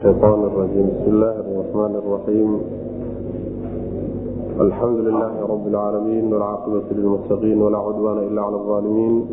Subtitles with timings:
[0.00, 2.49] الشيطان الرجيم بسم الله الرحمن الرحيم
[4.61, 9.25] الحمد لله رب العالمين والعاقبة للمتقين ولا عدوان إلا على الظالمين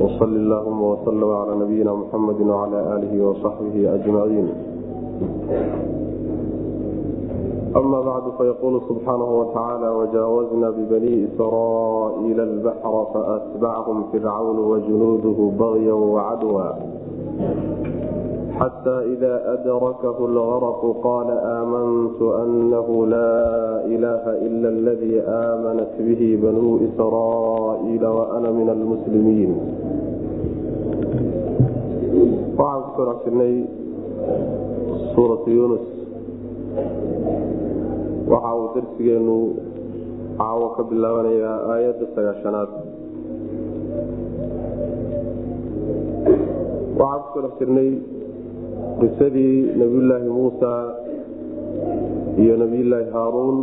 [0.00, 4.48] وصل اللهم وسلم على نبينا محمد وعلى آله وصحبه أجمعين
[7.76, 16.62] أما بعد فيقول سبحانه وتعالى وجاوزنا ببني إسرائيل البحر فأتبعهم فرعون وجنوده بغيا وعدوا
[18.57, 21.29] حتى إذا أدركه الغرق قال
[21.61, 23.35] آمنت أنه لا
[23.85, 29.51] إله إلا الذي آمنت به بنو إسرائيل وأنا من المسلمين
[32.57, 33.55] waxaan ku soo jirnay
[35.13, 35.85] suuratu yunus
[38.25, 39.37] waxa uu darsigeenu
[40.41, 42.69] caawo ka bilaabanayaa aayadda sagaashanaad
[46.97, 48.10] waxaan ku soo jirnay
[49.02, 50.70] qisadii nabiyulaahi muusa
[52.42, 53.58] iyo nabiyulaahi haaruun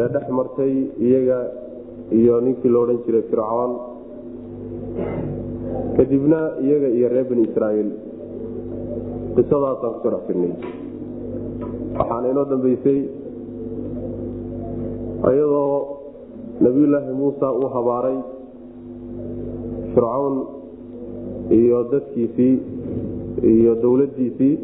[0.00, 0.72] ee dhex martay
[1.06, 1.38] iyaga
[2.18, 3.72] iyo ninkii lo odhan jiray fircoon
[5.96, 7.90] kadibna iyaga iyo reer bani israaiil
[9.36, 10.52] qisadaasaan ku soo dhex jirnay
[11.98, 13.00] waxaana inoo dambeysay
[15.32, 15.76] iyadoo
[16.64, 18.18] nabiyulaahi muusa uu habaaray
[19.94, 20.36] fircoon
[21.58, 22.54] iyo dadkiisii
[23.42, 24.54] iyo dowladdiisii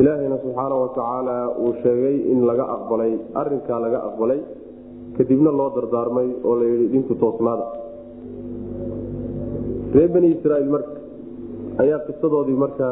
[0.00, 4.40] ilaahayna subxaana wa tacaala uu sheegay in laga aqbalay arinkaa laga aqbalay
[5.16, 7.66] kadibna loo dardaarmay oo la yidhi dhinku toosnaada.
[9.94, 10.92] Reer bani israaiil marka
[11.82, 12.86] ayaa qisadoodii marka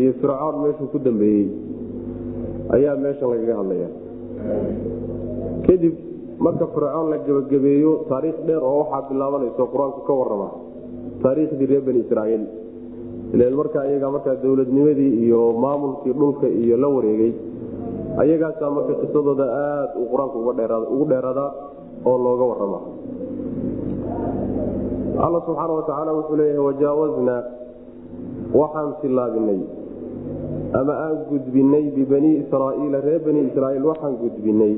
[0.00, 1.46] iyo fircoon meeshuu ku dambeeyey
[2.76, 3.88] ayaa meeshan lagaga hadlaya
[5.66, 5.94] kadib
[6.46, 10.48] marka fircoon la gebagabeeyo taariikh dheer oo waxaa bilaabanayso qur'aanku ka warama
[11.24, 12.44] taariikhdii reer bani israaiil
[13.34, 17.32] ilan markaa iyagaa markaa dowladnimadii iyo maamulkii dhulka iyo la wareegay
[18.22, 20.38] ayagaasaa marka qisadooda aad uu qur'aanku
[20.94, 21.50] ugu dheeradaa
[22.08, 22.80] oo looga warama
[25.24, 27.42] alla subxaana wa tacaala wuxuu leeyahay wajaawaznaa
[28.60, 29.60] waxaan tillaabinay
[30.80, 34.74] ama aan gudbinay bibanii israaiila reer bani israaiil waxaan gudbinay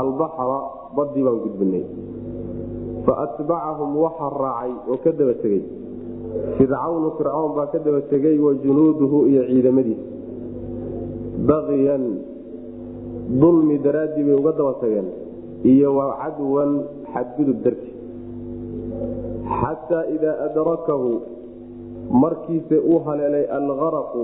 [0.00, 0.58] albaxra
[0.96, 1.84] badii baan gudbinay.
[3.06, 5.62] Faatbacahum waxaa raacay oo ka daba tegey
[6.56, 10.06] fircawnu fircoon baa ka daba tegey wa junuuduhu iyo ciidamadiisa
[11.48, 12.04] baqiyan
[13.40, 15.08] dulmi daraaddii bay uga daba tageen
[15.72, 16.70] iyo wa cadwan
[17.12, 17.90] xadgudub darti.
[19.60, 21.10] Xataa idaa adrakahu
[22.22, 24.22] markiise uu haleelay algaraqu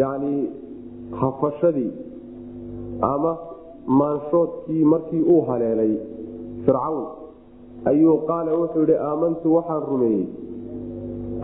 [0.00, 0.50] yacni
[1.20, 1.92] hafashadii
[3.12, 3.32] ama
[3.86, 5.92] maanshoodkii markii uu haleelay
[6.64, 7.04] fircawn
[7.90, 10.26] ayuu qaala wuxuu yidhi aamantu waxaan rumeeyey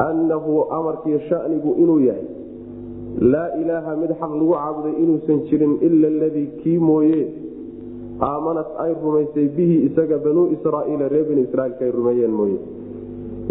[0.07, 2.27] annahu amarkii shanigu inuu yahay
[3.33, 7.21] laa ilaaha mid xaq lagu caabuday inuusan jirin ila aladii kii mooye
[8.31, 12.59] aamanat ay rumaysay bihi isaga banuu israaiila reer bani israiilka ay rumeeyeen mooye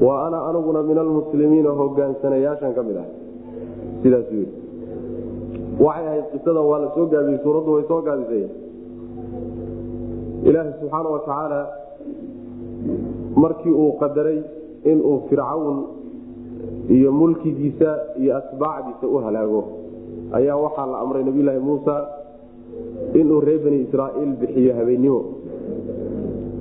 [0.05, 3.07] wa ana aniguna min almuslimiina hogaansanayaashan ka mid ah
[4.03, 4.45] sidaas wy
[5.85, 8.43] waxay ahayd qisadan waa la soo gaabiyey suuraddu way soo gaabisay
[10.49, 11.59] ilaaha subxaana wa tacaala
[13.43, 14.39] markii uu qadaray
[14.91, 15.77] inuu fircawn
[16.89, 17.89] iyo mulkigiisa
[18.21, 19.61] iyo atbaacdiisa u halaago.
[20.37, 21.95] Ayaa waxaa la amray nabiyulaahi muusa
[23.13, 25.19] inuu reer bani israaiil bixiyo habeennimo.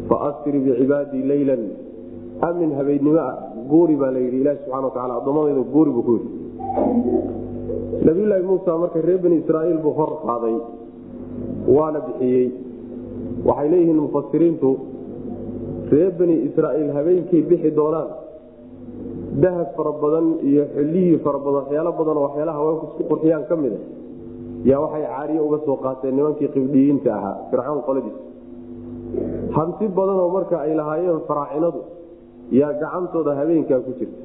[0.09, 1.63] Faasri bicibaadii leylan
[2.49, 3.35] amin habeennimo ah.
[3.71, 6.31] Guuri baa layidhi ilahi subxana wataala addoommadayda guuri buu ku yidhi.
[8.07, 10.57] Nabiyulaahi muusa marka reer bani israaiil buu hor qaaday
[11.77, 12.47] waana bixiyey.
[13.47, 14.71] Waxay leeyihiin mufasiriintu
[15.91, 18.09] reer bani israaiil habeenkay bixi doonaan
[19.43, 23.73] dahab fara badan iyo xillihii fara badan waxyaalo badanoo waxyaalaha haweenku isku qurxiyaan ka mid
[23.77, 23.81] a
[24.71, 28.17] yaa waxay caariye uga soo qaateen nimankii qibdhiyiinta ahaa fircoon qoladiis.
[29.57, 31.81] Hanti badanoo marka ay lahaayeen faraacinadu
[32.61, 34.19] yaa gacantooda habeenkaa ku jirta.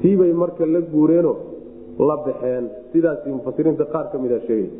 [0.00, 1.36] Tiibay marka la guureenoo
[2.08, 4.70] la baxeen sidaas mufasiriinta qaar ka mida sheegay.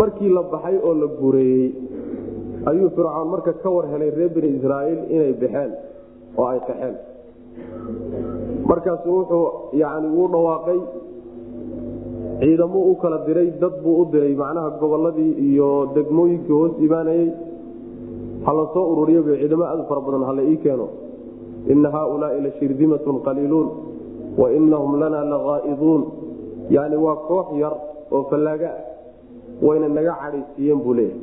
[0.00, 1.66] Markii la baxay oo la guureeyey
[2.70, 5.70] ayuu fircoon marka ka war helay reer bani israaiil inay baxeen
[6.38, 6.94] oo ay qaxeen
[8.68, 10.80] markaasu wuxuu yani uu dhawaaqay.
[12.40, 17.30] Ciidamo u kala diray dad buu u diray macnaha goboladii iyo degmooyinkii hoos imaanayey
[18.46, 20.88] hala soo ururiya ciidamo aad fara badan hala ii keeno.
[21.72, 23.68] Ina haaulaai la shirdimatun qaliiluun
[24.38, 26.02] wa inahum lana laqaa'iduun
[26.70, 27.74] yani waa koox yar
[28.12, 28.82] oo fallaaga ah
[29.66, 31.20] wayna naga cadhaysiiyeen buu leeyahay.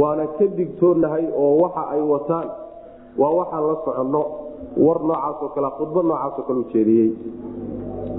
[0.00, 2.48] Waana ka digtoonahay oo waxa ay wataan
[3.20, 4.22] waa waxaan la soconno
[4.76, 6.66] war noocaasoo kale khudbad noocaasoo kale u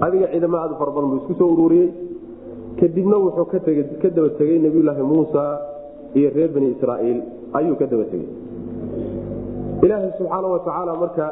[0.05, 1.89] adiga ciidamo aad u fara badan buu isku soo ururiyey.
[2.79, 3.45] Kadibna wuxuu
[4.01, 5.41] ka daba tegey nebiyulaahi muusa
[6.13, 7.19] iyo reer bani israaiil.
[7.53, 8.29] Ayuu ka daba tegey.
[9.83, 11.25] Ilaahay subxaana wa tacaala marka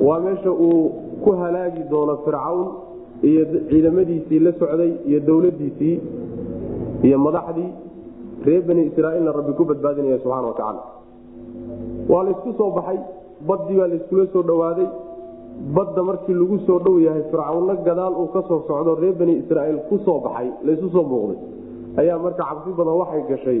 [0.00, 0.92] waa meesha uu
[1.24, 2.68] ku halaagi doono fircawn
[3.22, 5.96] iyo ciidamadiisii la socday iyo dowladiisii
[7.02, 7.70] iyo madaxdii.
[8.46, 10.82] Reer bani israaiilna rabbi ku badbaadinaya subxana wa tacaala.
[12.08, 12.98] Waa laysku soo baxay
[13.48, 14.88] baddii baa layskula soo dhowaaday.
[15.76, 19.78] Badda markii lagu soo dhow yahay fircawnna gadaal uu ka soo socdo reer bani israaiil
[19.88, 21.38] ku soo baxay laysu soo muuqday.
[22.00, 23.60] Ayaa marka cabsi badan waxay gashay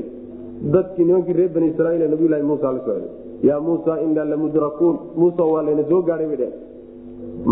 [0.74, 3.08] dadkii nimankii reer bani israiil ee nabiyulahi muusa la socday
[3.48, 6.52] yaa muusa inaa lamudrakuun muusa waa layna soo gaadhay bay dheh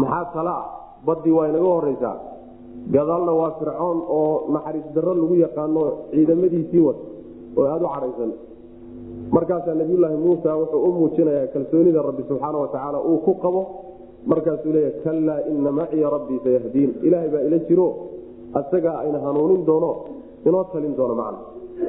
[0.01, 0.55] maxaa tala?
[0.61, 0.67] Ah
[1.07, 2.17] baddii waa inaga horeysaa.
[2.95, 5.83] Gadaalna waa fircoon oo naxariis darro lagu yaqaano
[6.13, 6.99] ciidamadiisii wad
[7.59, 8.31] oo aada u cadhaysan
[9.37, 13.63] markaasaa nabiyulaahi muusa wuxuu u muujinayaa kalsoonida rabbi subxaana wa tacaala uu ku qabo.
[14.31, 16.91] Markaasuu leeya kallaa ina maciya rabbii sayahdiin.
[17.07, 17.87] Ilaahay baa ila jiro
[18.61, 19.91] asagaa ayna hanuunin doono
[20.47, 21.39] inoo talin doono macna.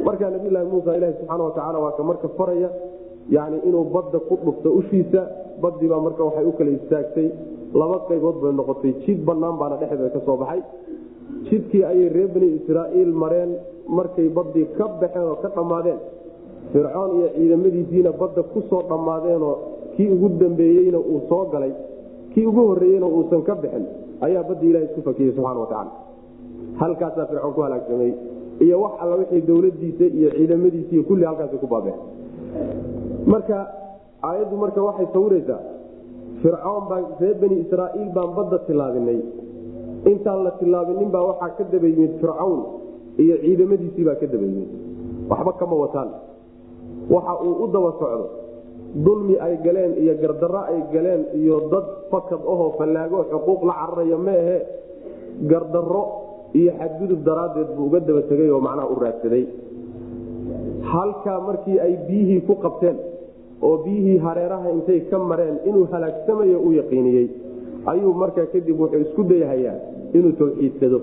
[0.08, 2.70] Markaa nabiyulaahi muusa ilahi subxaana watacaala waa ka marka faraya
[3.36, 5.22] yani inuu badda ku dhufto ushiisa.
[5.62, 7.28] Baddii baa marka waxay u kala istaagtay
[7.80, 8.92] laba qaybood bay noqotay.
[9.06, 10.62] Jid bannaan baana dhexdeeda ka soo baxay.
[11.50, 13.52] Jidkii ayay reer bani israa'iil mareen
[13.98, 16.00] markay baddii ka baxeen oo ka dhammaadeen
[16.72, 19.56] fircoon iyo ciidamadiisiina badda ku soo dhammaadeenoo
[19.96, 21.74] kii ugu dambeeyeyna uu soo galay
[22.34, 23.86] kii ugu horreeyeyna uusan ka bixin
[24.26, 25.92] ayaa baddii ilaha isku fakiyey subxana wa tacala
[26.82, 28.12] halkaasaa fircoon ku halaagsamay
[28.66, 31.98] iyo wax alla wixii dowladiisa iyo ciidamadiisa iyo kulli halkaasi ku baabeen.
[33.34, 33.58] Marka
[34.30, 35.60] aayaddu marka waxay sawiraysaa
[36.42, 39.20] fircoon baan reer bani israa'iil baan badda tilaabinay
[40.12, 42.60] intaan la tilaabinin baa waxaa ka daba yimid fircawn
[43.24, 44.70] iyo ciidamadiisii baa ka daba yimid
[45.32, 46.10] waxba kama wataan
[47.10, 48.26] waxa uu u daba socdo.
[49.06, 54.18] Dulmi ay galeen iyo gardarro ay galeen iyo dad fakad ahoo fallaago xuquuq la cararaya
[54.28, 54.58] meehe
[55.52, 56.04] gardarro
[56.60, 59.46] iyo xadgudub daraaddeed buu uga daba tegay oo macnaha u raadsaday.
[60.92, 62.98] Halkaa markii ay biyihii ku qabteen
[63.62, 67.28] oo biyihii hareeraha intay ka mareen inuu halaagsamayo u yaqiiniyey
[67.92, 69.76] ayuu markaa kadib wuxuu isku dayhayaa
[70.18, 71.00] inuu tawxiidsado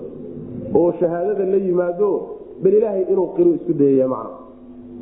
[0.79, 2.09] oo shahaadada la yimaado
[2.63, 4.37] bal ilaahay inuu qiru isku dayaya macna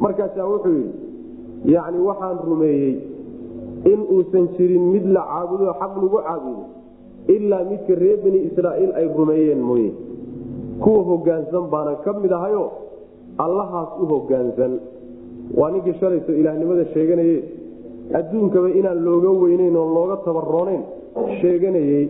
[0.03, 2.93] markaasaa wuxuu yidhi yacni waxaan rumeeyey
[3.91, 6.63] in uusan jirin mid la caabudo xaq lagu caabudo
[7.35, 9.91] ilaa midka reer bani israa'iil ay rumeeyeen mooye.
[10.83, 12.63] Kuwa hogaansan baana ka mid ahayo
[13.45, 14.73] allahaas u hogaansan
[15.59, 17.37] waa ninkii shalayso ilaahnimada sheeganaye
[18.19, 20.81] adduunkaba inaan looga weynayn oo looga tabaroonayn
[21.41, 22.03] sheeganayey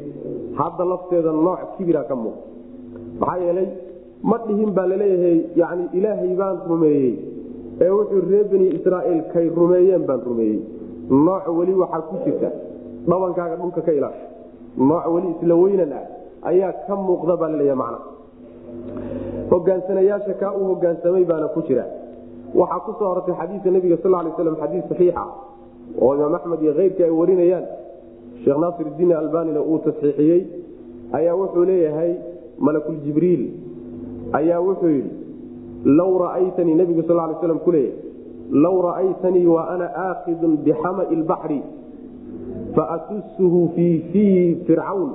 [0.59, 2.37] hadda lafteeda nooc kibira ka muuq
[3.21, 3.67] maxaa yeelay
[4.29, 7.11] ma dhihin baa la leeyahay yani ilaahay baan rumeeyey
[7.83, 10.59] ee wuxuu reer bani israa'iil kay rumeeyeen baan rumeeyey.
[11.27, 12.49] Nooc weli waxaa ku jirta.
[13.09, 14.25] Dhabankaaga dhulka ka ilaasha
[14.89, 16.05] nooc weli isla weynan ah
[16.49, 17.99] ayaa ka muuqda baa laleeyaha macna.
[19.51, 21.85] Hogaansanayaasha kaa uu hogaansamay baana ku jira.
[22.55, 25.23] Waxaa ku soo hortay xadiika nabiga sal lay slam xadiis saxiixa
[26.01, 27.65] oo imaam axmed iyo keyrkii ay warinayaan.
[28.43, 30.41] Sheekh naasirdiin albanina uu tasxiixiyey.
[31.17, 32.11] Ayaa wuxuu leeyahay
[32.59, 33.43] malakuljibriil
[34.39, 35.11] ayaa wuxuu yidhi
[35.85, 37.97] low ra'aytanii nabigu sal lay slam ku leeyahay
[38.51, 41.61] low ra'aytanii wa ana aakidun bixama'i lbaxri
[42.75, 45.11] faatusuhu fii fiihi fircawn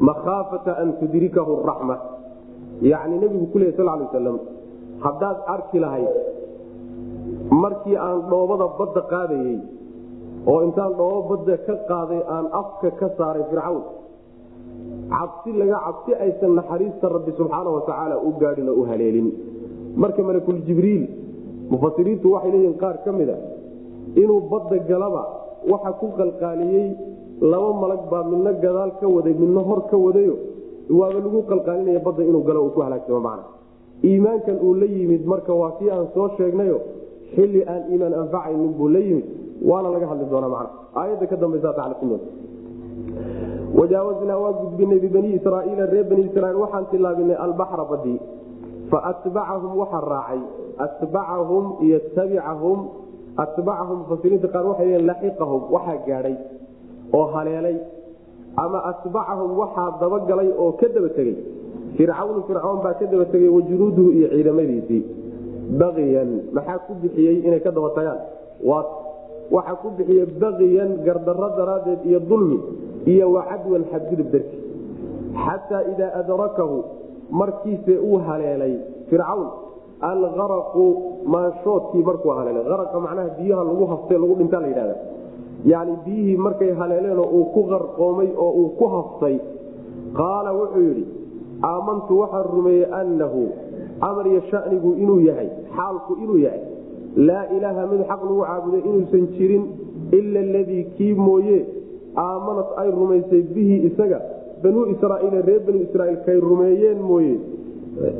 [0.00, 1.96] makhaafata an tudrikahu raxma
[2.82, 4.38] yacni nebigu ku leey sal lay waslam
[5.04, 6.08] haddaad arki lahayd
[7.50, 9.58] markii aan dhoobada badda qaadayey
[10.46, 13.82] oo intaan dhoobo badda ka qaaday aan afka ka saaray fircawn
[15.14, 19.28] cabsi laga cabsi aysan naxariista rabbi subxaana watacaala u gaadhin u haleelin.
[20.02, 21.04] Marka malakuljibriil
[21.72, 23.36] mufasiriintu waxay leeyihiin qaar ka mid a
[24.22, 25.22] inuu badda galaba
[25.72, 26.86] waxa ku qalqaaliyey
[27.52, 30.34] laba malag baa midna gadaal ka waday midna hor ka wadayo
[30.98, 33.44] waaba lagu qalqaalinaya badda inuu galo uu ku halaagsamo macna.
[34.08, 36.78] Iimaankan uu la yimid marka waa kii aan soo sheegnayo
[37.34, 39.26] xilli aan iimaan anfacaynin buu la yimid
[39.68, 40.70] waana laga hadli doonaa macna.
[41.00, 42.26] Aayadda ka dambaysa tacliqinooda
[43.74, 48.18] wajaawaznaa waa gudbinay bibanii israaiila reer bani israiil waxaan tilaabinay albaxra badii
[48.90, 50.40] faatbacahum waxa raacay
[50.86, 52.78] atbacahum iyo tabicahum
[53.36, 56.36] atbacahum mufasiriinta qaar waxay leeyiin laxiqahum waxaa gaadhay
[57.18, 57.76] oo haleelay
[58.56, 61.36] ama atbacahum waxaa dabagalay oo ka daba tegey
[61.96, 65.02] fircawnu fircoon baa ka daba tegey wajunuuduhu iyo ciidamadiisii
[65.80, 68.20] baqiyan maxaa ku bixiyey inay ka daba tagaan
[69.56, 72.58] waxaa ku bixiyey baqiyan gardarro daraaddeed iyo dulmi
[73.06, 74.56] iyo wacadwan xadgudub darti
[75.44, 76.84] xataa idaa adrakahu
[77.30, 78.74] markiise uu haleelay
[79.10, 79.48] fircawn
[80.10, 80.84] algaraqu
[81.26, 82.64] maanshoodkii markuu haleelay.
[82.74, 84.96] Araqa macnaha biyaha lagu haftee lagu dhintaa la yidhahda
[85.66, 89.36] yani biyihii markay haleeleenoo uu ku qarqoomay oo uu ku haftay
[90.18, 91.04] qaala wuxuu yidhi
[91.70, 93.40] aamantu waxaan rumeeyey annahu
[94.08, 96.60] amar iyo shanigu inuu yahay xaalku inuu yahay
[97.28, 99.64] laa ilaaha mid xaq lagu caabuday inuusan jirin
[100.18, 101.58] ila aladii kii mooye
[102.24, 104.18] aamanat ay rumaysay bihi isaga
[104.62, 107.34] banuu israaiil reer banu israiil kay rumeeyeen mooye.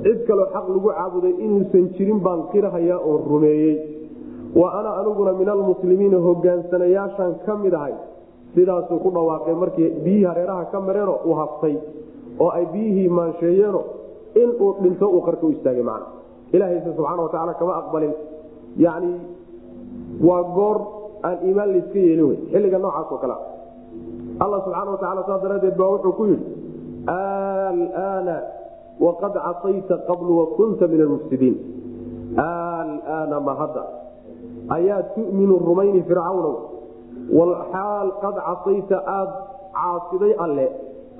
[0.04, 3.74] Cid kaloo xaq lagu caabuday inuusan jirin baan qirahayaa oon rumeeyey.
[4.60, 7.94] Wa ana aniguna min almuslimiina hogaansanayaashaan ka mid ahay.
[8.54, 11.74] Sidaasuu ku dhawaaqay markii biyihii hareeraha ka mareeno uu haftay
[12.42, 13.80] oo ay biyihii maansheeyeeno
[14.42, 16.02] inuu dhinto uu qarka u istaagay man
[16.54, 18.14] ilaahayse subxaana watacaala kama aqbalin.
[18.84, 19.12] Yani
[20.28, 20.76] waa goor
[21.28, 23.36] aan iimaan layska yeelin wey xilliga noocaas oo kale
[24.44, 26.44] alla subxaana wataala saas daraaddeed baa wuxuu ku yidhi
[27.06, 28.36] alaana
[29.06, 31.56] waqad casayta qablu wakunta min almufsidiin.
[32.36, 33.82] Alaana ma hadda
[34.76, 36.54] ayaa tuminu rumayni fircawnow
[37.38, 39.30] walxaal qad casayta aad
[39.78, 40.66] caasiday alle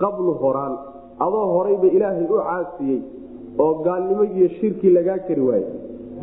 [0.03, 0.75] qablu horaan
[1.27, 3.01] adoo horayba ilaahay u caasiyey
[3.65, 5.67] oo gaalnimo iyo shirki lagaa kari waaye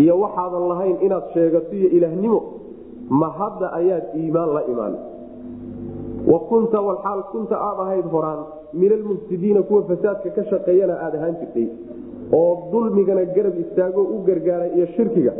[0.04, 2.40] iyo waxaadan lahayn inaad sheegato iyo ilaahnimo
[3.20, 4.94] ma hadda ayaad iimaan la imaan
[6.32, 8.42] wa kunta walxaal kunta aad ahayd horaan
[8.74, 11.68] min almufsidiina kuwa fasaadka ka shaqeeyana aad ahaan jirtay.
[12.40, 15.34] Oo dulmigana garab istaago u gargaara iyo shirkiga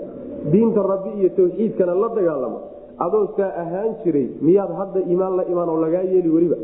[0.52, 2.60] diinta rabbi iyo tawxiidkana la dagaalamo.
[3.06, 6.58] Adoo saa ahaan jiray miyaad hadda iimaan la imaan oo lagaa yeeli weliba?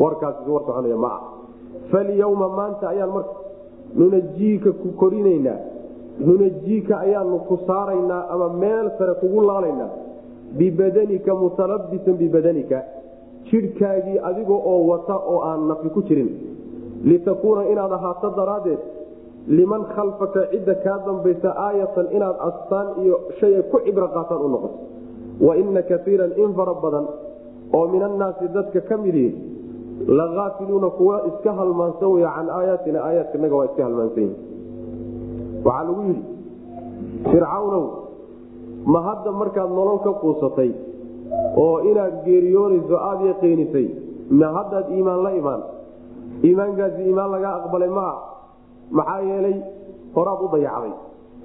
[0.00, 1.20] Warkaasi war soconaya ma ah
[1.90, 3.34] falyawma maanta ayaan marka
[3.98, 5.58] nunajiika ku korinaynaa
[6.26, 9.90] nunajiika ayaanu ku saaraynaa ama meel sare kugu laalaynaa
[10.58, 12.78] bibadanika mutalabisan bibadanika
[13.50, 16.30] jidhkaagii adiga oo wata oo aan nafi ku jirin.
[17.10, 18.80] Litakuuna inaad ahaato daraaddeed
[19.56, 24.48] liman khalfaka cidda kaa dambaysa aayatan inaad astaan iyo shay ay ku cibro qaataan u
[24.54, 24.78] noqoto.
[25.46, 27.06] Wa ina kaiiran in fara badan
[27.76, 29.30] oo min annaasi dadka ka midihi
[30.08, 34.36] laaafiluuna kuwa iska halmaansan wey can aayaatina aayaadkanaga waa iska halmaansan yihi
[35.64, 36.22] waxaa lagu yidhi
[37.30, 37.84] fircawnow
[38.92, 40.70] ma hadda markaad nolol ka quusatay
[41.64, 43.86] oo inaad geeriyoonayso aada yaqiinisay
[44.40, 45.62] ma haddaad iimaan la imaan.
[46.48, 48.14] Iimaankaasi iimaan laga aqbalay maa
[48.98, 49.56] maxaa yeelay
[50.16, 50.92] horaad u dayacday.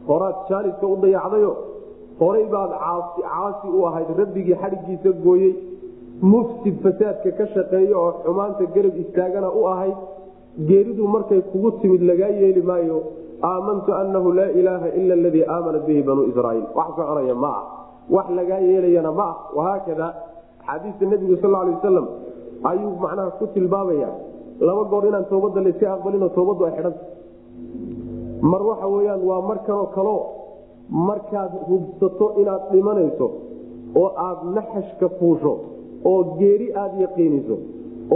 [0.10, 1.52] Horaad jaaliska u dayacdayo.
[2.22, 4.10] Horay baad caasi caasi u ahayd.
[4.22, 5.54] Rabbigii xadhiggiisa gooyey.
[6.32, 9.98] Mufsid fasaadka ka shaqeeya oo xumaanta garab istaagana u ahayd.
[10.70, 12.98] Geeridu markay kugu timid lagaa yeeli maayo.
[13.50, 16.66] Aamantu annahu laa ilaaha ila aladii aamanat bihi banuu israaiil.
[16.78, 17.64] Wax soconaya ma ah
[18.16, 20.08] wax lagaa yeelayana ma ah wahaakada
[20.62, 22.06] axaadiista nebigu sal lay wasalam
[22.72, 24.10] ayuu macnaha ku tilmaamaya
[24.68, 27.04] laba goor inaan toobadda layska aqbalinoo toobaddu ay xidhanta
[28.52, 30.20] mar waxa weyaan waa markanoo kaleo
[31.10, 33.28] markaad hubsato inaad dhimanayso
[34.02, 35.54] oo aad naxashka fuusho
[36.12, 37.56] oo geeri aada yaqiiniso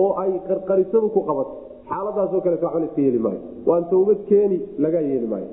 [0.02, 1.54] oo ay qarqarisadu ku qabato.
[1.90, 3.40] Xaaladaasoo kaleet waxba laska yeeli maayo.
[3.68, 5.50] Waan towbad keeni lagaa yeeli maayo.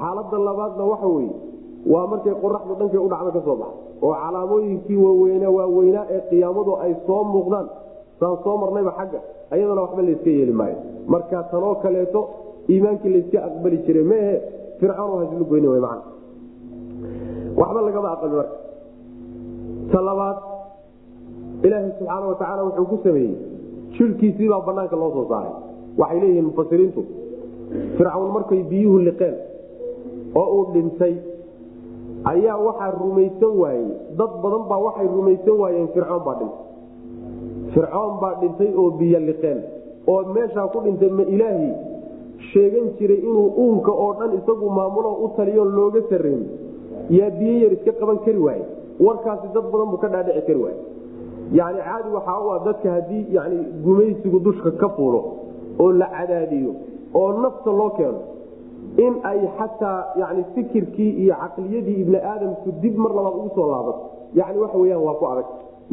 [0.00, 1.32] Xaalada labaadna waxa weye
[1.86, 3.56] waa markay qoraxdu dhankay u dhacdo ka soo
[4.02, 7.66] oo calaamooyinkii waaweyna waaweynaa ee qiyaamadu ay soo muuqdaan.
[8.20, 9.20] Saan soo marnayba xagga
[9.50, 10.76] ayadana waxba layska yeeli maayo.
[11.06, 12.20] Marka tanoo kaleeto
[12.70, 14.34] iimaankii layska aqbali jiray maehe
[14.80, 16.00] fircawn haslu goyni w man
[17.60, 18.56] waxba lagama aqali marka.
[19.92, 20.38] Ta labaad
[21.66, 23.36] ilaaha subxaana watacaala wuxuu ku sameeyey
[23.94, 25.54] jirkiisiibaa banaanka loo soo saaray.
[25.98, 27.02] Waxay leeyihiin mufasiriintu
[27.96, 29.34] fircawn markay biyuhu liqeen
[30.34, 31.14] oo uu dhintay
[32.24, 33.88] ayaa waxaa rumaysan waayey.
[34.18, 36.64] Dad badan baa waxay rumaysan waayeen fircoon baa dhintay.
[37.74, 39.58] Fircoon baa dhintay oo biyo liqeen.
[40.06, 41.70] Oo meeshaa ku dhintay ma ilaahi
[42.52, 46.42] sheegan jiray inuu uunka oo dhan isagu maamulo u taliyo looga sarreyn.
[47.10, 48.64] Yaa biyo yar iska qaban kari waaye
[49.00, 50.78] warkaasi dad badan buu ka dhaadhici kari waaye
[51.58, 55.20] yani caadi waxaa u ah dadka haddii yani gumaysigu dushka ka fuulo
[55.80, 56.72] oo la cadaadiyo
[57.14, 58.20] oo nafta loo keeno
[59.04, 64.02] in ay xataa yani fikirkii iyo caqliyadii ibni aadamku dib mar labaad ugu soo laabato
[64.40, 65.46] yani waxa weyaan waa ku adag.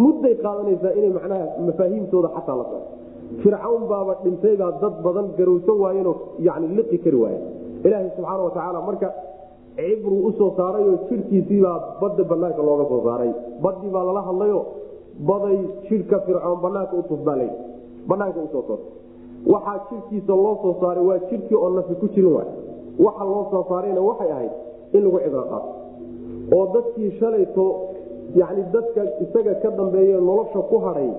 [0.04, 2.82] Mudday qaadanaysaa inay macnaha mafaahiimtooda xataa la saro
[3.42, 6.16] fircawn baaba dhintaybaa dad badan garowsan waayeenoo
[6.48, 7.40] yani liqi kari waaye
[7.86, 9.08] ilaaha subxaana watacaala marka
[9.78, 13.32] cibruu u soo saarayoo jirkiisiibaa badda banaanka looga soo saaray.
[13.64, 14.60] Badii baa lala hadlayo
[15.30, 17.50] baday jidhka fircoon banaanka utufbaalay
[18.10, 18.92] banaanka u soo soortay
[19.54, 22.50] waxaa jidhkiisa loo soo saaray waa jidhkii oo nafi ku jirin waay
[23.00, 24.54] waxa loo soo saarayna waxay ahayd
[24.96, 25.70] in lagu cibro qaato.
[26.56, 27.66] oo dadkii shalayto
[28.40, 31.10] yani dadka isaga ka dambeeye nolosha ku hadhay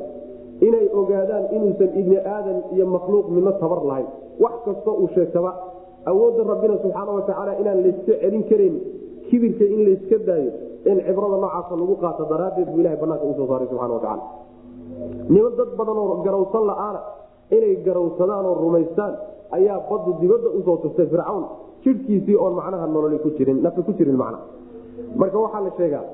[0.66, 4.08] inay ogaadaan inuusan ibni aadan iyo makhluuq midno tabar lahayn.
[4.40, 5.50] Wax kastoo uu sheegtaba
[6.10, 8.74] awoodda rabbina subxaana watacaala inaan layska celin karayn
[9.28, 10.50] kibirka in layska daayo
[10.90, 14.24] in cibrada noocaasa lagu qaato daraaddeed buu ilahay banaanka u soo saaray subxana watacaala
[15.34, 17.00] niman dad badan oo garawsan la'aana
[17.56, 19.12] inay garawsadaan oo rumaystaan
[19.56, 21.44] ayaa badu dibadda u soo tuftay fircawn
[21.86, 24.38] jidhkiisii oon macnaha nololi ku jirin nafi ku jirin macna.
[25.20, 26.04] Marka waxaa la sheegaa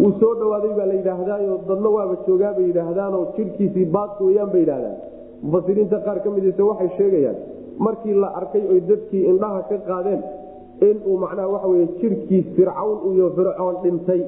[0.00, 4.60] wuu soo dhawaaday baa la yidhaahdaayo dadna waaba joogaa bay yidhaahdaanoo jidhkiisii baadka weyaan bay
[4.64, 4.96] yidhaahdaan.
[5.42, 7.36] Mufasiriinta qaar ka midise waxay sheegayaan
[7.86, 10.20] markii la arkay oy dadkii indhaha ka qaadeen
[10.88, 14.20] inuu macnaha waxa wey jidhkii fircawn iyo fircoon dhintay.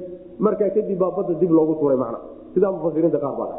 [0.44, 2.18] Markaa kadib baa badda dib loogu turay macna.
[2.54, 3.50] Sidaa mufasiriinta qaar baa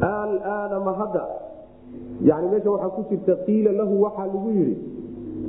[0.00, 1.22] alaana ma hadda
[2.28, 4.76] yani meesha waxaa ku jirta qiila lahu waxaa lagu yidhi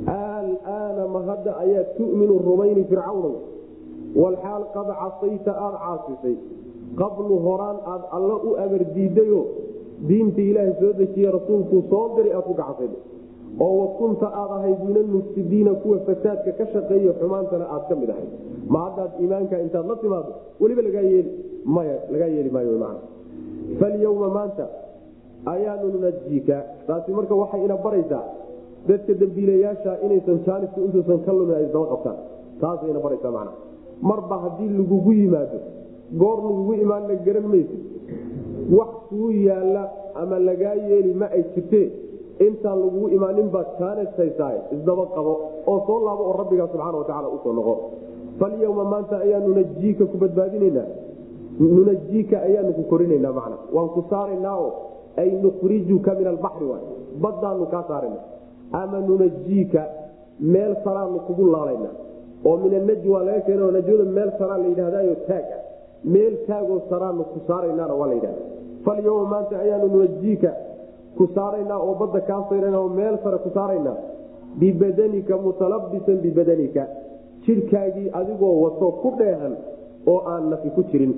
[0.06, 3.34] alaana ma hadda ayaa tuminu rumayni fircawnow.
[4.14, 6.36] Walxaal qad casayta aada caasisay
[7.00, 9.40] qablu horaan aad alla u amar diidayo
[10.08, 12.90] diinta ilaahay soo dejiye rasuulkuu soo diray aad ku gacasay
[13.60, 18.10] oo wa kunta aad ahayd min almufsidiina kuwa fasaadka ka shaqeeya xumaantana aad ka mid
[18.14, 18.30] ahayd.
[18.72, 21.30] Ma haddaad iimaanka intaad la timaado weliba lagaa yeeli
[21.64, 22.78] maya lagaa yeeli maayo
[23.80, 24.66] falyawma maanta
[25.46, 26.56] ayaanu nunajiika
[26.86, 28.24] taasi marka waxay ina baraysaa
[28.88, 32.16] dadka dembiilayaasha inaysan jaaniska intuusan ka lumin ay daba qabtaan
[32.60, 33.52] taasay ina baraysaa macna.
[34.08, 35.58] Marba haddii lagugu yimaado
[36.20, 37.76] goor lagugu imaanna garan maysa
[38.76, 39.82] wax kuu yaalla
[40.22, 41.86] ama lagaa yeeli ma ay jirtee
[42.46, 45.32] intaan lagugu imaanin baad jaanis haysaa isdaba qabo
[45.70, 47.74] oo soo laabo oo rabbigaa subxaana watacaala u soo noqo.
[48.40, 50.86] Falyawma maanta ayaa nunajiika ku badbaadinaynaa
[51.60, 53.56] nunajiika ayaanu ku korinaynaa macna.
[53.74, 54.70] Waan ku saaraynaa oo
[55.20, 56.84] ay nukhrijuka min albaxri waay
[57.22, 58.18] baddaanu kaa saarana
[58.72, 59.82] ama nunajiika
[60.40, 61.94] meel saraanu kugu laalaynaa
[62.48, 65.60] oo min anajwa laga keeno najwada meel saraa la yidhahdayo taag ah
[66.14, 68.42] meel taagoo saraanu ku saaraynaana waa la yidhahda
[68.84, 70.50] falyawma maanta ayaanu nunajiika
[71.18, 73.96] ku saaraynaa oo badda kaa sayrana oo meel sare ku saaraynaa.
[74.60, 76.82] Bibadanika mutalabisan bibadanika
[77.46, 79.54] jidhkaagii adigoo wato ku dheehan
[80.12, 81.12] oo aan nafi ku jirin.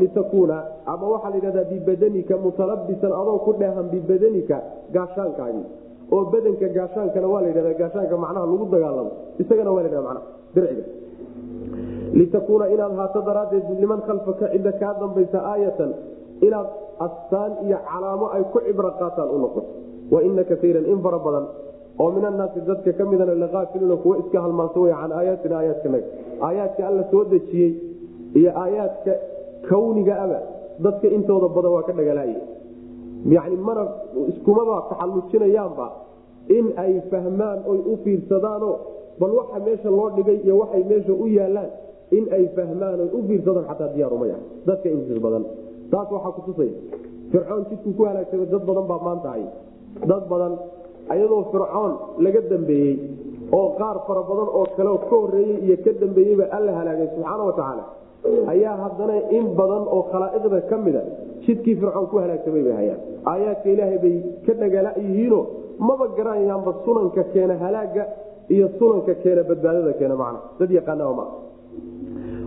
[0.00, 4.56] Litakuuna ama waxaa la yidhahdaa bibadanika mutalabisan adoo ku dheehan bibadanika
[4.94, 5.66] gaashaankaagii
[6.14, 9.10] oo badanka gaashaankana waa la yidhahda gaashaanka macnaha lagu dagaalamo.
[9.42, 10.84] Isagana waa la yhahda macnaha dirciga.
[12.18, 15.90] Litakuuna inaad haato daraaddeed liman khalfaka cidda kaa dambaysa aayatan
[16.46, 16.68] inaad
[17.06, 19.70] astaan iyo calaamo ay ku cibro qaataan u noqoto.
[20.12, 21.46] Wa ina kaiiran in fara badan
[22.02, 26.06] oo min annaasi dadka ka midana laqaafiluuna kuwa iska halmaansa wey can aayaatina aayaadkanaga
[26.48, 27.70] aayaadka alla soo dejiyey
[28.38, 29.12] iyo aayaadka
[29.68, 30.38] kawniga aba
[30.84, 32.38] dadka intooda badan waa ka dhagalaaya
[33.34, 33.82] yani mana
[34.30, 35.86] iskumaba taxallujinayaanba
[36.56, 38.70] in ay fahmaan oy u fiirsadaano
[39.20, 41.70] bal waxa meesha loo dhigay iyo waxay meesha u yaalaan
[42.16, 45.44] in ay fahmaan oy u fiirsadaan xataa diyaarumay ah dadka intiis badan.
[45.92, 46.74] Taas waxaa kutusaya
[47.32, 49.44] fircoon jidkuu ku halaagsamay dad badan baa maanta hay
[50.10, 50.52] dad badan
[51.12, 51.92] ayadoo fircoon
[52.24, 52.94] laga dambeeyey
[53.58, 57.84] oo qaar fara badan oo kaleo ka horeeyey iyo ka dambeeyeyba alla halaagay subxaana watacaala
[58.52, 61.02] ayaa haddana in badan oo khalaa'iqda ka mida
[61.44, 63.00] jidkii fircoon ku halaagsamay bay hayaan.
[63.30, 64.14] Aayaadka ilaahay bay
[64.46, 65.40] ka dhagala yihiino
[65.88, 68.04] maba garanayaanba sunanka keena halaaga
[68.54, 70.40] iyo sunanka keena badbaadada keena macna.
[70.58, 71.30] Dad yaqaanaba maa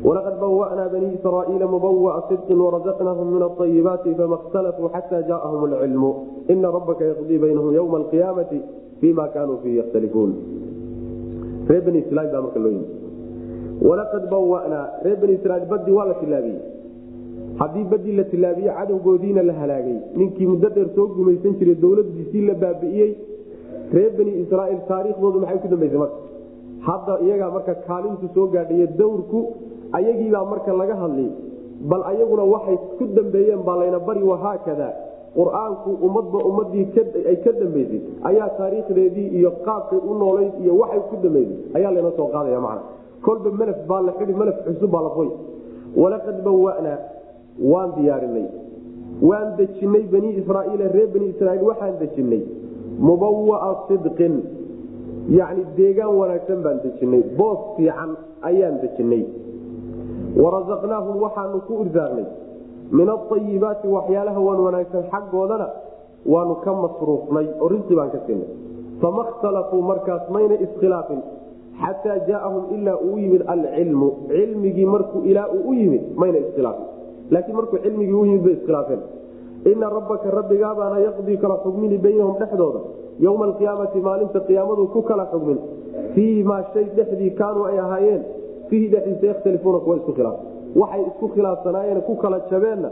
[0.08, 6.12] walaqad bawanaa banii israaiila mubawa'a sidqin warazaqnaahum min aayibaati fama khtalafuu xata jaaahum alcilmu
[6.54, 8.60] ina rabbaka yaqdii baynahum ywma alqiyaamati
[9.02, 10.32] fima kaanuu fiihi yakhtalifuun
[11.70, 12.88] ree bani israil baa marka loo yimi
[13.88, 16.60] walaqad bawanaa reer bani israiil badii waa la tilaabiyey
[17.62, 19.98] haddii badii la tilaabiye cadowgoodiina la halaagay.
[20.16, 23.12] Ninkii muddo dheer soo gumaysan jiray dowladiisii la baabi'iyey
[23.96, 26.18] reer bani israiil taariikhdoodu maxay ku dambaysay marka?
[26.88, 29.40] Hadda iyagaa marka kaalintu soo gaadhaye dawrku
[29.98, 31.30] ayagiibaa marka laga hadlay.
[31.90, 34.88] Bal ayaguna waxay ku dambeeyeen baa layna bari wahaakada
[35.38, 36.86] qur'aanku ummadba ummadii
[37.32, 38.00] ay ka dambaysay.
[38.30, 41.58] Ayaa taariikhdeedii iyo qaabkay u noolayd iyo waxay ku dambaysay.
[41.78, 42.82] Ayaa layna soo qaadaya macna
[43.26, 45.30] kolba malaf baa la xidi malaf cusub baa la foy
[46.02, 46.98] walaqad bawanaa
[47.72, 48.48] waan diyaarinay
[49.30, 52.44] waan dejinay banii israaiila reer bani israiil waxaan dejinay.
[53.08, 54.36] Mubawaa sidqin
[55.38, 57.22] yacni deegaan wanaagsan baan dejinay.
[57.40, 58.12] Boos fiican
[58.50, 59.24] ayaan dejinay.
[60.42, 62.26] Warazaqnaahum waxaanu ku irsaaqnay.
[62.92, 65.68] Min aayibaati waxyaalaha wan wanaagsan xaggoodana
[66.26, 68.50] waanu ka masruufnay oo risqi baan ka siinay.
[69.02, 71.22] Fama khtalafuu markaas mayna iskhilaafin
[71.82, 74.08] xataa jaaahum ilaa uu yimid alcilmu.
[74.28, 76.86] Cilmigii markuu ilaa uu u yimid mayna iskhilaafin.
[77.32, 79.02] Laakiin markuu cilmigii u yimid bay iskhilaafeen.
[79.72, 82.80] Ina rabbaka rabbigaabaana yaqdii kala xugmini baynahum dhexdooda.
[83.26, 85.58] Yowma alqiyaamati maalinta qiyaamadu ku kala xugmin.
[86.14, 88.22] Fiihi maa shay dhexdii kaanuu ay ahaayeen
[88.70, 90.38] fiihi dhexdiisa yakhtalifuuna kuwa isku khilaaf
[90.82, 92.90] waxay isku khilaafsanaayeen ku kala jabeenna.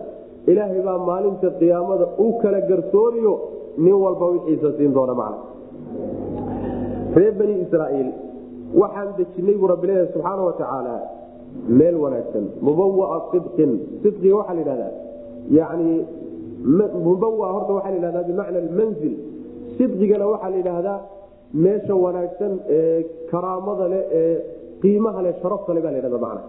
[0.52, 3.34] Ilaahay baa maalinta qiyaamada u kala garsooriyo
[3.78, 5.38] nin walba wixiisa siin doona macna.
[7.16, 8.10] Reer bani israaiil
[8.74, 10.96] waxaan dejinay buu rabbi leeyahay subxaana wa tacaala
[11.80, 13.72] meel wanaagsan mubawaa sidqin.
[14.04, 14.92] Sidqiga waxaa la yidhahdaa
[15.60, 15.90] yani
[17.08, 19.14] mubawa horta waxaa la yidhahdaa bimacna almanzil.
[19.78, 21.00] Sidqigana waxaa la yidhaahdaa
[21.64, 24.36] meesha wanaagsan ee karaamada leh ee
[24.82, 26.42] qiimaha leh sharafta le baa la yhahda macna.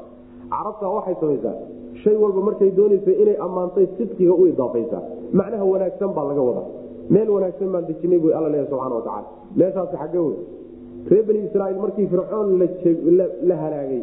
[0.53, 1.55] Carabta waxay samaysaa
[2.03, 5.03] shay walba markay doonaysa inay ammaantay sidqiga u idaafaysaa.
[5.39, 6.67] Macnaha wanaagsan baa laga wadaa.
[7.15, 9.29] Meel wanaagsan baan dejinay bu alla leeyahy subxana wa tacala
[9.61, 10.37] meeshaasi xagge wey
[11.11, 12.49] reer bani israaiil markii fircoon
[13.49, 14.03] la halaagay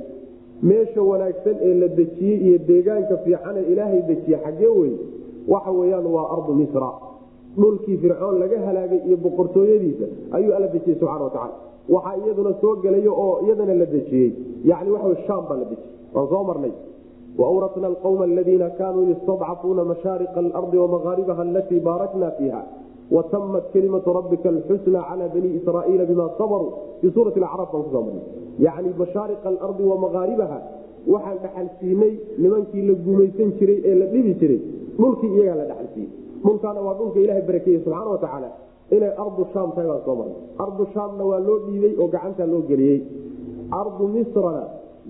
[0.70, 4.94] meesha wanaagsan ee la dejiyey iyo deegaanka fiican ee ilaahay dejiye xaggee wey
[5.54, 6.90] waxa weyaan waa ardu misra.
[7.62, 10.06] Dhulkii fircoon laga halaagay iyo boqortooyadiisa
[10.38, 11.56] ayuu alla dejiyey subxana wa tacala
[11.96, 14.30] waxaa iyaduna soo gelay oo iyadana la dejiyey.
[14.70, 15.90] Yani waxa shaam baa la dejiyey.
[16.16, 16.74] Waan soo marnay.
[17.40, 22.62] Waawratna alqawma aladiina kaanuu yastadcafuuna mashaariqa alardi wamaqaaribaha alatii baarakna fiiha
[23.12, 28.02] watamat kelimatu rabbika alxusna cala bani israaiila bima sabaruu fii suurati acraaf baan ku soo
[28.08, 28.24] marnay
[28.66, 30.58] yacni mashaariqa alardi wamaqaaribaha
[31.14, 32.14] waxaan dhaxal siinay
[32.44, 34.60] nimankii la gumaysan jiray ee la dhibi jiray
[35.00, 36.10] dhulkii iyagaa la dhaxal siiyey
[36.46, 38.50] dhulkaana waa dhulka ilaha barakeeye subxaana wa tacaala
[38.96, 42.62] inay ardu shaam tahay baan soo marnay ardu shaamna waa loo dhiibey oo gacantaa loo
[42.72, 43.00] geliyey
[43.82, 44.64] ardu misrana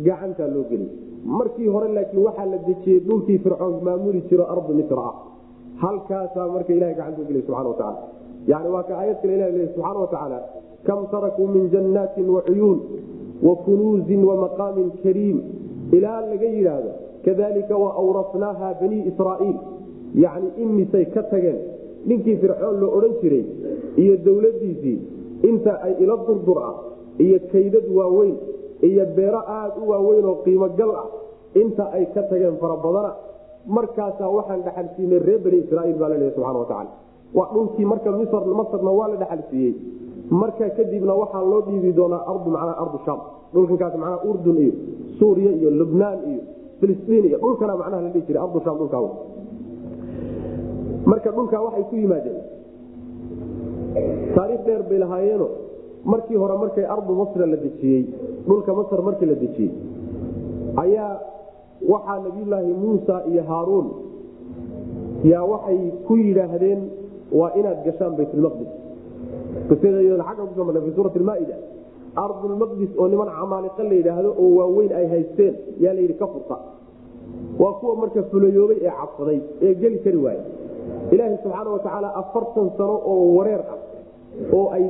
[0.08, 0.92] gacantaa loo geliyey
[1.38, 5.14] markii hore laakiin waxaa la dejiyey dhulkii fircoon maamuli jiro ardu misr ah
[5.84, 8.02] halkaasaa marka ilaha gacanta u geliy subxana wa tacala
[8.52, 10.40] yani waa ka aayad kale ilah leey subxaana wa tacaala
[10.88, 12.80] kam tarakuu min jannaatin wacuyuun
[13.48, 15.38] wa kunuuzin wamaqaamin kariim.
[15.92, 16.92] Ilaa laga yidhaahdo
[17.26, 19.58] kadalika waawrasnaaha banii israaiil.
[20.24, 21.60] Yacni imisay ka tageen
[22.06, 23.46] ninkii fircoon loo odhan jiray
[24.04, 24.98] iyo dowladiisii
[25.50, 26.76] inta ay ila durdur ah
[27.26, 28.36] iyo kaydad waaweyn
[28.88, 31.08] iyo beero aada u waaweyn oo qiimo gal ah
[31.62, 33.12] inta ay ka tageen fara badana
[33.68, 36.92] markaasaa waxaan dhaxal siinay reer bani israaiil baa laleeya subxana wa tacala
[37.38, 38.10] waa dhulkii marka
[38.60, 39.74] masrna waa la dhaxal siiyey.
[40.42, 43.20] Marka kadibna waxaa loo dhiibi doonaa ardu manaa ardu shaam.
[43.54, 44.74] Dhulkankaas manaa urdun iyo
[45.20, 46.42] suuriya iyo lubnaan iyo
[46.80, 49.02] filistiin iyo dhulkana macnaha la dhihi jiray ardu shaam dhulkaa
[51.12, 52.40] marka dhulkaa waxay ku yimaadeen.
[54.36, 55.48] Taariikh dheer bay lahaayeeno.
[56.06, 58.02] Markii hore markay ardu masra la dejiyey
[58.48, 59.72] dhulka masr markii la dejiyey
[60.84, 61.12] ayaa
[61.92, 63.88] waxaa nabiyulaahi muusa iyo haaruun
[65.32, 66.82] yaa waxay ku yidhaahdeen
[67.40, 68.72] waa inaad gashaan baytulmaqdis
[70.32, 71.56] agga ku soo marnay fi suurat maaida
[72.24, 76.56] ardulmaqdis oo niman camaaliqa la yidhaahdo oo waaweyn ay haysteen yaa layidhi ka furta.
[77.60, 80.42] Waa kuwa marka fulayoobay ee cabsaday ee geli kari waaye
[81.14, 83.80] ilaaha subxaana wa tacaala afartan sano oo wareer ah
[84.58, 84.84] oo ay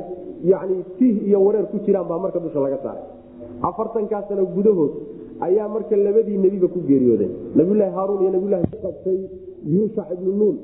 [0.52, 3.04] yani tiih iyo wareer ku jiraan baa marka dusha laga saaray.
[3.68, 4.92] Afartankaa sano gudahood
[5.40, 9.18] ayaa marka labadii nebiba ku geeriyoodeen nabiylahi haaruun iyo nabilahiabtay
[9.74, 10.56] yuushac ibnu nuun.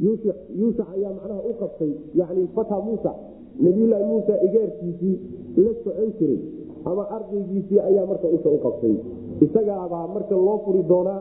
[0.00, 3.12] Yuushac ayaa macnaha u qabtay yani fata muusa.
[3.60, 5.14] Nabiyulaahi muusa igaarkiisii
[5.56, 6.38] la socon jiray
[6.84, 8.94] ama ardaygiisii ayaa marka usha u qabtay.
[9.44, 11.20] Isagaabaa marka loo furi doonaa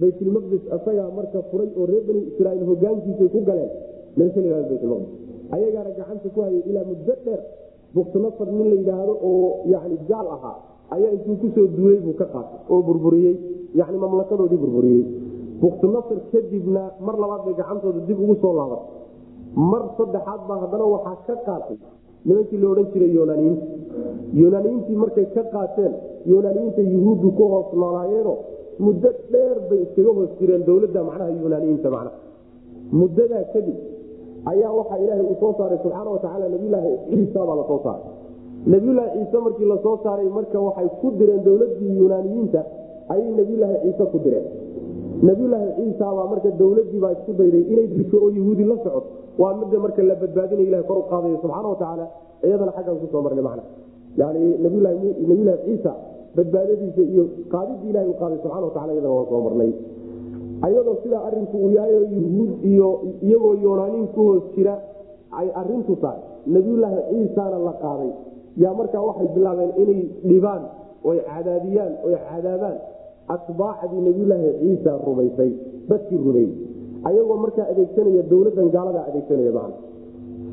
[0.00, 3.70] baytulmaqdis isagaa marka furay oo reer bani israaiil hogaankiisay ku galeen.
[4.16, 5.10] Meesha la yhahdo baytulmaqdis
[5.54, 7.40] ayagaana gacanta ku hayay ilaa muddo dheer
[7.94, 10.56] buktinasar nin la yidhaahdo oo yani gaal ahaa
[10.94, 13.34] ayaa intuu ku soo duulay buu ka qaatay oo burburiyey.
[13.78, 15.02] Yani mamlakadoodii burburiyey.
[15.60, 18.88] Buktinasar kadibna mar labaad bay gacantooda dib ugu soo laabatay.
[19.70, 21.76] Mar saddexaad baa haddana waxaa ka qaatay.
[22.26, 23.66] Nimankii la odhan jiray yonaaniyiinta
[24.42, 25.92] yonaaniyiintii markay ka qaateen
[26.32, 28.34] yonaaniyiinta yuhuuddu ku hoos noolaayeeno
[28.84, 32.16] muddo dheer bay iskaga hoos jireen dowladda macnaha yunaaniyiinta macnaha.
[33.00, 33.76] Muddadaa kadib
[34.52, 38.04] ayaa waxaa ilaahay uu soo saaray subxaana wa tacaala nabiyulaahi ciisa baa la soo saaray
[38.72, 42.60] nabiyulaahi ciise markii la soo saaray marka waxay ku direen dowladii yunaaniyiinta
[43.12, 44.46] ayay nabiyulaahi ciise ku direen.
[45.28, 49.78] Nabiyulaahi ciisa baa marka dowladiibaa isku dayday inay disho oo yahuudi la socoto waa midda
[49.84, 52.06] marka la badbaadinay ilaha kor u qaadayo subxaana wa tacaala
[52.46, 53.62] iyadana xaggan ku soo marnay macna.
[54.20, 55.92] Yani nabiyulaahi ciisa
[56.36, 59.70] badbaadadiisa iyo qaadidii ilahay u qaaday subxana wa tacala iyadana waa soo marnay.
[60.66, 62.88] Ayadoo sidaa arinku uu yahay yuhuud iyo
[63.26, 64.74] iyagoo yoonaaniin ku hoos jira
[65.40, 66.20] ay arintu tahay.
[66.54, 68.10] Nabiyulaahi ciisana la qaaday
[68.62, 70.62] yaa markaa waxay bilaabeen inay dhibaan
[71.08, 72.76] oy cadaadiyaan oy cadaabaan.
[73.34, 75.50] Atbaacdii nabiyulaahi ciisa rumaysay
[75.88, 76.52] dadkii rumeeyey
[77.08, 79.64] ayagoo markaa adeegsanaya dowladan gaaladaa adeegsanaya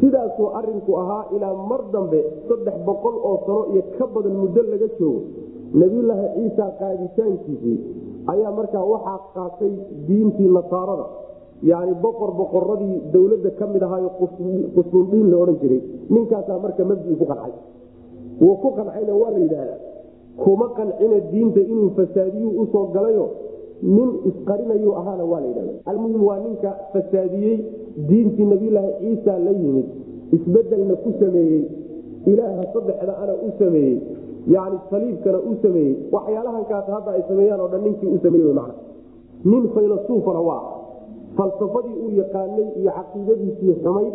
[0.02, 4.88] sidaasuu arinku ahaa ilaa mar dambe saddex boqol oo sano iyo ka badan muddo laga
[5.00, 5.22] joogo
[5.82, 7.78] nabiyulaahi ciisa qaaditaankiisii
[8.34, 9.74] ayaa markaa waxaa qaatay
[10.08, 11.06] diintii nasaarada.
[11.72, 14.10] Yani boqor boqoradii dowladda ka mid ahaayo
[14.76, 15.82] qusnundhiin la odhan jiray.
[16.10, 17.54] Ninkaasaa marka mabdii ku qancay
[18.42, 19.80] wuu ku qancayna waa la yidhaahdaa.
[20.44, 23.26] Kuma qancina diinta inuu fasaadiyuu u soo galayo.
[23.82, 27.58] Nin isqarinayuu ahaana waa la yidhahda almuhim waa ninka fasaadiyey
[28.10, 29.86] diintii nabiyulaahi ciisa la yimid.
[30.36, 31.64] Isbedelna ku sameeyey.
[32.32, 33.98] Ilaaha saddexda ana u sameeyey.
[34.48, 35.96] Yani saliibkana u sameeyey.
[36.12, 38.72] Waxyaalahankaas hadda ay sameeyaan oo dhan ninkii u sameeyey man
[39.46, 40.64] nin faylasuufana waa.
[41.38, 44.14] Falsafadii uu yaqaanay iyo caqiidadiisii xumayd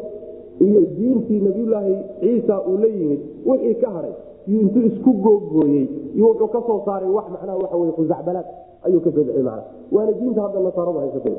[0.60, 4.14] iyo diintii nabiyulaahi ciisa uu la yimid wixii ka haray
[4.50, 5.84] yuu intuu isku googooyey
[6.16, 8.46] iyo wuxuu ka soo saaray wax macnaha waxa wey khusacbalaad
[8.86, 9.62] ayuu ka soo bixiyey mana
[9.96, 11.36] waana diinta hadda nasaaradu haysatay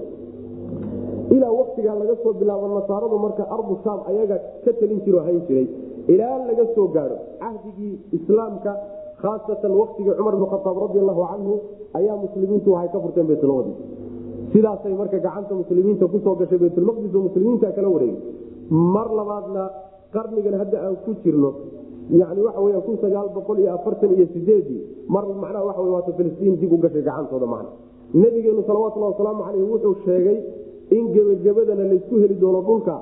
[1.35, 5.67] ilaa waktigaa laga soo bilaabo nasaaradu marka ardu shaam ayaga ka talin jiro hayn jiray
[6.13, 8.71] ilaa laga soo gaadho cahdigii islaamka
[9.21, 11.53] khaasatan waktigii cumar bn khaaab radi allahu canhu
[11.99, 13.77] ayaa muslimiintu waxay ka furteen baytulmaqdis
[14.53, 18.21] sidaasay marka gacanta muslimiinta ku soo gashay baytulmaqdis oo muslimiinta kala wareegay
[18.69, 19.63] mar labaadna
[20.13, 21.51] qarnigan hadda aan ku jirno.
[22.09, 26.55] Yani weya kun sagaal boqol iyo afartan iyo sideedii mar macnaha waxa w waata filistiin
[26.61, 27.69] dib u gashay gacantooda macna
[28.13, 30.37] nabigeenu salawatullahi wasalaamu caleyh wuxuu sheegay
[30.97, 32.95] in gebagabadana laysku heli doono dhulka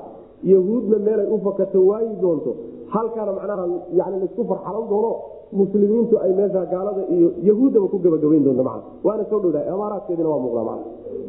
[0.43, 2.51] yahuudna meelay u fakato waayi doonto.
[2.93, 3.63] Halkaana macnaha
[3.99, 5.11] yani laysku farxalan doono
[5.53, 10.41] muslimiintu ay meesha gaalada iyo yahuuddaba ku gebagabayn doonto man waana soo dhowdahay amaaraadkeedina waa
[10.45, 10.79] muuqda man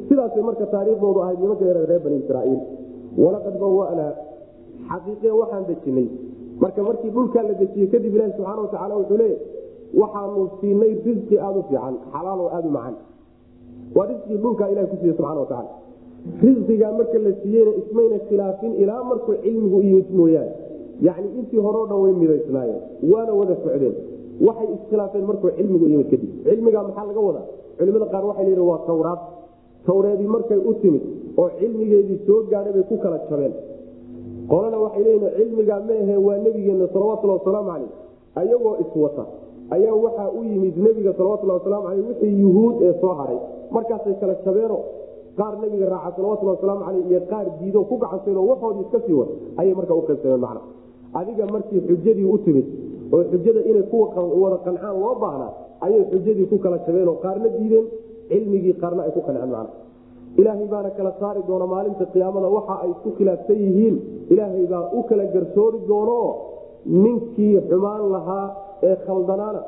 [0.08, 2.60] sidaasay marka taariikhdoodu ahayd nimanka reer bani israaiil
[3.24, 4.12] walaqad bawanaa
[4.90, 6.08] xaqiiqe waxaan dejinay.
[6.62, 9.38] Marka markii dhulkaa la dejiyey kadib ilahi subxaana watacaala wuxuu leeya
[10.00, 12.94] waxaanu siinay risqi aada u fiican xalaal oo aada u macan
[13.96, 15.72] waa risqii dhulkaa ilahi ku siiye subxana watacaala
[16.46, 20.52] risqigaa marka la siiyeyna ismayna khilaafin ilaa markuu cilmigu iyimid mooyaane.
[21.06, 22.80] Yacni intii hore o dhan way midaysnaayeen
[23.12, 23.94] waana wada socdeen.
[24.46, 26.30] Waxay iskhilaafeen markuu cilmigu yimid kadib.
[26.46, 27.44] Cilmigaa maxaa laga wadaa?
[27.78, 29.20] Culimada qaar waxay leeyihiin waa tawraad.
[29.86, 31.02] Tawreedii markay u timid
[31.40, 33.54] oo cilmigeedii soo gaadhay bay ku kala jabeen.
[34.50, 37.90] Qolana waxay leeyihiin cilmigaa meahe waa nebigeenna salawatulli wasalaamu caleyh
[38.40, 39.24] ayagoo iswata.
[39.74, 43.38] Ayaa waxaa u yimid nebiga salawatulli wasalaamu caleyh wixii yuhuud ee soo haray.
[43.74, 44.78] Markaasay kala jabeeno.
[45.38, 49.28] Qaar nabiga raaca salawatulli wasalaamu caleyh iyo qaar diido ku gacansaynoo waxoodii iska sii wad
[49.60, 50.60] ayay marka u qaybsameen macna.
[51.18, 52.66] Adiga markii xujadii u timid
[53.14, 54.06] oo xujada inay kuwa
[54.42, 55.52] wada qancaan loo baahnaa
[55.84, 57.86] ayay xujadii ku kala jabeenoo qaarna diideen
[58.30, 59.70] cilmigii qaarna ay ku qanceen macna
[60.40, 62.48] ilaahay baana kala saari doona maalinta qiyaamada.
[62.56, 63.96] Waxa ay isku khilaafsan yihiin
[64.32, 66.18] ilaahay baa u kala garsoori doono
[67.04, 68.46] ninkii xumaan lahaa
[68.88, 69.60] ee khaldanaana.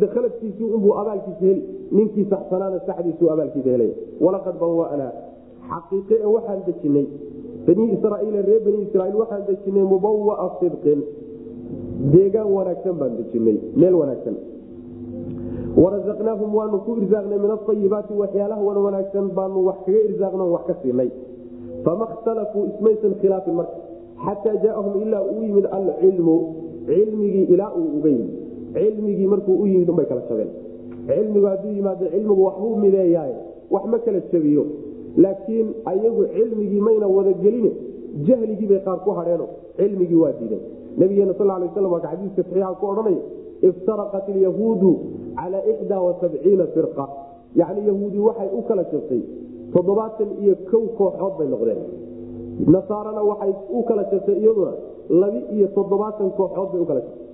[0.00, 1.62] De khaladkiisii unbuu abaalkiisa heli
[1.96, 3.90] ninkii saxsanaana saxdiisuu abaalkiisa helay.
[4.24, 5.12] Walaqad bawanaa
[5.70, 7.06] xaqiiqe e waxaan dejinay
[7.66, 11.00] banii israaiil reer bani israiil waxaan dejinay mubawaa sidqin.
[12.12, 14.36] Deegaan wanaagsan baan dejinay meel wanaagsan
[15.76, 20.74] warazaqnaahum waanu ku irsaaqnay min aayibaati waxyaalaha wan wanaagsan baanu wax kaga irsaaqno wax ka
[20.82, 21.10] siinay
[21.84, 23.76] fama khtalafuu ismaysan khilaafin marka
[24.24, 26.36] xataa jaaahum ilaa uu yimid alcilmu
[26.88, 28.12] cilmigii ilaa uu uga
[28.76, 30.50] cilmigii markuu u yimid unbay kala jabeen
[31.08, 33.32] cilmigu hadduu yimaado cilmigu waxbuu mideeyaay
[33.74, 34.64] wax ma kala jabiyo
[35.24, 37.66] laakiin ayagu cilmigii mayna wadagelin
[38.26, 40.62] jahligii bay qaar ku hadheeno cilmigii waa diiday
[40.96, 43.22] nabigeena sal lay slam waa xadiiska saxiixa ku odhanaya
[43.62, 44.90] iftaraqat ilyahuudu
[45.38, 47.04] cala ixdaa wasabciina firqa
[47.60, 49.22] yacni yahuudi waxay u kala jabtay
[49.74, 51.80] toddobaatan iyo kow kooxood bay noqdeen
[52.74, 54.72] nasaarana waxay u kala jabtay iyaduna
[55.20, 57.24] labi iyo toddobaatan kooxood bay u kala jabtay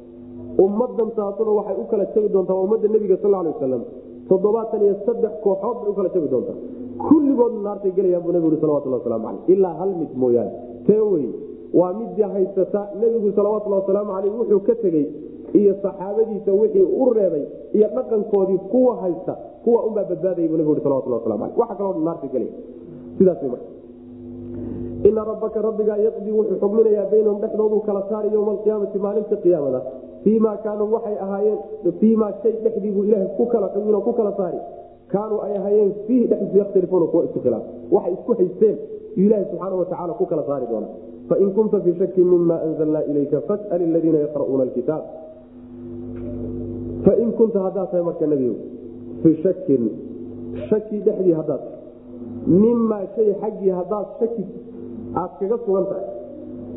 [0.64, 3.82] ummadan taasuna waxay u kala jabi doontaa ummadda nebiga sal lay wasalam
[4.28, 6.56] toddobaatan iyo saddex kooxood bay u kala jabi doontaa
[7.08, 10.52] kulligood naartay gelayaan buu nebigu salawatullah waslamu caleyh ilaa hal mid mooyaane
[10.86, 11.26] tee wey
[11.80, 15.04] waa midii haysata nebigu salawatullah wasalaamu caleyh wuxuu ka tegey
[15.60, 17.44] iyo saxaabadiisa wixii u reebay
[17.76, 19.34] iyo dhaqankoodii kuwa haysta
[19.64, 22.52] kuwa unbaa badbaadaya buu nebigu salawatullah waslamu aleyh waxa kaloo naarta gelaya
[23.18, 23.68] sidaas marka.
[25.08, 29.80] Ina rabbaka rabbigaa yaqdii wuxuu xugminayaa baynahum dhexdoodu kala saari yowma alqiyaamati maalinta qiyaamada.
[30.24, 31.58] Fiima kaanuu waxay ahaayeen
[32.00, 34.58] fiimaa shay dhexdii buu ilaah ku kala xugmin oo ku kala saari.
[35.12, 37.64] Kaanuu ay ahaayeen fiihi dhexdiisu yakhtalifuuna kuwa isku khilaaf.
[37.94, 38.76] Waxay isku haysteen
[39.16, 40.86] yu ilaahi subxaana watacaala ku kala saari doona.
[41.28, 45.02] Fain kunta fii shakin mima anzalnaa ilayka fas'al aladiina yaqra'uuna alkitaab
[47.04, 48.56] fain kunta haddaad tahay marka nebigu
[49.22, 49.82] fii shakin
[50.68, 51.62] shaki dhexdii haddaad
[52.46, 54.44] mimaa shay xaggii haddaad shaki
[55.22, 56.06] aad kaga sugan tahay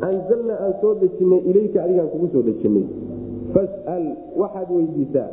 [0.08, 2.86] anzalnaa aan soo dejinay ilayka adigaan kugu soo dejinay
[3.54, 4.06] fas'al
[4.40, 5.28] waxaad weydiisaa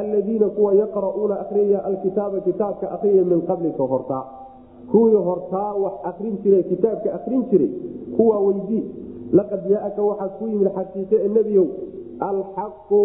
[0.00, 4.24] alladiina kuwa yaqra'uuna akriyaya alkitaaba kitaabka akriya min qablika hortaa
[4.92, 7.70] kuwii hortaa wax akrin jire kitaabka akrin jiray
[8.16, 8.84] kuwaa weydii
[9.32, 11.66] laqad jaaaka waxaa ku yimid xaqiiqe e nebiyow
[12.20, 13.00] alxaqu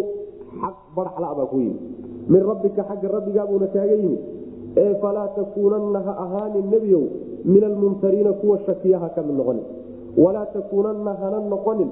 [0.62, 1.82] xaq baraxla baa ku yimid.
[2.32, 4.22] Min rabbika xagga rabbigaabuuna kaaga yimid.
[4.78, 7.04] Ee falaa takuunanna ha ahaanin nebiyow
[7.46, 9.66] min almumtariina kuwa shakiyaha ka mid noqonin.
[10.18, 11.90] Walaa takuunanna hana noqonin.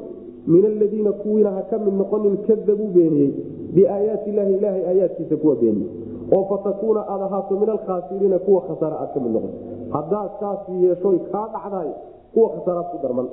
[0.48, 3.32] Min aladiina kuwiina ha ka mid noqonin kadabuu beeniyey.
[3.76, 5.90] Biaayaati ilaahi ilaahay aayaadkiisa kuwa beeniyey.
[6.36, 9.54] Oo fatakuuna aad ahaato min alkhaasiriina kuwa khasaara aad ka mid noqon
[9.96, 11.90] haddaad saas yeeshoy kaa dhacdaay
[12.34, 13.28] kuwa khasaaraad ku darman.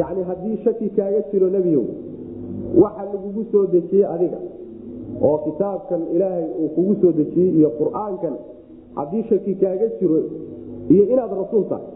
[0.00, 1.84] Yacni haddii shaki kaaga jiro nebiyow
[2.82, 4.38] waxa lagugu soo dejiyey adiga
[5.28, 8.34] oo kitaabkan ilaahay uu kugu soo dejiyey iyo qur'aankan
[8.98, 10.18] haddii shaki kaaga jiro
[10.94, 11.86] iyo inaad rasuul tahay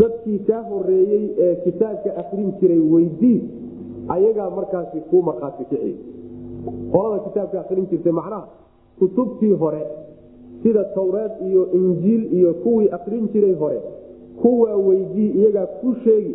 [0.00, 3.40] dadkii kaa horeeyey ee kitaabka akrin jiray weydii
[4.14, 5.94] ayagaa markaasi kuu markhaati kiciy
[6.92, 8.46] qolada kitaabka akrin jirtay macnaha
[8.98, 9.82] kutubtii hore
[10.62, 13.80] sida tawreed iyo injiil iyo kuwii akrin jiray hore
[14.42, 16.34] kuwaa weydii iyagaa ku sheegi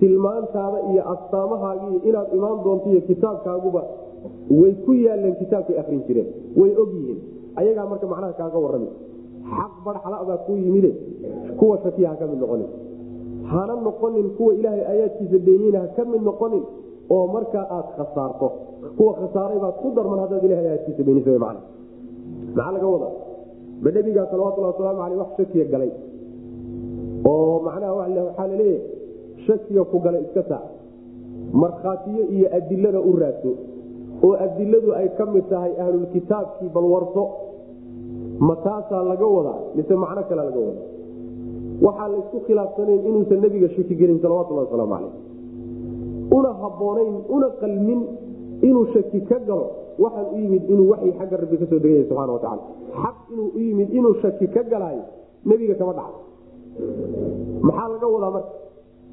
[0.00, 3.82] tilmaantaada iyo astaamahaagiiyo inaad imaan doonto kitaabkaaguba
[4.60, 6.28] way ku yaaleen kitaabkay akrin jireen.
[6.60, 6.90] Way og
[7.60, 8.88] ayagaa marka macnaha kaaga warrami.
[9.56, 10.90] Xaq barxalabaa ku yimide
[11.58, 12.68] kuwa shakiya ha ka mid noqonin.
[13.52, 16.64] Hana noqonin kuwa ilaahay aayaadkiisa beeniyena ha ka mid noqonin
[17.14, 18.48] oo markaa aad khasaarto.
[18.96, 21.56] Kuwa khasaaray baad ku darman haddaad ilahay aayaadkiisa beenisa man
[22.56, 23.12] maxaa laga wadaa?
[23.82, 25.90] Ba nebigaa salawatulhi wasalaamu aleyh wax shakiya galay.
[27.30, 28.82] Oo macnaha waxaa la leeyahay
[29.46, 30.64] shakiga ku galay iska saac
[31.62, 33.50] markhaatiyo iyo adilada u raadso
[34.26, 37.22] oo adiladu ay ka mid tahay ahlulkitaabkii balwarso
[38.46, 40.86] ma taasaa laga wadaa mise macno kale laga wadaa?
[41.86, 45.12] Waxaa laysku khilaafsanayn inuusan nebiga shaki gelin salawatulhi wasalaamu caleyh
[46.38, 48.00] una habboonayn una qalmin
[48.68, 49.66] inuu shaki ka galo
[50.04, 52.62] waxaan u yimid inuu waxyi xagga rabbi ka soo degaya subana wataala
[53.02, 55.02] xaq inuu u yimid inuu shaki ka galaayo
[55.50, 56.18] nebiga kama dhaca
[57.66, 58.50] maxaa laga wadaa marka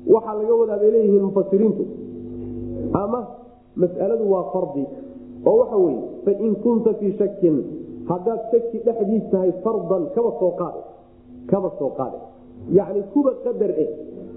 [0.07, 1.83] waxaa laga wadaa bay leeyihiin mufasiriintu
[3.03, 3.19] ama
[3.75, 4.85] mas'aladu waa fardi
[5.45, 7.55] oo waxa weye fain kunta fii shakin
[8.09, 10.81] haddaad shaki dhexdiis tahay fardan kaba soo qaade
[11.51, 12.17] kaba soo qaade.
[12.77, 13.89] Yacni kuba qadar eh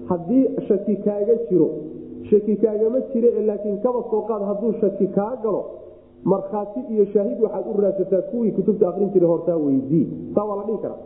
[0.09, 1.67] haddii shaki kaaga jiro
[2.29, 5.61] shaki kaagama jire laakiin kaba soo qaad hadduu shaki kaa galo
[6.23, 10.07] markhaati iyo shaahid waxaad u raadsataa kuwii kutubta akrin jiray hortaa weydii.
[10.35, 11.01] Saa waa la dhihi karaa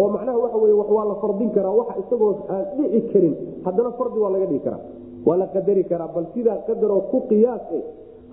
[0.00, 3.34] oo macnaha waxa wey waa la fardin karaa waxa isagoo aan dhici karin
[3.66, 4.82] haddana fardi waa laga dhigi karaa.
[5.26, 7.82] Waa la qadari karaa bal sidaa qadaroo ku qiyaas eh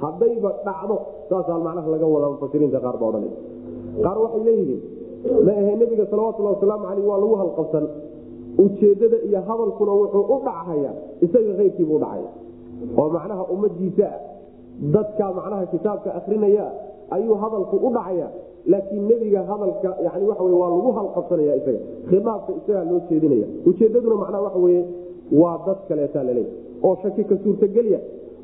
[0.03, 0.95] haddayba dhacdo
[1.29, 3.25] saasaa macnaha laga wadaa mufasiriinta qaar ba odhan
[4.05, 4.81] qaar waxay leeyihiin
[5.45, 7.85] ma ahe nebiga salawatulhi wasalaamu caleyh waa lagu halqabsan.
[8.63, 10.91] Ujeedada iyo hadalkuna wuxuu u dhachaya
[11.25, 12.29] isaga keyrkiibu udhacaya
[12.99, 14.07] oo macnaha ummadiisa
[14.95, 16.65] dadka macnaha kitaabka akrinaya
[17.15, 18.27] ayuu hadalku u dhacaya
[18.71, 21.79] laakiin nebiga hadalka yani waa waa lagu halqabsanaya isaga
[22.09, 23.47] khiaabka isagaa loo jeedinaya.
[23.69, 24.81] Ujeedaduna macnaha waxa weye
[25.41, 26.51] waa dad kaleetaa laleeya
[26.87, 27.99] oo shaki ka suurtagelya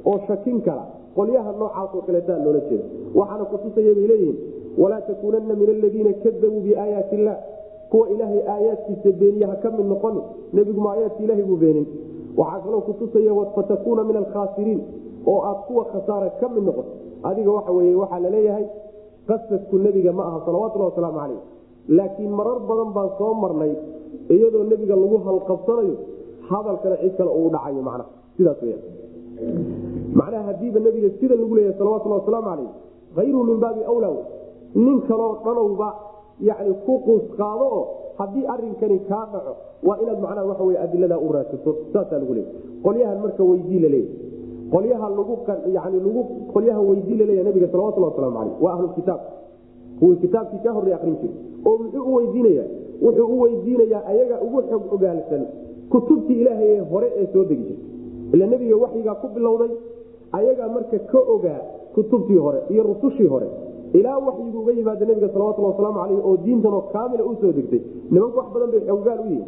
[0.09, 0.83] oo shakin kala
[1.17, 2.85] qolyaha noocaasoo kaleetaa loola jeeda
[3.19, 4.37] waxaana kutusaya bay leeyihiin
[4.81, 7.37] walaa takuunanna min aladiina kadabuu biaayaati illah
[7.91, 10.21] kuwa ilaahay aayaadkiisa beeniye ha ka mid noqoni
[10.57, 11.85] nebiguma aayaadka ilahay buu beenin.
[12.39, 14.81] Waxaa kaloo kutusaya fatakuuna min alkhaasiriin.
[15.31, 16.91] Oo aad kuwa khasaara ka mid noqoto
[17.29, 18.65] adiga waxa weye waxaa la leeyahay
[19.29, 21.41] qasadku nebiga ma aha salawatulhi wasalaamu caleyh
[21.97, 23.73] laakiin marar badan baan soo marnay
[24.35, 25.95] iyadoo nebiga lagu halqabsanayo
[26.49, 28.05] hadalkana cid kale uu dhacayo macnaha.
[28.37, 28.77] Sidaas weya
[30.19, 32.69] macnaha hadiiba nebiga sida lagu leeyahay salawatulhi wasalaamu caleyh
[33.17, 34.09] hayruhu min baabi awla
[34.75, 35.89] nin kaloo dhanowba
[36.47, 37.83] yani ku quus qaado oo
[38.19, 39.53] haddii arinkani kaa dhaco
[39.87, 41.71] waa inaad macnaha waxa wey adiladaa u raadsato.
[41.93, 42.53] Saasaa lagu leeyahy
[42.85, 44.13] qolyahan marka weydii laleeyahy
[44.75, 45.33] qolyaha lagu
[45.77, 46.21] yani lagu
[46.53, 49.21] qolyaha weydii laleeyahy nabiga salawatulhi wasalaamu caleyh waa ahlulkitaab
[49.99, 51.35] kuwii kitaabkii kaa horrey akrin jiray.
[51.67, 52.63] Oo muxuu u weydiinaya
[53.05, 55.43] wuxuu u weydiinayaa ayaga ugu xog ogaalsan
[55.91, 59.71] kutubtii ilaahay ee hore ee soo degi jirtay ila nebiga waxyigaa ku bilowday
[60.37, 61.61] ayagaa marka ka ogaa
[61.95, 63.47] kutubtii hore iyo rusushii hore
[63.99, 67.81] ilaa waxyigu uga yimaada nebiga salawatulhi wasalaamu caleyh oo diintanoo kaamila u soo degtay.
[68.11, 69.45] Nimanku wax badan bay xoggaal u yihiin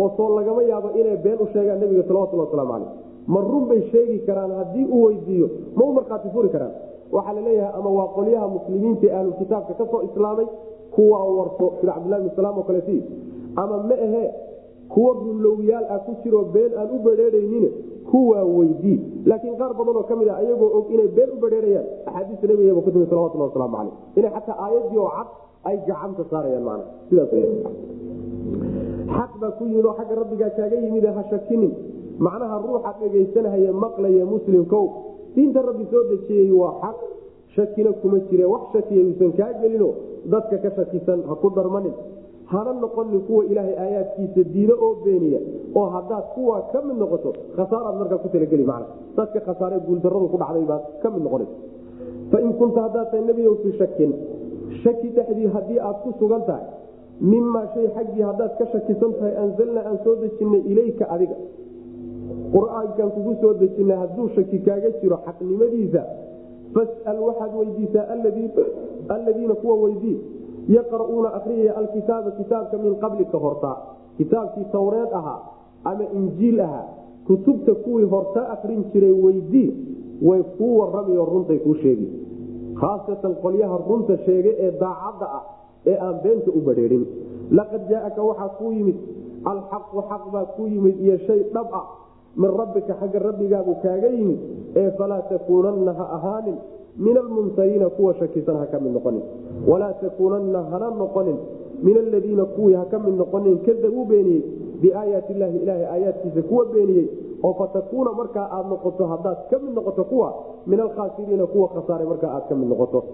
[0.00, 2.90] oo soo lagama yaabo inay been u sheegaan nebiga salawatulhi wasalaamu caleyh
[3.32, 6.72] ma run bay sheegi karaan haddii uu weydiiyo ma u markhaati furi karaan.
[7.12, 10.46] Waxaa la leeyahay ama waa qolyaha muslimiinta ee ahlukitaabka ka soo islaamay
[10.94, 12.96] kuwa warto sida cabdillahi bn salaam oo kaleeti
[13.62, 14.24] ama ma ahe
[14.94, 17.66] kuwa runlowyaal ah ku jiroo been aan u bedheeraynin
[18.10, 18.98] kuwaa weydii
[19.30, 22.90] laakiin qaar badanoo ka mid a ayagoo og inay been u bedheerayaan axaadiista nabigaba ku
[22.90, 25.28] timi salawatulhi wasalaamu caleyh inay xataa aayadii oo cad
[25.68, 27.30] ay gacanta saarayaan mana sidaas
[29.16, 31.72] xaq baa ku yimid oo xagga rabbigaa kaaga yimid ha shakinin
[32.18, 34.86] macnaha ruuxa dhegaysanhaya maqlaya muslimkow
[35.34, 36.96] diinta rabbi soo dejiyey waa xaq
[37.56, 38.44] shakina kuma jire.
[38.44, 39.88] Wax shakiya kaa gelino
[40.32, 41.92] dadka ka shakisan ha ku darmanin.
[42.46, 45.40] Hana noqonin kuwa ilaahay aayaadkiisa diido oo beeniya
[45.74, 48.82] oo hadaad kuwa ka mid noqoto khasaaraad markaa ku talageli man
[49.16, 51.46] dadka khasaare guuldaradu ku dhacday baad ka mid noqona
[52.30, 54.10] fain kunta haddaad tahay nebiyow fii shakin
[54.82, 56.66] shaki dhexdii haddii aad ku sugan tahay
[57.20, 61.34] mimaa shay xaggii haddaad ka shakisan tahay anzalnaa aan soo dejinay ilayka adiga
[62.54, 66.02] qur'aankan kugu soo dejinay hadduu shaki kaaga jiro xaqnimadiisa
[66.74, 68.04] fas'al waxaad weydiisaa
[69.16, 70.18] alladiina kuwa weydii
[70.68, 73.76] yaqra'uuna akriyaya alkitaaba kitaabka min qablika hortaa
[74.18, 75.40] kitaabkii tawreed ahaa
[75.84, 76.86] ama injiil ahaa
[77.26, 79.68] kutubta kuwii hortaa akrin jiray weydii
[80.22, 82.08] way kuu warrami runtay kuu sheegi
[82.80, 85.44] khaasatan qolyaha runta sheega ee daacadda ah
[85.86, 87.04] ee aan beenta u badheerin
[87.50, 88.96] laqad jaaaka waxaa kuu yimid
[89.44, 91.86] alxaqu xaq baa kuu yimid iyo shay dhab ah
[92.36, 94.38] min rabbika xagga rabbigaagu kaaga yimid
[94.80, 96.56] ee falaa takuunanna ha ahaanin.
[97.04, 99.22] Min almumtariina kuwa shakisan ha ka mid noqonin.
[99.68, 101.36] Walaa takuunanna hana noqonin.
[101.82, 103.58] Min aladiina kuwii ha ka mid noqonin.
[103.66, 104.42] Kadabuu beeniyey
[104.82, 107.06] biaayaati illaahi ilaahay aayaadkiisa kuwa beeniyey
[107.46, 110.28] oo fatakuuna markaa aad noqoto haddaad ka mid noqoto kuwa
[110.66, 113.04] min alkhaasiriina kuwa khasaaray markaa aad ka mid noqoto.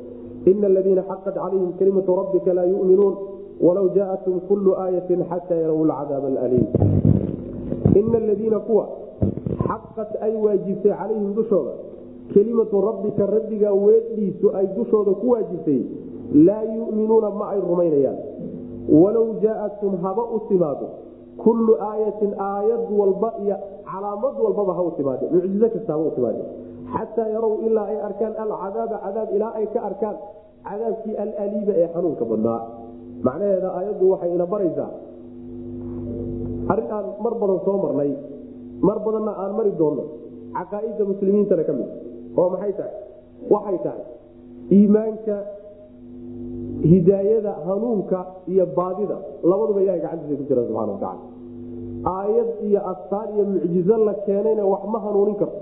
[0.50, 3.14] Ina aladiina xaqat calayhim kalimatu rabbika laa yuminuun
[3.66, 6.66] walaw jaatum kullu aayatin xataa yaraw lcadaab alaliim
[8.00, 8.84] ina aladiina kuwa
[9.72, 11.72] xaqat ay waajibtay calayhim dushooda.
[12.32, 15.80] Kelimatu rabbika rabbiga weedhiisu ay dushooda ku waajibtay
[16.46, 18.18] laa yuminuuna ma ay rumaynayaan.
[19.00, 20.86] Walow jaatum haba u timaado
[21.42, 23.56] kullu aayatin aayad walba iyo
[23.90, 26.42] calaamad walbaba ha u timaade mucjizo kasta haba u timaade
[26.94, 30.16] xataa yarow ilaa ay arkaan alcadaaba cadaab ilaa ay ka arkaan
[30.68, 32.60] cadaabkii alaliiba ee xanuunka badnaa.
[33.26, 34.90] Macnaheeda aayaddu waxay ina baraysaa.
[36.72, 38.10] Arrin aan mar badan soo marnay
[38.86, 40.04] mar badanna aan mari doonno.
[40.56, 41.90] Caqaaidda muslimiintana ka mid
[42.40, 42.94] oo maxay tahay?
[43.52, 44.04] Waxay tahay
[44.76, 45.36] iimaanka
[46.90, 48.18] hidaayada hanuunka
[48.52, 49.16] iyo baadida.
[49.50, 51.22] Labaduba ilahay gacantiisa ku jira subana wataala
[52.16, 55.60] aayad iyo astaan iyo mucjizo la keenayna wax ma hanuunin karto.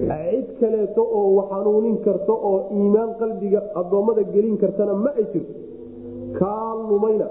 [0.00, 5.52] Cid kaleeto oo wax hanuunin karto oo iimaan qalbiga addoommada gelin kartana ma ay jirto.
[6.38, 7.26] Kaa lumayna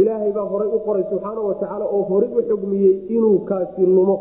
[0.00, 4.16] ilaahay baa horay u qoray subxaana watacaala oo horay u xugmiyey inuu kaasi lumo.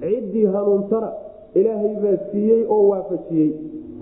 [0.00, 1.08] Ciddii hanuuntana
[1.54, 3.50] ilaahay baa siiyey oo waafajiyey.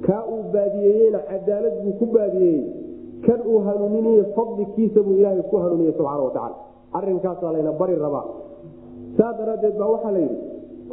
[0.06, 2.64] Kaa uu baadiyeeyena cadaalad buu ku baadiyeeyey
[3.26, 6.56] kan uu hanuuniniye fadlikiisa buu ilaahay ku hanuuniye subxaana watacaala
[6.98, 8.24] arinkaasaa layna bari rabaa.
[9.18, 10.24] Saa daraaddeed baa waxaa la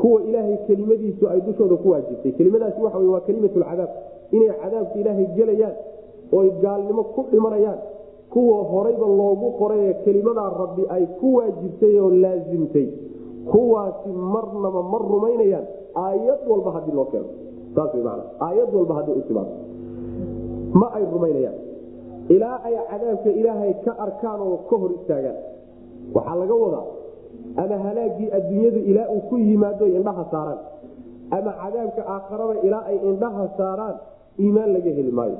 [0.01, 2.31] kuwa ilaahay kelimadiisu ay dushooda ku waajibtay.
[2.37, 3.89] Kelimadaasi waxa w waa kelimatulcadaab
[4.35, 5.75] inay cadaabka ilaahay gelayaan
[6.37, 7.79] oy gaalnimo ku dhimanayaan
[8.33, 12.87] kuwa horayba loogu qoraye kelimadaa rabbi ay ku waajibtay oo laasimtay
[13.51, 15.65] kuwaasi marnaba ma rumaynayaan.
[15.95, 17.25] Aayad walba haddii loo keeno.
[17.75, 19.53] Saas man aayad walba hadday u timaado
[20.79, 21.57] ma ay rumaynayaan.
[22.35, 25.37] Ilaa ay cadaabka ilaahay ka arkaan oo ka hor istaagaan.
[26.15, 26.85] Waxaa laga wadaa
[27.61, 30.59] ama halaagii adduunyadu ilaa uu ku yimaado indhaha saaraan
[31.37, 33.95] ama cadaabka aakharada ilaa ay indhaha saaraan
[34.39, 35.37] iimaan laga heli maayo.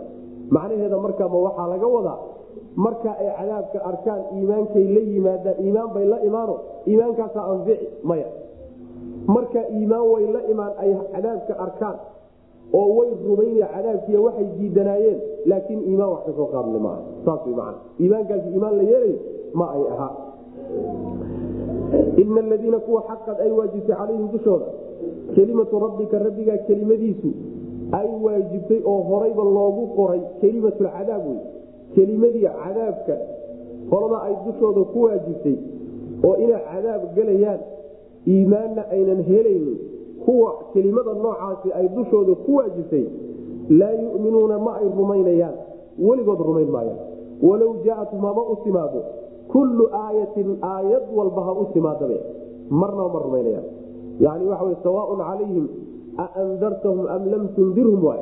[0.56, 2.20] Macnaheeda markaama waxaa laga wadaa
[2.76, 6.56] marka ay cadaabka arkaan iimaankay la yimaadaan iimaan bay la imaano
[6.88, 8.28] iimaankaasaa anfici maya.
[9.36, 11.98] Marka iimaan way la imaan ay cadaabka arkaan
[12.80, 17.02] oo way rumayna cadaabkiiy waxay diidanaayeen laakiin iimaan wax ka soo qaadle maaha.
[17.26, 19.18] Saas man iimaankaasi iimaan la yeelayo
[19.60, 20.12] ma ay ahaa.
[22.18, 24.66] Ina aladiina kuwa xaqad ay waajibtay calayhim dushooda
[25.36, 27.30] kelimatu rabbika rabbigaa kelimadiisu
[27.92, 31.40] ay waajibtay oo horayba loogu qoray kelimatulcadaab wey
[31.96, 33.16] kelimadii cadaabka
[33.92, 35.56] qolada ay dushooda ku waajibtay
[36.28, 37.60] oo inay cadaab gelayaan
[38.28, 39.78] iimaanna aynan helaynin
[40.26, 43.06] kuwa kelimada noocaasi ay dushooda ku waajibtay
[43.70, 45.56] laa yuminuuna ma ay rumaynayaan
[46.00, 47.00] weligood rumayn maayaan.
[47.48, 49.02] Walow jaatum haba u timaado
[49.52, 52.18] kullu aayatin aayad walba ha u timaadabe
[52.70, 53.66] marnaba ma rumaynayaan.
[54.20, 55.66] Yani waxa sawaaun calayhim
[56.18, 58.22] aandartahum am lam tundirhum waay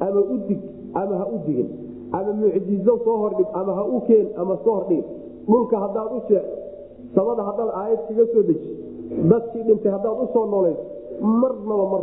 [0.00, 0.60] ama u dig
[0.94, 1.68] ama ha u digin
[2.12, 5.04] ama mucjizo soo hordhig ama ha u keen ama soo hordhig.
[5.48, 6.44] Dhulka haddaad u jeec
[7.14, 8.70] samada haddaad aayad kaga soo deji
[9.30, 10.84] dadkii dhintay haddaad u soo noolayso
[11.42, 11.98] marnaba ma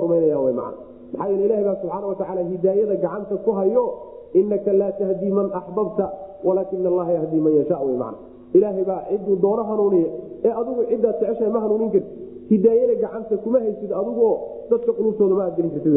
[0.59, 0.73] man
[1.13, 3.85] maxaa yeel ilahi baa subxaana watacaala hidaayada gacanta ku hayo
[4.33, 6.05] inaka laa tahdii man axbabta
[6.43, 8.15] walaakina allaha yahdii man yasha w man
[8.53, 10.09] ilaahay baa ciduu doono hanuuniya
[10.45, 12.11] ee adugu ciddaad jeceshahay ma hanuunin karti
[12.49, 14.27] hidaayada gacanta kuma haysid adugo
[14.71, 15.93] dadka qulubtooda ma aad gelin kartid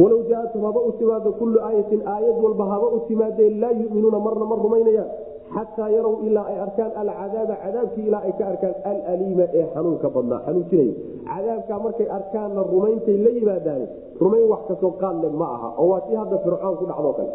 [0.00, 4.44] walow jaatum haba u timaado kullu aayatin aayad walba haba u timaadee laa yuminuuna marna
[4.50, 5.10] ma rumaynayaan
[5.54, 10.40] xataa yarow ilaa ay arkaan alcadaaba cadaabkii ilaa ay ka arkaan alaliima ee xanuunka badnaa
[10.46, 10.90] xanuunjinay
[11.28, 13.82] cadaabkaa markay arkaanna rumayntay la yimaadaan
[14.22, 17.32] rumayn wax ka soo qaadle ma aha oo waa tii hadda fircoon ku dhacdo kale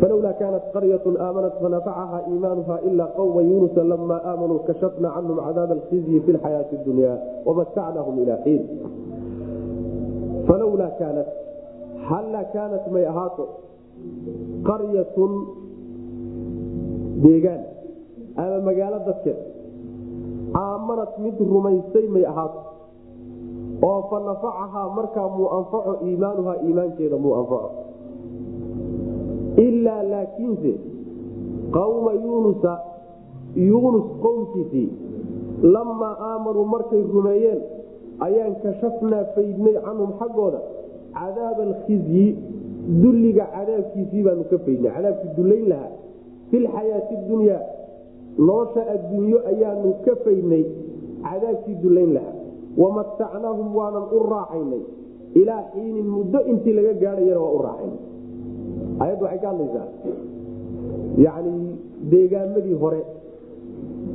[0.00, 6.18] falowlaa kaanat qaryatu aamanat fanafacaha iimaanuha ilaa qawma yunusa lama aamanuu kashafna canhum cadaaba alkhizyi
[6.26, 7.12] fi lxayaati dunya
[7.48, 8.62] wamatacnahum ilaa xiin
[10.48, 11.28] falowlaa kaanat
[12.10, 13.44] hallaa kaanat may ahaato
[14.68, 15.32] qaryatun
[17.24, 17.62] deegaan
[18.42, 19.38] ama magaalo dadkeed
[20.62, 22.60] aamanat mid rumaysay may ahaato
[23.88, 27.70] oo fa nafacahaa markaa muu anfaco iimaanuhaa iimaankeeda muu anfaco
[29.66, 30.72] ilaa laakiinse
[31.76, 32.72] qawma yuunusa
[33.68, 34.88] yuunus qowmkiisii
[35.74, 37.60] lamaa aamanuu markay rumeeyeen
[38.26, 40.60] ayaan kashafnaa faydnay canhum xaggooda.
[41.18, 42.26] Cadaaba alkhizyi
[43.02, 44.90] dulliga cadaabkiisii baanu ka faydnay.
[44.96, 45.90] Cadaabkii dullayn lahaa.
[46.50, 47.62] Filxayaati dunyaa
[48.38, 50.64] nolosha adduunyo ayaanu ka faydnay.
[51.26, 52.34] Cadaabkii dullayn lahaa.
[52.82, 54.82] Wamatacnaahum waanan u raaxaynay.
[55.40, 58.00] Ilaa xiinin muddo intii laga gaadhayana waa u raaxaynay.
[59.02, 59.86] Ayaddu waxay ka hadlaysaa.
[61.24, 61.52] Yacni
[62.10, 63.00] deegaamadii hore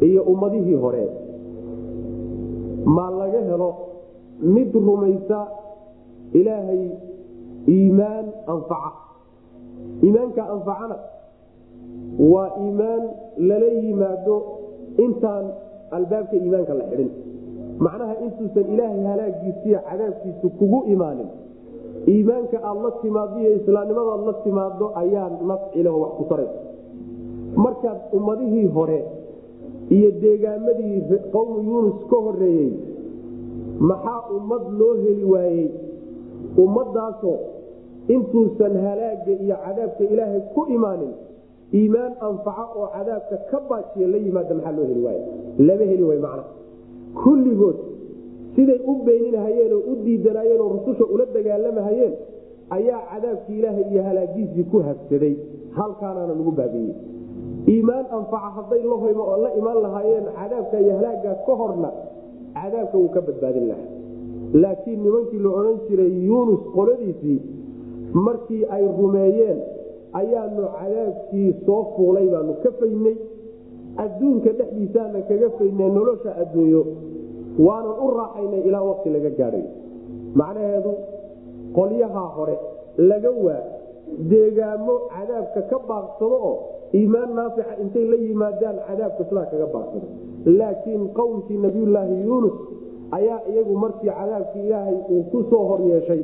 [0.07, 1.03] iyo ummadihii hore
[2.95, 3.69] maa laga helo
[4.41, 5.47] mid rumaysa
[6.33, 6.89] ilaahay
[7.67, 8.91] iimaan anfaca.
[10.03, 10.97] Iimaanka anfacana
[12.19, 13.03] waa iimaan
[13.37, 14.35] lala yimaado
[14.97, 15.45] intaan
[15.91, 17.09] albaabka iimaanka la xidhin.
[17.79, 21.27] Macnaha intuusan ilaahay halaagiisiiyo cadaabkiisu kugu imaanin.
[22.07, 26.59] Iimaanka aad la timaado iyo islaamnimadaad la timaado ayaa nafcileho wax ku taraysa
[27.55, 28.99] markaad ummadihii hore
[29.89, 31.01] iyo deegaamadii
[31.33, 32.71] qowmu yuunus ka horeeyey
[33.89, 35.67] maxaa ummad loo heli waayey?
[36.63, 37.37] Ummadaasoo
[38.07, 41.13] intuusan halaaga iyo cadaabka ilaahay ku imaanin
[41.73, 45.19] iimaan anfaca oo cadaabka ka baajiya la yimaada maxaa loo heli waay
[45.67, 46.43] lama heli way macna.
[47.23, 47.77] Kulligood
[48.55, 52.13] siday u beeninahayeen oo u diidanayeen oo rususha ula dagaalamahayeen
[52.77, 55.33] ayaa cadaabkii ilaahay iyo halaagiisii ku habsaday.
[55.77, 56.95] Halkaanaana lagu baabiiyey.
[57.73, 58.81] Iimaan anfaca hadday
[59.43, 61.89] la imaan lahaayeen cadaabka iyo halaaga ka horna
[62.63, 63.89] cadaabka wuu ka badbaadin lahaa.
[64.63, 67.39] Laakiin nimankii la odhan jiray yuunus qoladiisii
[68.25, 69.59] markii ay rumeeyeen
[70.21, 73.15] ayaanu cadaabkii soo fuulay baanu ka faynay.
[74.03, 76.81] Adduunka dhexdiisaana kaga faynay nolosha adduunyo.
[77.65, 79.65] Waanan u raaxaynay ilaa waqti laga gaadhay.
[80.39, 80.91] Macnaheedu
[81.77, 82.55] qolyahaa hore
[83.09, 83.61] laga waa
[84.31, 86.55] deegaamo cadaabka ka baaqsado oo
[86.97, 90.07] iimaan naafica intay la yimaadaan cadaabka sidaa kaga baaqsado
[90.45, 92.53] laakiin qowmkii nabiyulaahi yuunus
[93.17, 96.21] ayaa iyagu markii cadaabkii ilaahay uu ku soo hor yeeshay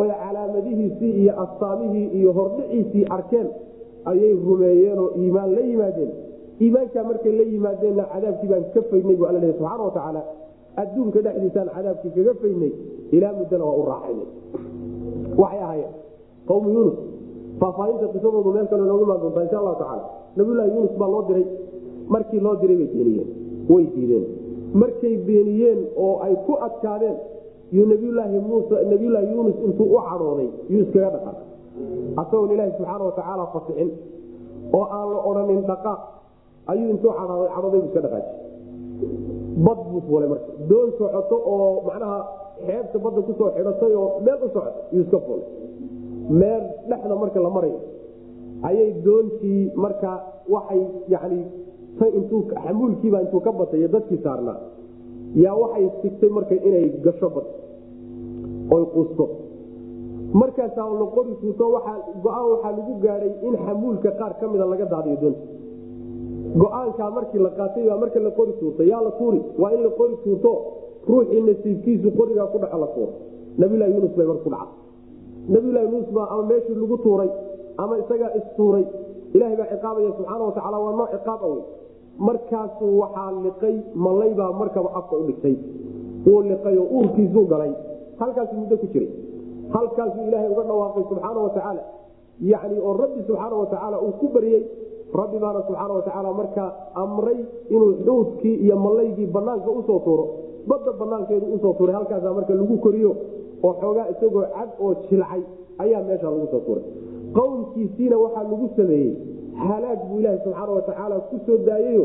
[0.00, 3.48] oy calaamadihiisii iyo astaamihii iyo hordhiciisii arkeen
[4.04, 6.10] ayay rumeeyeenoo iimaan la yimaadeen.
[6.60, 10.22] Iimaankaa markay la yimaadeenna cadaabkii baan ka faynay bu alla subxana wa tacaala
[10.82, 12.72] adduunka dhexdiisaan cadaabkii kaga faynay
[13.16, 14.26] ilaa muddana waa u raaxaynay
[15.42, 15.92] waxay ahaayeen
[16.48, 16.96] qowmu yuunus
[17.60, 20.04] faahfaahinta qisadoodu meel kale noogu imaan doontaa insha allahu tacaala.
[20.36, 21.46] Nabiyulahi yuunus baa loo diray
[22.14, 23.28] markii loo diray bay beeniyeen
[23.72, 24.24] way diideen.
[24.80, 27.16] Markay beeniyeen oo ay ku adkaadeen
[27.76, 31.46] yuu nabiyulaahi muuse nabiyulaahi yuunus intuu u cadhooday yuu iskaga dhaqaaqay.
[32.20, 33.90] Asagoon ilaahi subxaana wa tacaala fasixin
[34.78, 36.00] oo aan la odhanin dhaqaaq
[36.72, 38.30] ayuu intuu cadhooday cadhooday buu iska dhaqaaji
[39.66, 40.50] bad buu fuulay marka.
[40.70, 42.18] Doon socoto oo macnaha
[42.66, 45.46] xeebta badda ku soo xidhatay oo meel u socota yuu iska fuulay.
[46.40, 47.78] Meel dhexda marka la marayo
[48.68, 50.10] ayay doontii marka
[50.54, 51.40] waxay yani
[51.98, 54.58] xamuulkiiba intuu ka batay dadkii saarnaa.
[55.44, 57.46] Yaa waxay sigtay marka inay gasho bad
[58.74, 59.24] oy qusto
[60.40, 61.64] markaasaa la qori tuuto
[62.24, 65.40] go'aan waxaa lagu gaadhay in xamuulka qaar ka mida laga daadiyo doonta
[66.60, 69.90] go'aankaa markii la qaatay baa marka la qori tuurta yaa la tuuri waa in la
[69.98, 70.52] qori tuurto
[71.08, 73.12] ruuxii nasiibkiisu qorigaa ku dhaco la tuuro.
[73.58, 74.68] Nabilahi yuunus bay mar ku dhaca
[75.54, 77.30] nabilahi yuunus baa ama meeshii lagu tuuray
[77.82, 78.84] ama isagaa istuuray
[79.34, 81.62] ilahay baa ciqaabaya subxaana wa tacala waa noo ciqaab awey
[82.18, 85.56] markaasu waxaa liqay malaybaa markaba afka dhigtay.
[86.26, 87.72] Wuu liqay oo uurkiisuu galay.
[88.20, 89.10] Halkaasuu muddo ku jiray.
[89.74, 91.82] Halkaasuu ilaahay uga dhawaaqay subxaana wa tacaala.
[92.40, 94.62] Yacni oo rabbi subxaana wa tacaala uu ku baryey
[95.14, 97.38] rabbi baana subxaana wa tacaala markaa amray
[97.70, 100.24] inuu xuudkii iyo malaygii banaanka u soo tuuro.
[100.66, 103.12] Badda banaankeedu u soo tuuray halkaasa marka lagu koriyo
[103.62, 105.42] oo xoogaa isagoo cad oo jilcay
[105.78, 106.84] ayaa meesha lagu soo tuuray.
[107.36, 109.12] Qowmkiisiina waxaa lagu sameeyey
[109.68, 112.04] halaag buu ilaaha subxaana wa tacaala ku soo daayayo.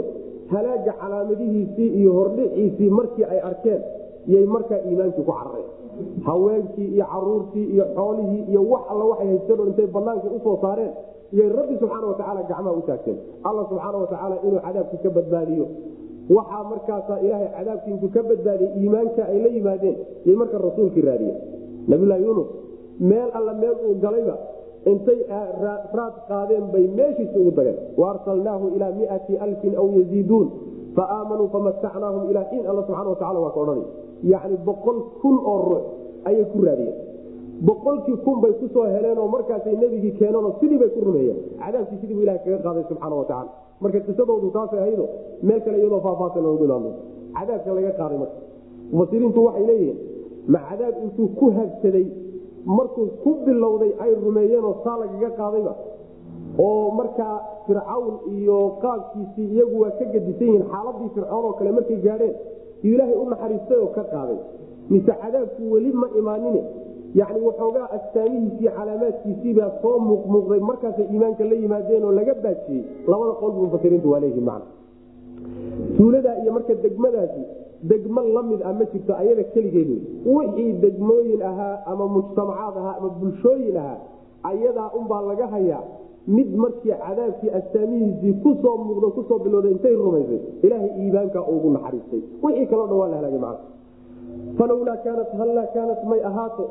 [0.51, 3.81] Halaaga calaamadihiisii iyo hordhiciisii markii ay arkeen
[4.27, 5.69] yay markaa iimaankii ku carareen
[6.25, 10.91] haweenkii iyo caruurtii iyo xoolihii iyo wax alla waxay haysteen intay banaanka u soo saareen
[11.37, 13.17] yay rabbi subxaana wa tacaala gacmaha u taagteen.
[13.43, 15.65] Alla subxaana wa tacaala inuu cadaabkii ka badbaadiyo.
[16.35, 19.95] Waxaa markaasaa ilaahay cadaabkii ka badbaadiyey iimaanka ay la yimaadeen
[20.25, 21.37] yay marka rasuulkii raadiyeen.
[21.87, 22.47] Nabilahi yuunus
[22.99, 24.35] meel alla meel uu galayba
[24.85, 25.19] intay
[25.97, 27.77] raad qaadeen bay meeshiisa ugu dageen.
[27.97, 30.47] Waarsalnaahu ilaa miati alfin aw yaziiduun.
[30.95, 33.85] Faaamanuu famatacnaahum ilaa xiin alla subxana wa tacala waa ka odhanay.
[34.23, 35.83] Yacni boqol kun oo ruux
[36.25, 36.95] ayay ku raadiyeen.
[37.67, 41.37] Boqolkii kun bay ku soo heleen oo markaasay nebigii keeneenoo sidii bay ku rumeeyeen.
[41.61, 43.51] Cadaabkii sidii buu ilaha kaga qaaday subxaana wa tacala
[43.81, 45.05] marka qisadoodu taasay ahaydo
[45.47, 47.01] meel kale iyadoo faahfaahsan noogu imaan doonto
[47.37, 48.37] cadaabka laga qaaday marka.
[48.91, 49.97] Mufasiriintu waxay leeyihiin
[50.53, 52.05] ma cadaab intuu ku habsaday
[52.65, 55.73] markuu ku bilowday ay rumeeyeenoo saa lagaga qaadayba
[56.65, 57.35] oo markaa
[57.67, 62.35] fircawn iyo qaabkiisii iyagu waa ka gedisan yihiin xaaladii fircoon oo kale markay gaadheen
[62.83, 64.37] iyo ilaahay u naxariistay oo ka qaaday.
[64.89, 66.57] Mise cadaabku weli ma imaanin
[67.19, 72.83] yani waxoogaa astaamihiisii calaamaadkiisiibaa soo muuqmuuqday markaasay iimaanka la yimaadeen oo laga baajiyey.
[73.07, 74.61] Labada qolbu mufasiriintu waa leeyihiin man
[75.97, 77.41] tuuladaa iyo marka degmadaasi
[77.89, 79.89] degmo la mid ah ma jirto ayada keligeed
[80.35, 83.97] wixii degmooyin ahaa ama mujtamacaad ahaa ama bulshooyin ahaa
[84.51, 85.83] ayadaa unbaa laga hayaa
[86.37, 91.69] mid markii cadaabkii astaamihiisii ku soo muuqdo ku soo bilowday intay rumaysay ilaahay iimaanka ugu
[91.75, 92.21] naxariistay.
[92.43, 93.65] Wixii kaloo dhan waa la halaagay macna
[94.59, 96.63] falowlaa kaanat hallaa kaanat may ahaato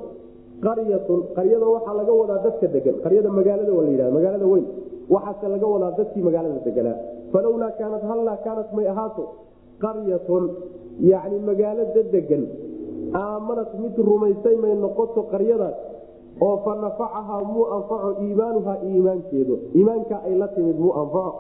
[0.67, 4.67] qaryatun qaryada waxaa laga wadaa dadka degan qaryada magaalada waa la yidhahda magaalada weyn.
[5.15, 6.97] Waxaase laga wadaa dadkii magaalada deganaa
[7.33, 9.25] falowlaa kaanat hallaa kaanat may ahaato
[9.85, 10.45] qaryatun
[11.11, 12.45] yacni magaalada degan
[13.22, 15.76] aamanat mid rumaysay may noqoto qaryadaas
[16.47, 19.55] oo fa nafacahaa muu anfaco iimaanuhaa iimaankeedu.
[19.78, 21.32] Iimaanka ay la timid muu anfaco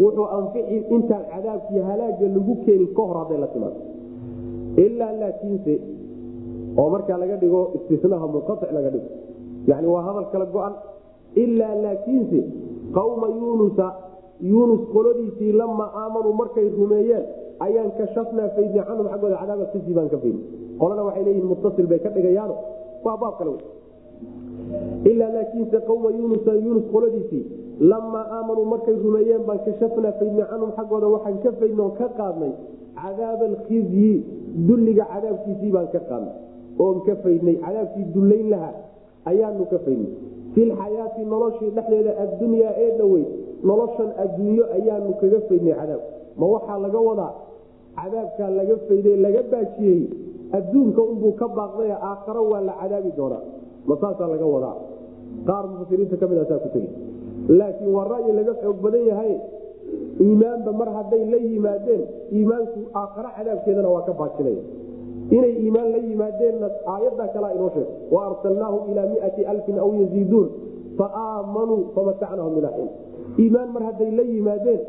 [0.00, 3.78] wuxuu anfici intaan cadaabkii halaaga lagu keenin ka hor hadday la timaado.
[4.84, 5.74] Ilaa laakiinse
[6.80, 9.08] oo markaa laga dhigo istisnaha munqaic laga dhigo.
[9.70, 10.74] Yani waa hadal kala go-an.
[11.42, 12.38] Ilaa laakiinse
[12.96, 13.86] qawma yuunusa
[14.50, 17.24] yuunus qoladiisii lamaa aamanuu markay rumeeyeen
[17.66, 20.42] ayaan kashafnaa faydni canhum xaggooda cadaaba kisii baan ka faydni
[20.80, 22.54] qolana waxay leeyihiin muttasil bay ka dhigayaano.
[23.04, 23.52] Waa baab kale
[25.10, 27.44] ilaa laakiinse qawma yuunusa yuunus qoladiisii
[27.90, 32.52] lamaa aamanuu markay rumeeyeen baan kashafnaa faydni canhum xaggooda waxaan ka faydnoo ka qaadnay
[33.02, 34.12] cadaaba alkhizyi
[34.68, 36.34] dulliga cadaabkiisii baan ka qaadnay.
[36.78, 38.74] Oon ka faydnay cadaabkii dullayn lahaa
[39.30, 40.12] ayaanu ka faydnay.
[40.54, 43.24] Filxayaati noloshii dhexdeeda addunyaa ee dhowey
[43.68, 46.02] noloshan adduunyo ayaanu kaga faydnay cadaab
[46.40, 47.32] ma waxaa laga wadaa
[47.98, 50.00] cadaabkaa laga fayday laga baajiyey
[50.58, 53.42] adduunka unbuu ka baaqday aakharo waa la cadaabi doonaa.
[53.88, 54.76] Ma saasaa laga wadaa.
[55.48, 56.88] Qaar mufasiriinta ka mida saa ku tegi.
[57.58, 59.32] Laakiin waa ra'yi laga xoog badan yahay.
[60.24, 62.02] Iimaanba mar hadday la yimaadeen
[62.36, 64.62] iimaanku aakharo cadaabkeedana waa ka baajinaya
[65.36, 70.48] inay iimaan la yimaadeenna aayada kalaa inoo sheeg wa arsalnaahum ilaa miati alfin aw yaziiduun
[70.98, 72.88] fa aamanuu famatacnahum ilaain
[73.42, 74.80] iimaan mar hadday la yimaadeen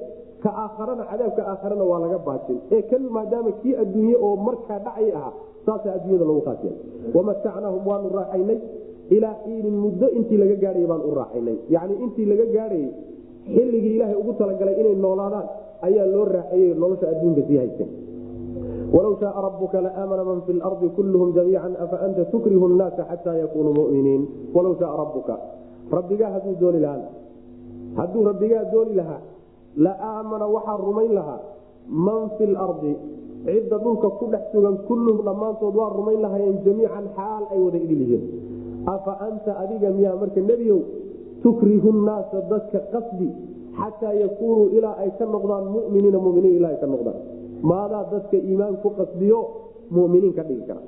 [0.44, 2.58] ka aakharana cadaabka aakharana waa laga baajin.
[2.76, 5.34] Ee kan maadaama kii adduunye oo markaa dhacay ahaa
[5.66, 6.74] saasaa adduunyada lagu qaasiya
[7.16, 8.60] wamatacnaahum waanu raaxaynay
[9.16, 12.90] ilaa xiinin muddo intii laga gaadhay baan u raaxaynay yacni intii laga gaadhayay
[13.56, 15.48] xilligii ilaahay ugu talagalay inay noolaadaan
[15.88, 17.90] ayaa loo raaxeeyey nolosha adduunka sii haysten
[18.96, 23.74] walow shaaa rabuka laaamana man fi lardi kulluhum jamiican afa anta tukrihu nnaasa xataa yakunuu
[23.80, 24.24] muminiin.
[24.56, 25.36] Walow shaaa rabuka
[25.98, 27.10] rabbigaa hadduu dooni lahaa?
[28.00, 29.22] Hadduu rabbigaa dooni lahaa
[29.78, 31.42] la aamana waxaa rumayn lahaa
[31.90, 32.94] man fi lardi
[33.46, 38.02] cidda dhulka ku dhex sugan kulluhum dhammaantood waa rumayn lahaayeen jamiican xaal ay wada idil
[38.04, 38.24] yihiin.
[38.94, 40.80] Afa anta adiga miyaa marka nebiyow
[41.44, 43.28] tukrihu nnaasa dadka qasdi
[43.80, 47.20] xataa yakuunuu ilaa ay ka noqdaan muminiina muminiin ilaa ay ka noqdaan.
[47.70, 49.40] Maadaa dadka iimaan ku qasdiyo
[49.96, 50.82] muminiin ka dhigi kara.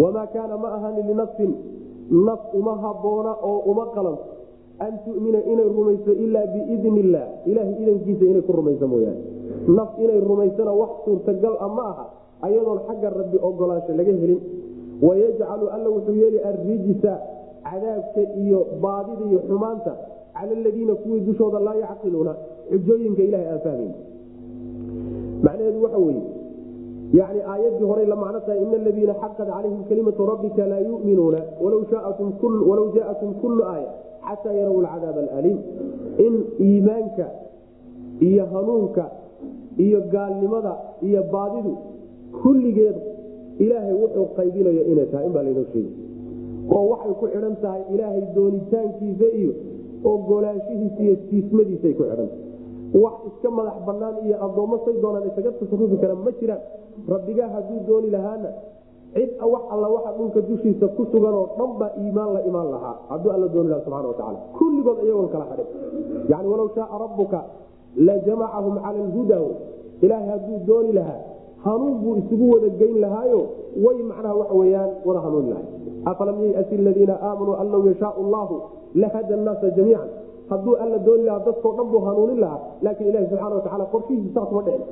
[0.00, 1.52] Wamaa kaana ma ahani linafsin
[2.26, 4.24] naf uma habboona oo uma qalanto
[4.78, 9.20] an tumina inay rumayso ilaa biidni illaah ilahay idankiisa inay ku rumayso mooyaane
[9.78, 12.04] naf inay rumaysona wax suurtagal a ma aha
[12.46, 14.40] ayadoon xagga rabbi ogolaansho laga helin
[15.02, 17.12] wayajcalu alla wuxuu yeeli arrijsa
[17.68, 19.92] cadaabka iyo baadida iyo xumaanta
[20.34, 22.32] cala aladiina kuwii dushooda laa yacqiluuna
[22.70, 23.92] xujooyinka ilahay aan fahmayn
[25.44, 26.22] macnaheedu waxa weye
[27.18, 31.82] yani aayadii horey la macno tahay ina aladiina xaqad calayhim kalimatu rabbika laa yuminuuna walow
[32.94, 33.90] jaatum kullu aaya
[34.26, 35.58] xataa yaraw alcadaab alaliim.
[36.26, 36.34] In
[36.66, 37.26] iimaanka
[38.28, 39.04] iyo hanuunka
[39.84, 40.72] iyo gaalnimada
[41.08, 41.72] iyo baadidu
[42.42, 42.96] kulligeed
[43.64, 45.92] ilaahay wuxuu qaybinayo inay tahay inbaa laynoo sheegi
[46.76, 49.52] oo waxay ku xidhan tahay ilaahay doonitaankiisa iyo
[50.12, 52.30] ogolaanshihiisa iyo siismadiisay ku xidhantahay
[53.02, 56.62] wax iska madax banaan iyo addoommo say doonaan isaga tasarufi kara ma jiraan.
[57.14, 58.50] Rabbigaa hadduu dooni lahaana
[59.14, 62.94] cid wax alla waxa dhulka dushiisa ku suganoo dhan baa iimaan la imaan lahaa.
[63.10, 65.68] Hadduu alla dooni laha subana watacaala kulligood iyagoon kala hadhin
[66.32, 67.40] yani walow shaaa rabbuka
[68.06, 69.38] la jamacahum cala alhuda
[70.04, 71.20] ilaahay hadduu dooni lahaa
[71.64, 73.40] hanuun buu isugu wada geyn lahaayo
[73.84, 75.66] way macnaha waxa weyaan wada hanuuni lahay
[76.10, 78.56] afalam yayasi aladiina aamanuu an low yashaau llahu
[79.02, 80.08] lahada nnaasa jamiican?
[80.50, 84.62] Hadduu alla dooni lahaa dadkao dhan buu hanuunin lahaa laakiin ilahi subxana wataala qorshihiisa saasuma
[84.66, 84.82] dhicin.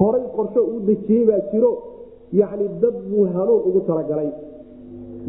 [0.00, 1.72] Horay qorsho uu dejiyey baa jiro
[2.32, 4.30] yani dad buu hanuun ugu talagalay.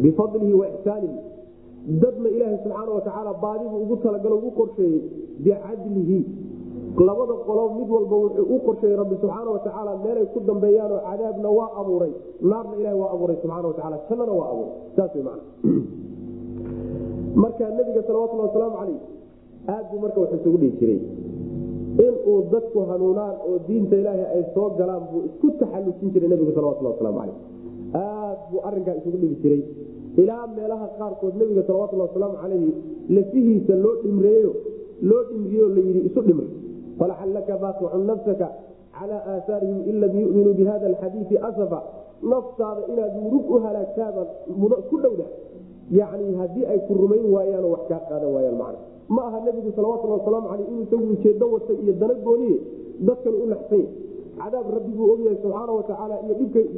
[0.02, 1.18] Bifadlihi wa ixsaanihi
[2.02, 5.02] dadna ilaaha subxaana watacaala baadibuu ugu talagalo ugu qorsheeyey
[5.44, 6.20] bicadlihi.
[7.08, 11.72] Labada qolo mid walba wuxuu u qorsheeyey rabbi subxaana watacaala meelay ku dambeeyaanoo cadaabna waa
[11.82, 12.14] abuuray.
[12.42, 14.74] Naarna ilaha waa abuuray subxana wataala jannana waa abuuray.
[14.96, 15.40] Saas w man
[17.44, 19.00] marka nabiga salawatulhi wasalaamu calayh
[19.68, 21.00] aad buu marka wax isugu dhihi jiray
[22.00, 26.92] inuu dadku hanuunaan oo diinta ilaahay ay soo galaan buu isku taxallujin jiray nabigu salawatulhi
[26.94, 27.38] waslamu calayh.
[28.02, 29.62] Aad buu arinkaa isugu dhibi jiray.
[30.22, 32.70] Ilaa meelaha qaarkood nebiga salawatulhi wasalaamu calayhi
[33.16, 34.52] lafihiisa loo dhimreeyo
[35.10, 36.48] loo dhimriyo layidhi isu dhimri.
[37.00, 38.48] Falacallaka baaqicun nafsaka
[38.98, 41.80] calaa aahaarihim in lam yuminuu bihada alxadiidi asafa.
[42.32, 44.22] Naftaada inaad murug u halaagtaaba
[44.90, 45.26] ku dhowda.
[46.00, 48.80] Yani haddii ay ku rumayn waayaanoo wax kaa qaadan waayaan macna
[49.16, 52.58] ma aha nebigu salawatulhi wasalaamu caleyh inuu isagu ujeedo watay iyo dana gooniye
[53.08, 53.90] dadkan u naxsanya
[54.42, 56.34] cadaab rabbi buu ogyahay subxaana watacaala iyo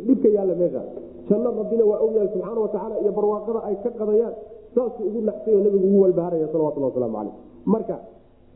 [0.08, 0.82] dhibka yaalla meesha.
[1.30, 4.34] Janno rabbina waa ogyahay subxaana watacaala iyo barwaaqada ay ka qadayaan
[4.76, 7.36] saasuu ugu naxsay oo nebigu ugu walbaharaya salawatulhi wasalaamu caleyh
[7.74, 7.96] marka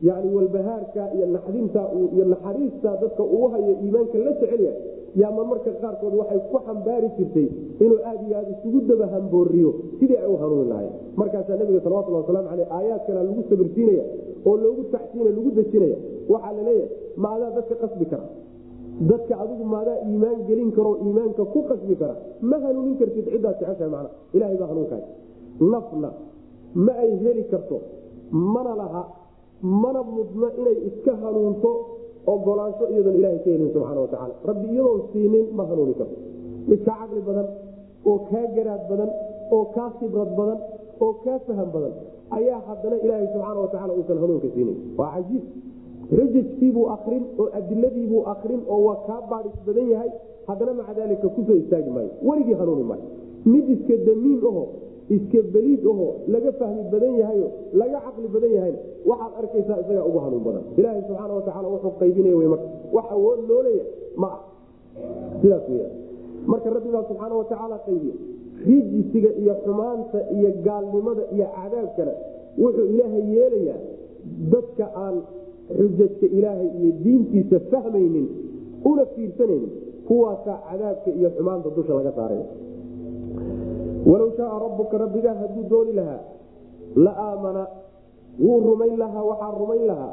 [0.02, 1.82] yani walbahaarka iyo naxdinta
[2.14, 4.82] iyo naxariista dadka uu hayo iimaanka la jecel yahay
[5.20, 7.46] yaama marka qaarkood waxay ku xambaari jirtay
[7.84, 12.18] inuu aad iyo aad isugu daba hambooriyo sidii ay u hanuuni lahayn markaasaa nabiga salawatulhi
[12.20, 14.04] wasalaamu aleyh aayaadkana lagu sabirsiinaya
[14.48, 15.96] oo loogu taxsiina lagu dejinaya.
[16.32, 16.90] Waxaa la leeyahay
[17.24, 18.26] maadaa dadka qasbi kara.
[19.10, 22.14] Dadka adigu maadaa iimaan gelin karoo iimaanka ku qasbi kara.
[22.50, 25.02] Ma hanuunin kartid ciddaad jeceshahay mana ilahay baa hanuunkaay
[25.72, 26.10] nafna
[26.86, 27.76] ma ay heli karto.
[28.54, 29.02] Mana laha
[29.62, 31.70] mana mudno inay iska hanuunto
[32.32, 36.16] ogolaansho iyadoon ilahay ka helin subxana watacaala rabbi iyadoon siinin ma hanuuni karto.
[36.68, 37.48] Mid kaa caqli badan
[38.10, 39.10] oo kaa garaad badan
[39.56, 40.58] oo kaa khibrad badan
[41.04, 41.92] oo kaa faham badan
[42.38, 44.76] ayaa haddana ilaahay subxaana watacaala uusan hanuunka siinin.
[44.98, 45.44] Waa cajiib.
[46.18, 50.10] Rajajkiibuu akrin oo adiladiibuu akrin oo waa kaa baadhis badan yahay
[50.48, 52.10] haddana maca daalika ku soo istaagi maayo.
[52.28, 53.04] Weligii hanuuni maayo.
[53.44, 54.62] Mid iska damiin aho
[55.16, 57.48] iska beliid aho laga fahmi badan yahayo
[57.80, 58.78] laga caqli badan yahayna
[59.10, 60.62] waxaad arkaysaa isagaa ugu hanuun badan.
[60.78, 62.68] Ilaahay subxaana watacaala wuxuu qaybinaya w marka.
[62.96, 63.84] Wax awood loolaya
[64.22, 64.40] ma ah.
[65.40, 65.88] Sidaas weya
[66.50, 68.14] marka rabbibaa subxaana watacaala qaybiya.
[68.68, 72.12] Rijisiga iyo xumaanta iyo gaalnimada iyo cadaabkana
[72.62, 73.80] wuxuu ilaahay yeelayaa
[74.52, 75.16] dadka aan
[75.78, 78.26] xujajka ilaahay iyo diintiisa fahmaynin
[78.90, 79.70] una fiirsanaynin
[80.08, 82.42] kuwaasaa cadaabka iyo xumaanta dusha laga saaray
[84.06, 86.20] walow shaaa rabuka rabbigaa hadduu dooni lahaa
[87.04, 87.62] la aamana
[88.44, 90.12] wuu rumayn lahaa waxaa rumayn lahaa.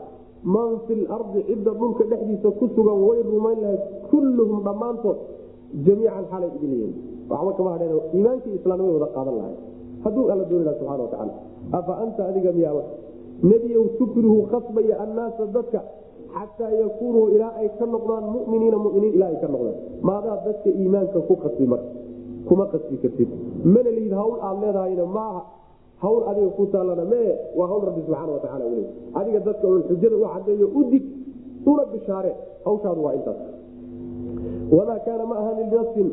[0.55, 5.17] Man fi lardi cidda dhulka dhexdiisa ku sugan way rumayn lahayd kulluhum dhammaantood
[5.85, 6.93] jamiican xalay idinleeyihin
[7.29, 9.55] waxba kama hadheen iimaankii islaamnimay wada qaadan lahay
[10.03, 11.33] hadduu alla dooni laha subxana watacaala
[11.79, 12.83] afa anta adiga miyaa
[13.51, 15.79] nebiyow tukrihu khasbaya annaasa dadka
[16.35, 19.77] xataa yakuunuu ilaa ay ka noqdaan muminiina muminiin ilaa ay ka noqdaan.
[20.07, 21.89] Maadaa dadka iimaanka ku kasbi marka
[22.47, 23.29] kuma kasbi kartid.
[23.73, 25.41] Mana liid hawl aad leedahayna maaha.
[26.03, 28.83] Hawl adiga ku taalana mee waa hawl rabbi subxaana watacaala ule
[29.19, 31.03] adiga dadka un xujada u cadeeyo u dig
[31.65, 32.31] una bishaare
[32.65, 33.39] hawshaadu waa intaas.
[34.71, 36.09] Wamaa kaana ma ahaanin linafsin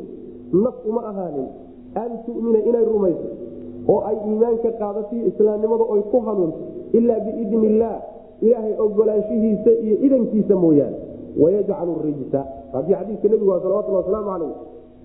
[0.65, 1.49] naf uma ahaanin.
[1.95, 3.29] An tu'mina inay rumayso
[3.89, 6.59] oo ay iimaanka qaadatiyo islaamnimada oy ku hanuunto
[6.93, 7.99] ilaa biidni illaah
[8.47, 10.97] ilaahay ogolaanshihiisa iyo idankiisa mooyaane.
[11.43, 12.41] Wayajcalu rijsa.
[12.73, 14.53] Haddii xadiidka nebigu waa salawatulhi wasalaamu calayh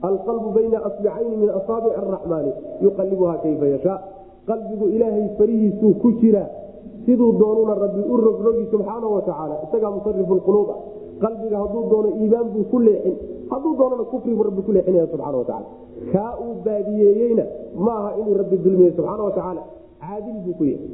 [0.01, 3.99] alqalbu bayna asbicayni min asaabici araxmaani yuqalibuhaa kayfa yashaa
[4.47, 6.49] qalbigu ilaahay farihiisuu ku jiraa
[7.05, 10.75] siduu doonuna rabbi u rogrogi subxaana watacaala isagaa musarifu lquluuba
[11.23, 13.15] qalbiga hadduu doono iimaan buu ku leexin
[13.49, 15.67] hadduu doonana kufribuu rabbi ku leexinaya subxana watacaala
[16.13, 17.45] kaa uu baadiyeeyeyna
[17.75, 19.63] maaha inuu rabbi dulmiye subxaana watacaala
[20.01, 20.89] caadil buu ku yahay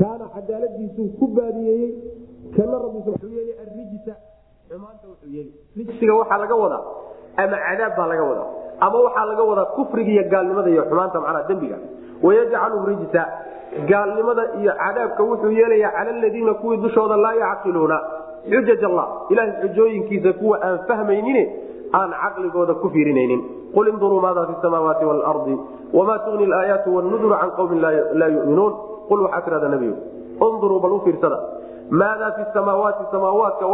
[0.00, 1.90] kaana cadaaladiisuu ku baadiyeeyey
[2.56, 2.98] kana rabbi
[3.62, 4.14] arijsa
[4.68, 6.82] xumaanta wuxuu yeeli rijsiga waxaa laga wadaa
[7.42, 8.48] ama cadaab baa laga wadaa.
[8.80, 11.76] Ama waxaa laga wadaa kufriga iyo gaalnimada iyo xumaanta macnaa dembiga.
[12.22, 13.22] Wayajcalu rijsa
[13.90, 17.98] gaalnimada iyo cadaabka wuxuu yeelayaa cala aladiina kuwii dushooda laa yacqiluuna.
[18.50, 21.38] Xujaj allah ilahay xujooyinkiisa kuwa aan fahmaynin
[21.98, 23.40] aan caqligooda ku fiirinaynin.
[23.74, 25.54] Qul induruu maada fi samaawaati waalardi
[25.96, 27.80] wamaa tugni alaayaatu wannuduru can qowmin
[28.20, 28.72] laa yuminuun.
[29.08, 29.96] Qul waxaa tirada nebigu
[30.46, 31.38] induruu bal u fiirsada.
[32.00, 33.64] Maadaa fi samaawaati samaawaadka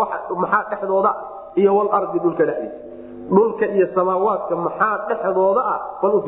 [0.43, 1.13] maxaa dhexdooda
[1.61, 2.90] iyo walardi dhulka dhexdiisa
[3.31, 6.23] dhulka iyo samaawaadka maxaa dhexdooda ah bal u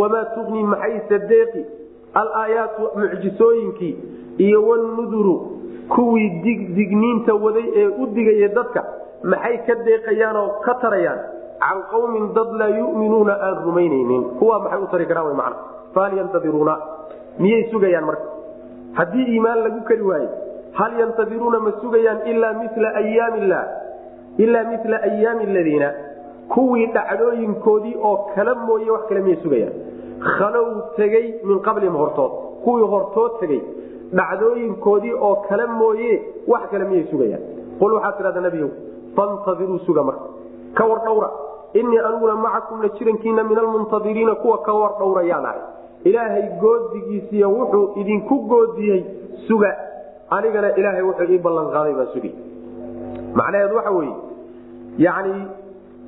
[0.00, 1.64] wamaa tugni maxay sadeeqi
[2.14, 3.94] alaayaatu mucjisooyinkii
[4.38, 5.34] iyo wannuduru
[5.88, 6.30] kuwii
[6.76, 8.84] digniinta waday ee u digaya dadka
[9.22, 11.20] maxay ka deeqayaanoo ka tarayaan?
[11.60, 14.24] Can qowmin dad laa yuminuuna aan rumaynaynin.
[14.38, 15.54] Kuwaa maxay u tari karaan man
[15.94, 16.74] fahal yantadiruuna.
[17.38, 18.26] Miyay sugayaan marka?
[18.94, 20.28] Haddii iimaan lagu kari waaye
[20.72, 23.64] hal yantadiruuna ma sugayaan ilaa mila ayaami illah
[24.44, 25.88] ilaa mila ayaami aladiina
[26.54, 29.74] kuwii dhacdooyinkoodii oo kala mooye wax kale miyay sugayaan
[30.36, 30.66] khalow
[30.96, 32.32] tegey min qablihim hortood
[32.64, 33.60] kuwii hortood tegey
[34.18, 36.12] dhacdooyinkoodii oo kale mooye
[36.52, 37.42] wax kale miyay sugayaan
[37.80, 38.70] qul waxaa tidhahda nebiyow
[39.16, 40.26] fantadiruu suga marka
[40.78, 41.30] ka war dhowra
[41.80, 45.60] inii aniguna macakum la jirankiina min almuntadiriina kuwa ka war dhowrayaan ahay
[46.04, 49.00] ilaahay goodigiisiiy wuxuu idinku goodiyey
[49.48, 49.70] suga
[50.36, 52.32] anigana ilaahay wuxuu ii ballanqaaday baa sugi
[53.38, 54.14] macnaheedu waxa weeye
[55.06, 55.40] yacni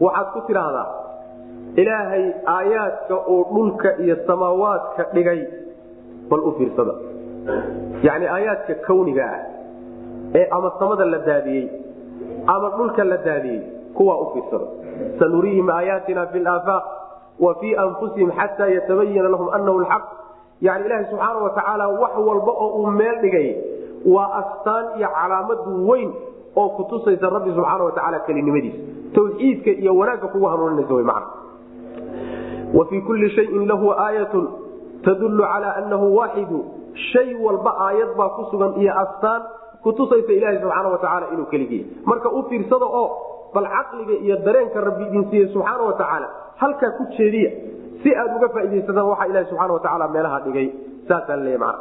[0.05, 0.89] waxaad ku tidhaahdaa
[1.83, 2.25] ilaahay
[2.57, 5.41] aayaadka uu dhulka iyo samaawaadka dhigay
[6.31, 6.95] bal u fiirsada.
[8.07, 9.41] Yani aayaadka kawniga ah
[10.39, 11.65] ee ama samada la daadiyey
[12.55, 13.61] ama dhulka la daadiyey
[13.97, 14.67] kuwaa u fiirsada.
[15.19, 16.85] Sanuriihim aayaatina fi laafaaq
[17.45, 20.05] wa fii anfusihim xataa yatabayana lahum anahu lxaq
[20.67, 23.49] yani ilaaha subxaana watacaala wax walba oo uu meel dhigay
[24.15, 26.11] waa astaan iyo calaamad weyn
[26.57, 28.79] oo kutusaysa rabbi subxaana watacaala kelinimadiisa
[29.15, 31.23] tawxiidka iyo wanaagga kugu hanuuninaysa
[32.75, 34.49] wa fii kulli shayin lahu aayatun
[35.05, 36.65] tadullu cala anahu waaxidu.
[36.95, 39.43] Shay walba aayad baa ku sugan iyo astaan
[39.83, 43.09] kutusaysa ilaaha subxaana watacaala inuu keligiya marka u fiirsada oo
[43.55, 47.51] bal caqliga iyo dareenka rabbi idin subxaana watacaala halkaa ku jeediya
[48.03, 50.69] si aad uga faaiidaysataan waxa ilaha subxana watacaala meelaha dhigay
[51.09, 51.79] saasaa mana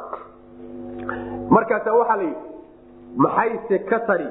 [1.50, 2.42] markaasa waxaa la yidhi
[3.16, 4.28] maxayse ka tari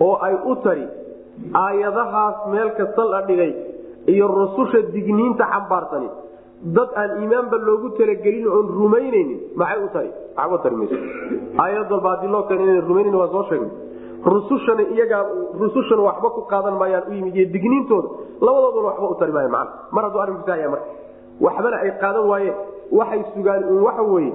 [0.00, 0.86] oo ay u tari
[1.52, 3.52] aayadahaas meel kasta la dhigay
[4.14, 6.08] iyo rususha digniinta xambaarsani
[6.76, 10.10] dad aan iimaanba loogu talagelin oon rumaynaynin maxay u tari?
[10.36, 10.96] Waxba tari mayso?
[11.62, 13.70] Aayad walba haddii loo keena inaan rumaynayn waa soo sheegnay
[14.24, 15.22] rusushana iyagaa
[15.60, 18.08] rusushana waxba ku qaadan maayaan u yimid iyo digniintooda
[18.40, 20.88] labadooduna waxba u tari maayan macana mar hadduu arrinku saaya marka.
[21.46, 22.56] Waxbana ay qaadan waayeen
[22.98, 24.32] waxay sugaan waxa weeye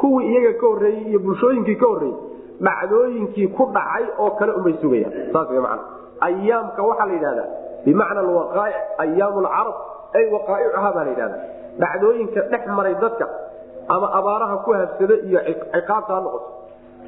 [0.00, 2.16] kuwii iyaga ka horreeyey iyo bulshooyinkii ka horreeyey
[2.66, 5.12] dhacdooyinkii ku dhacay oo kale unbay sugayaan.
[5.32, 5.82] Saas way macana
[6.26, 7.46] ayaamka waxaa la yidhahdaa
[7.84, 9.76] bimacna alwaqaa'ic ayaamu alcarab
[10.18, 11.42] ay waqaa'icuhaa baa la yidhahdaa
[11.82, 13.26] dhacdooyinka dhex maray dadka
[13.94, 15.40] ama abaaraha ku habsada iyo
[15.74, 16.48] ciqaabta ha noqoto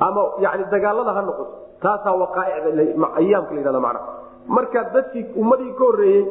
[0.06, 4.00] ama yani dagaalada ha noqoto taasaa waqaaicdayaamka la yhahda macna.
[4.56, 6.22] Marka dadkii ummadii ka horreeyey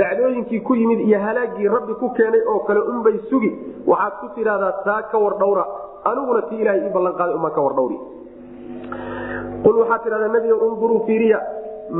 [0.00, 3.50] dhacdooyinkii ku yimid iyo halaagii rabbi ku keenay oo kale unbay sugi
[3.86, 5.64] waxaad ku tidhahdaa taa ka war dhowra
[6.10, 7.98] aniguna tii ilahay ii ballanqaaday umaan ka war dhowri
[9.64, 11.38] qul waxaad tidhahdaa nebiga unduruu fiiriya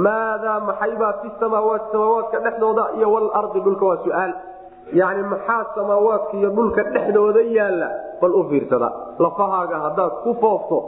[0.07, 4.33] maadaa maxaybaa fi samaawaati samaawaadka dhexdooda iyo walardi dhulka waa su'aal
[5.01, 7.89] yani maxaa samaawaadka iyo dhulka dhexdooda yaalla
[8.21, 8.89] bal u fiirsada
[9.25, 10.79] lafahaaga haddaad ku foofto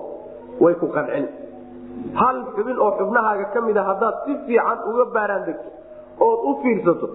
[0.64, 1.26] way ku qancin
[2.20, 5.68] hal xubin oo xubnahaaga ka mid a haddaad si fiican uga baaraan degto
[6.28, 7.06] ood u fiirsato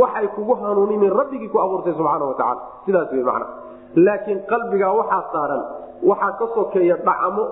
[0.00, 3.46] waxay kugu hanuuninin rabbigii ku abuurtay subxaana watacaala sidaas wey macna
[4.06, 5.62] laakiin qalbigaa waxaa saaran
[6.10, 7.44] waxaa ka sokeeya dhacamo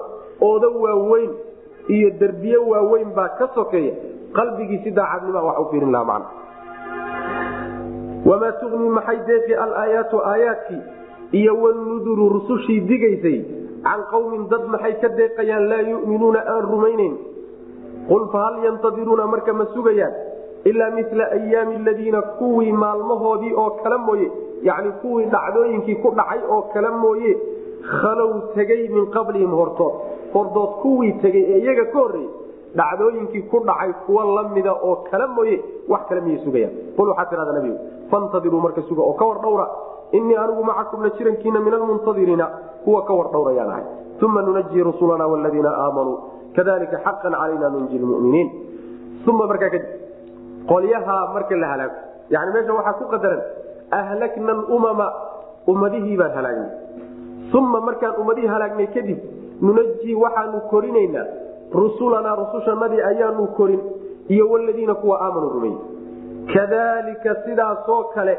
[0.49, 1.31] ooda waaweyn
[1.89, 3.95] iyo derbiye waaweyn baa ka sokeeya
[4.37, 6.29] qalbigii si daacadnima wax u fiirin lahaa macna
[8.27, 10.81] wamaa tugni maxay deeqi alaayaatu aayaadkii
[11.33, 13.39] iyo wanuduru rusushii digaysay?
[13.83, 17.15] Can qawmin dad maxay ka deeqayaan laa yuminuuna aan rumaynayn
[18.09, 20.13] qul fahal yantadiruuna marka ma sugayaan?
[20.65, 24.29] Ilaa mila ayaami aladiina kuwii maalmahoodii oo kale mooye
[24.63, 27.33] yani kuwii dhacdooyinkii ku dhacay oo kale mooye
[27.91, 29.95] khalow tegay min qablihim hortood
[30.35, 32.31] hordood kuwii tegay ee iyaga ka horreeyey
[32.79, 35.57] dhacdooyinkii ku dhacay kuwa lamida oo kale mooye
[35.93, 36.73] wax kale miyay sugayaan.
[36.97, 37.77] Qul waxaa tidhahda nabigu
[38.11, 39.67] fantadiruu marka suga oo ka war dhowra.
[40.13, 42.47] Inii anigu macakum la jirankiina min almuntadiriina
[42.85, 43.85] kuwa ka war dhowrayaan ahay.
[44.23, 46.17] Uma nunaji rusulana waladiina aamanuu
[46.57, 48.49] kadalika xaqan calayna nunji lmuminiin
[49.31, 49.89] uma markaa kadib
[50.71, 51.97] qolyaha marka la halaago.
[52.31, 53.41] Yani meesha waxaa ku qadaran
[53.99, 55.07] ahlakna lumama
[55.73, 56.71] ummadihii baan halaagnay
[57.59, 59.19] uma markaan ummadihii halaagnay kadib
[59.61, 61.27] nunajii waxaanu korinaynaa.
[61.81, 63.81] Rusulanaa rusushanadii ayaanu korin
[64.29, 65.75] iyo waladiina kuwa aamanuu rumey
[66.55, 68.39] kadalika sidaasoo kale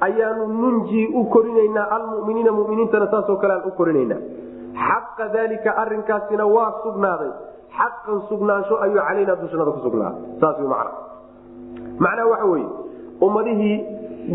[0.00, 4.20] ayaanu nunjii u korinaynaa almuminiina muminiintana saasoo kale aan u korinaynaa.
[4.86, 7.30] Xaqa dalika arinkaasina waa sugnaaday.
[7.78, 10.20] Xaqan sugnaansho ayuu calaynaa dushanada ku sugnaaday.
[10.40, 10.90] Saas macna.
[11.98, 12.68] Macnaha waxa weeye
[13.20, 13.76] ummadihii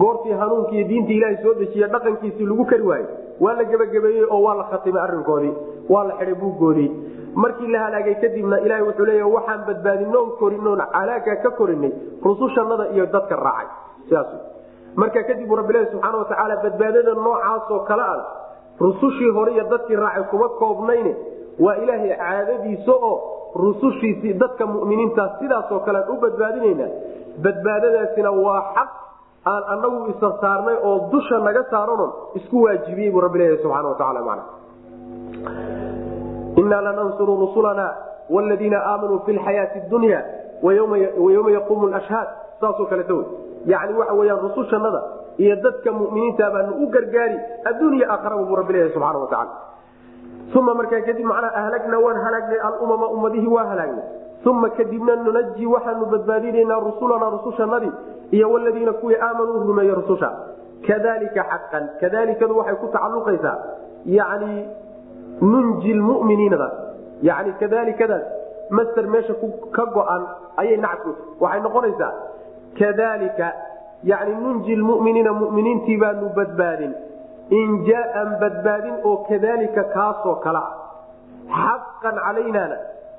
[0.01, 3.07] goortii hanuunki iyo diintii ilaahay soo dejiye dhaqankiisii lagu kari waayey
[3.43, 5.53] waa la gebagabeeyey oo waa la khatimay arrinkoodii.
[5.89, 6.89] Waa la xidhay buuggoodii.
[7.43, 11.91] Markii la halaagay kadibna ilahay wuxuu leeya waxaan badbaadinoon korinoon calaaga ka korinay
[12.25, 13.67] rusushanada iyo dadka raacay.
[14.09, 14.27] Sidaas
[14.95, 18.19] marka kadib rabbilahi subxaana watacaala badbaadada noocaasoo kale ah
[18.85, 21.13] rusushii hore iyo dadkii raacay kuma koobnayne.
[21.59, 23.15] Waa ilaahay caadadiisa oo
[23.63, 26.87] rusushiisii dadka muminiinta sidaasoo kale aan u badbaadinayna.
[27.43, 28.89] Badbaadadaasina waa xaq
[29.52, 34.22] aan anagu isa saarnay oo dusha naga saaranoo isku waajibiyey buu rabbi leeyahay subxana watacaala
[34.30, 34.43] macna.
[36.62, 37.86] Inaa lanansuru rusulana
[38.30, 40.20] wladiina aamanuu fi lxayaati dunya
[40.64, 42.28] wayowma yaquumu lashhaad
[42.62, 43.26] saasoo kaleeta wey
[43.66, 45.02] yani waxa weyaan rusushanada
[45.43, 47.38] iyo dadka muminiinta baanu u gargaari
[47.70, 49.52] addunya aakharaba buu rabbi leeyahay subxana watacaala
[50.60, 54.06] uma markaa kadib macnaa ahlagna waan halaagnay alumama ummadihii waa halaagnay
[54.45, 57.91] uma kadibna nunaji waxaanu badbaadinaynaa rusulana rusushanadii
[58.31, 60.29] iyo waladiina kuwii aamanuu rumeeye rususha
[60.87, 63.57] kadalika xaqan kadaalikadu waxay ku tacaluqaysaa
[64.05, 64.67] yani
[65.41, 66.73] nunji lmuminiinadaas
[67.21, 68.23] yani kadaalikadaas
[68.69, 69.33] master meesha
[69.75, 70.23] ka go-an
[70.61, 72.11] ayay nacas waxay noqonaysaa
[72.79, 73.47] kadalika
[74.03, 76.93] yani nunji lmuminiina muminiintii baanu badbaadin
[77.61, 80.63] injaaan badbaadin oo kadalika kaasoo kala
[81.59, 82.77] xaqan calaynana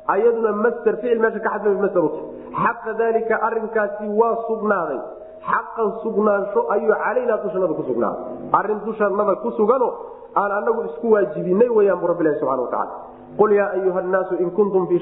[0.08, 2.20] ayaduna master ficil meesha ka xadma master uta
[2.62, 5.00] xaqa dalika arinkaasi waa sugnaaday.
[5.40, 9.88] Xaqan sugnaansho ayuu calaynaa dushanada ku sugnaaday arrin dushanada ku sugano
[10.36, 12.92] aan anagu isku waajibinay weyaan bu rabbilahi subxana wataala
[13.40, 15.00] qul yaa ayuha nnaasu in kuntum fii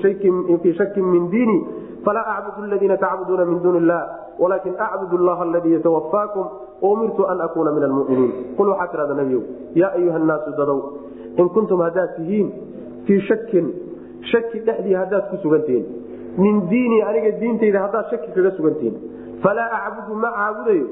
[0.79, 1.59] shakin min diini
[2.05, 4.03] falaa acbudu ladiina tacbuduuna min duuni illah
[4.39, 6.47] walakin acbud llaha aladii yatawafaakum
[6.83, 8.33] umirtu an akuuna min almuminiin.
[8.57, 9.43] Qul waxaa tirada nebiyow
[9.75, 10.79] yaa ayuha nnaasu dadow
[11.37, 12.49] in kuntum haddaad tihiin
[13.07, 13.75] fii shakin
[14.23, 15.87] shaki dhexdii haddaad ku sugantihiin.
[16.39, 18.97] Min diinii aniga diintayda haddaad shaki kaga sugantihiin.
[19.43, 20.87] Falaa acbudu ma caabudayo.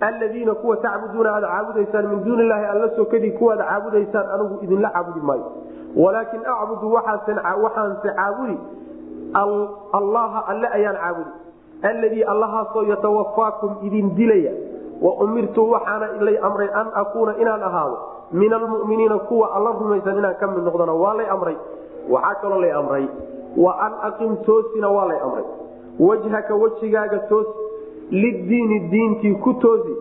[0.00, 5.20] Aladiina kuwa tacbuduuna aad caabudaysaan min duuni illaahi alla sokadii kuwaad caabudaysaan anigu idinla caabudi
[5.20, 5.46] maayo.
[5.96, 8.58] Walaakin acbudu waxaanse caabudi.
[9.92, 11.30] Allaha alle ayaan caabudi.
[11.82, 14.52] Alladii allahaasoo yatawafaakum idin dilaya.
[15.00, 17.98] Wa umirtu waxaana lay amray an akuuna inaan ahaado.
[18.32, 21.56] Min almuminiina kuwa alla rumaysan inaan ka mid noqdona waa lay amray
[22.08, 23.06] waxaa kaloo lay amray
[23.56, 25.44] wa an aqim toosina waa lay amray.
[25.98, 27.50] Wajhaka wejigaaga toosi
[28.10, 29.94] lidiini diintii ku toosi.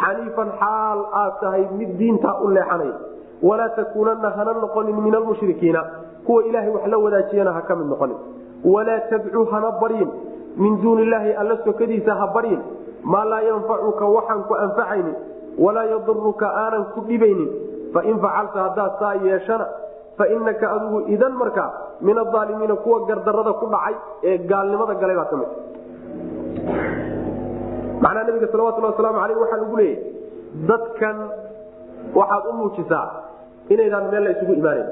[0.00, 2.94] Xaniifan xaal aad tahay mid diintaa u leexanaya
[3.42, 5.84] walaa takuunanna hana noqonin min almushrikiina.
[6.26, 8.16] Kuwa ilaahay wax la wadaajiyana ha ka mid noqonin.
[8.64, 10.08] Walaa tadcuu hana baryin.
[10.56, 12.60] Min duuni illaahi alla sokadiisa ha baryin.
[13.04, 15.14] Maa laa yanfacuka waxaan ku anfacaynin.
[15.58, 17.48] Walaa yaduruka aanan ku dhibaynin.
[17.92, 19.66] Fain facalta haddaad saa yeeshana
[20.18, 21.70] fainaka adigu idan markaa
[22.08, 23.94] min aalimiina kuwa gardarada ku dhacay
[24.30, 25.50] ee gaalnimada galay baa ka mid
[28.04, 29.98] macnaa nabiga salawatulhi wasalaamu aleyh waxaa lagu leeyahy
[30.70, 31.16] dadkan
[32.18, 33.06] waxaad u muujisaa
[33.74, 34.88] inaydaan meel la isugu imaanayn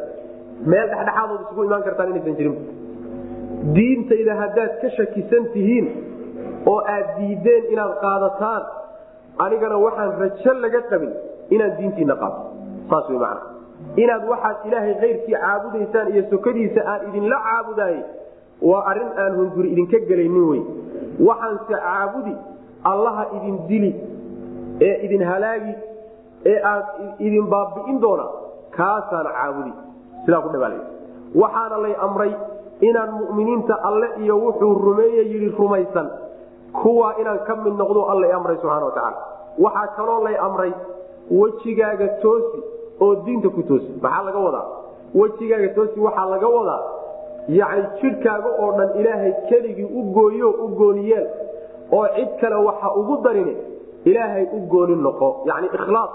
[0.73, 2.57] meel dhexdhexaadood isugu imaan kartaan inaysan jirin
[3.77, 5.87] diintayda haddaad ka shakisan tihiin
[6.73, 8.63] oo aad diideen inaad qaadataan
[9.45, 11.13] anigana waxaan rajo laga qabin
[11.55, 12.41] inaad diintiina qaato
[12.91, 13.52] saas wy macna
[13.97, 18.03] inaad waxaad ilaahay kayrkii caabudaysaan iyo sokadiisa aan idinla caabudaayey
[18.71, 20.63] waa arrin aan hunguri idinka gelaynin wey
[21.29, 22.37] waxaanse caabudi
[22.93, 23.93] allaha idin dili
[24.89, 25.75] ee idin halaagi
[26.53, 26.87] ee aad
[27.19, 28.27] idin baabi'in doona
[28.77, 29.73] kaasaan caabudi.
[30.25, 30.75] Sidaa ku dhabaal
[31.43, 32.33] waxaana lay amray
[32.89, 36.09] inaan mu'miniinta alle iyo wuxuu rumeeye yidhi rumaysan
[36.83, 39.19] kuwaa inaan ka mid noqdo alla amray subxana watacaala
[39.65, 40.73] waxaa kaloo lay amray
[41.31, 42.63] wejigaaga toosi
[43.01, 43.91] oo diinta ku toosi.
[44.03, 44.67] Maxaa laga wadaa?
[45.15, 46.83] Wejigaaga toosi waxaa laga wadaa
[47.49, 51.27] yacni jidhkaaga oo dhan ilaahay keligii u gooyo u gooniyeel
[51.93, 53.57] oo cid kale waxa ugu darini
[54.05, 55.29] ilaahay u gooni noqo.
[55.49, 56.11] Yacni ikhlaas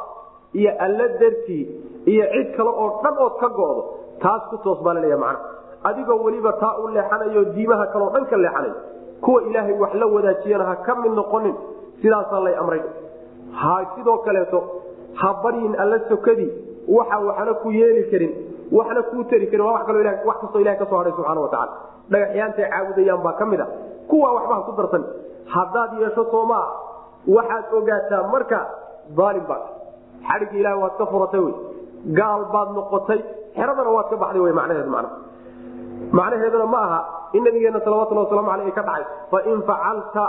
[0.53, 1.63] iyo alla dartii
[2.11, 3.83] iyo cid kale oo dhan ood ka go'do
[4.21, 5.39] taas ku toos baa laleeya macna.
[5.83, 8.71] Adigoo weliba taa u leexanayo diimaha kaleo dhan ka leexanay
[9.21, 11.55] kuwa ilaahay wax la wadaajiyana ha ka mid noqonin
[12.01, 12.81] sidaasaa lay amray.
[13.59, 14.59] Ha sidoo kaleeto
[15.13, 16.51] ha baryin alla sokadii
[16.87, 18.31] waxa waxna ku yeeli karin
[18.71, 21.73] waxna kuu tari karin wa kastoo ilahay ka soo hadhay subxana watacaala
[22.11, 23.67] dhagaxyaantay caabudayaan baa ka mid a.
[24.09, 25.03] Kuwa waxba ha ku darsan
[25.55, 26.65] haddaad yeesho soomaa
[27.35, 28.59] waxaad ogaataa marka
[29.25, 29.63] aalim baad.
[30.27, 31.51] Xadhigga ilahay waad ka furatay wy
[32.19, 33.19] gaal baad noqotay
[33.57, 35.05] xeradana waad ka baxday w macnaheedu man
[36.19, 36.99] macnaheeduna ma aha
[37.35, 39.03] in nabigeena salawatulhi waslamu aleyh ka dhacay.
[39.31, 40.23] Fain facalta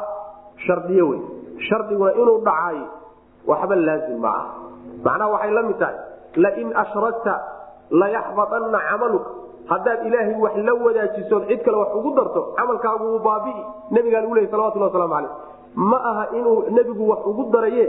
[0.67, 1.21] shardiye wey.
[1.69, 2.87] Shardiguna inuu dhacaayo
[3.51, 4.45] waxba laazim ma ah
[5.07, 5.97] macnaha waxay la mid tahay
[6.45, 7.35] lain ashrakta
[8.01, 9.25] layaxbadanna camaluk
[9.73, 13.63] haddaad ilaahay wax la wadaajisood cid kale wax ugu darto camalkaagu baabi'i
[13.97, 15.33] nabigaa lagu leey salawatulhi waslamu aleyh
[15.91, 17.85] ma aha inuu nebigu wax ugu daraye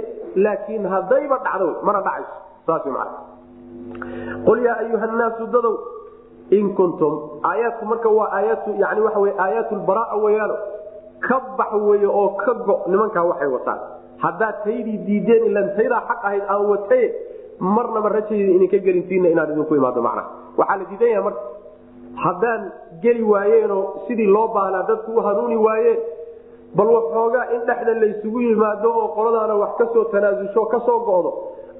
[0.46, 2.36] laakiin haddayba dhacdo mana dhacayso
[2.68, 3.10] saas man
[4.48, 5.76] qul yaa ayuha naasu dadow
[6.60, 7.14] in kuntum
[7.52, 10.58] aayaadku marka waa aayatu yani waxa wey aayaat lbaraa weyaano
[11.28, 13.80] ka bax weeye oo ka go nimankaa waxay wataan
[14.24, 17.08] haddaad taydii diideen ilan taydaa xaq ahayd aan wataye
[17.60, 20.24] marnaba rajayda idinka gelinsiina inaad idinku imaado macna.
[20.58, 21.42] Waxaa la diidan yaha marka
[22.24, 22.62] haddaan
[23.04, 26.00] geli waayeenoo sidii loo baahnaa dadku u hanuuni waayeen
[26.76, 31.32] bal waxoogaa in dhexda laysugu yimaado oo qoladaana wax ka soo tanaasusho ka soo go'do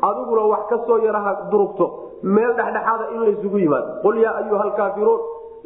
[0.08, 1.86] adiguna wax ka soo yaraha durugto
[2.24, 3.88] meel dhexdhexaada in laysugu yimaado.
[4.04, 5.20] Qul yaa ayuha alkaafiruun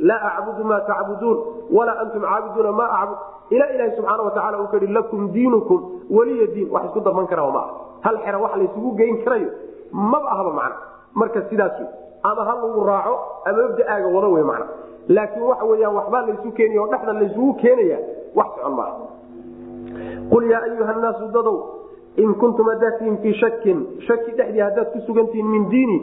[0.09, 1.37] laa acbudu maa tacbuduun
[1.77, 3.17] walaa antum caabiduuna maa acbud.
[3.55, 5.79] Ilaa ilahi subxaana watacaala uu kai lakum diinukum
[6.17, 6.69] weliya diin.
[6.73, 7.73] Wax isku darman kara ma aha.
[8.05, 9.49] Hal xera wax laysugu geyn karayo
[9.93, 10.77] maba ahba macna.
[11.15, 11.77] Marka sidaas
[12.23, 13.15] ama ha lagu raaco
[13.45, 14.65] ama mabda'aaga wada wey macna.
[15.07, 17.97] Laakiin waxa weyaan waxbaa laysu keenaya oo dhexda laysugu keenaya
[18.35, 18.95] wax socon maaha.
[20.31, 21.57] Qul yaa ayuha naasu dadow
[22.17, 23.77] in kuntum haddaad tihiin fii shakin
[24.07, 25.97] shaki dhexdii haddaad ku sugantihiin min diini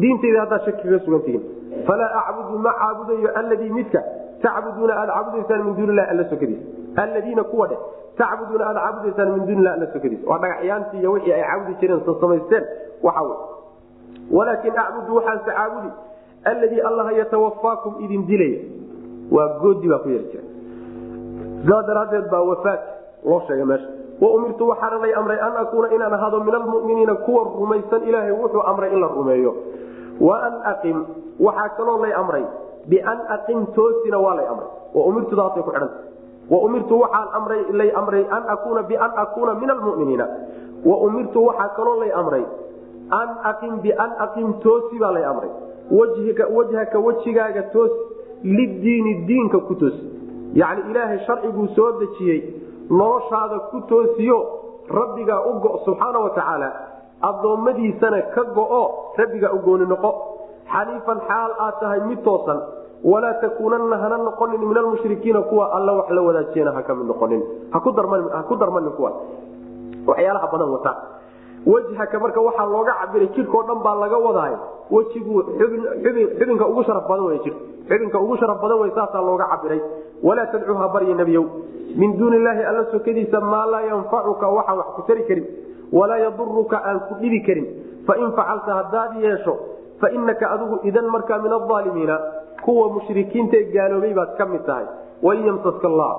[0.00, 1.42] diintayda haddaad shaki kaga sugantihiin.
[1.86, 4.00] Falaa acbudu ma caabudayo alladii midka
[4.42, 7.78] tacbuduuna aad caabudaysaan min duuni illahi alla sokadiisa alladiina kuwa dheh
[8.18, 12.00] tacbuduuna aad caabudaysaan min duuni lah alla sokadiisa waa dhagaxyaantii iyo wixii ay caabudi jireen
[12.06, 12.93] samaysteen waxa wey
[14.32, 15.90] walaakin acbudu waxaanse caabudi
[16.44, 18.60] alladii allaha yatawafaakum idin dilaya
[19.30, 20.44] waa goodi baa ku yari jira
[21.64, 22.80] sidaa daraaddeed baa wafaat
[23.24, 23.88] loo sheegay meesha.
[24.20, 28.92] Waumirtu waxaana lay amray an akuuna inaan ahaado min almuminiina kuwa rumaysan ilaahay wuxuu amray
[28.94, 29.52] in la rumeeyo.
[30.20, 30.98] Wa an aqim
[31.40, 32.44] waxaa kaloo lay amray
[32.88, 34.68] bian aqim toosina waa lay amray.
[34.94, 35.98] Waumirtudaasay ku xidhanta
[36.50, 37.48] waumirtu waxaan
[37.80, 40.26] lay amray an akuuna bian akuuna min almuminiina.
[40.84, 42.44] Waumirtu waxaa kaloo lay amray
[43.20, 45.50] an aqim bian aqim toosi baa lay amray.
[45.90, 48.00] Wajhaka wejigaaga toosi.
[48.44, 50.04] Lidiini diinka ku toosi.
[50.54, 52.40] Yacni ilaahay sharciguu soo dejiyey
[52.90, 54.38] noloshaada ku toosiyo
[54.98, 56.68] rabbigaa u go subxaana wa tacaala
[57.28, 58.82] addoommadiisana ka go'o
[59.18, 60.10] rabbigaa u gooni noqo.
[60.72, 62.60] Xaniifan xaal aad tahay mid toosan.
[63.04, 67.42] Walaa takuunanna hana noqonin min almushrikiina kuwa alla wax la wadaajiyana ha ka noqonin.
[67.72, 67.90] Ha ku
[68.56, 69.10] darmanin kuwa.
[70.06, 70.92] Waxyaalaha badan wata
[71.66, 74.58] wejhaka marka waxaa looga cabiray jidhkao dhan baa laga wadaayo.
[74.90, 75.42] Wejigu
[76.38, 77.54] xubinka ugu sharaf badan w jir
[77.88, 79.80] xubinka ugu sharaf badan wey saasaa looga cabiray
[80.22, 81.44] walaa tadcuu ha barya nebiyow
[81.96, 85.46] min duuni illaahi alla sokadiisa maa laa yanfacuka waxaan wax ku tari karin.
[85.92, 87.66] Walaa yaduruka aan ku dhibi karin.
[88.06, 89.54] Fain facalta haddaad yeesho
[90.00, 92.16] fainaka adigu idan markaa min aalimiina
[92.64, 94.84] kuwa mushrikiinta ee gaaloobay baad ka mid tahay.
[95.22, 96.12] Wain yamsaska allah.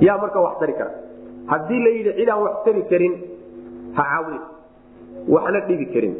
[0.00, 0.90] Yaa marka wax tari kara.
[1.46, 3.14] Haddii la yidhi cidaan wax tari karin
[3.96, 4.40] ha caawin
[5.34, 6.14] waxna dhibi karin.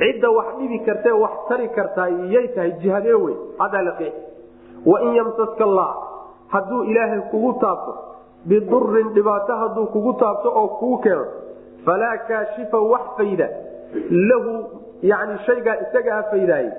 [0.00, 4.14] Cidda wax dhibi kartee wax tari kartaa yay tahay jihadee wey haddaa la qeex
[4.90, 5.90] wain yamsaska allah
[6.54, 7.92] hadduu ilaahay kugu taabto
[8.50, 11.24] bidurin dhibaato hadduu kugu taabto oo kuu keeno
[11.84, 13.48] falaa kaashifa wax fayda.
[14.30, 14.52] Lahu
[15.02, 16.72] yani shaygaa isagaa faydaaye.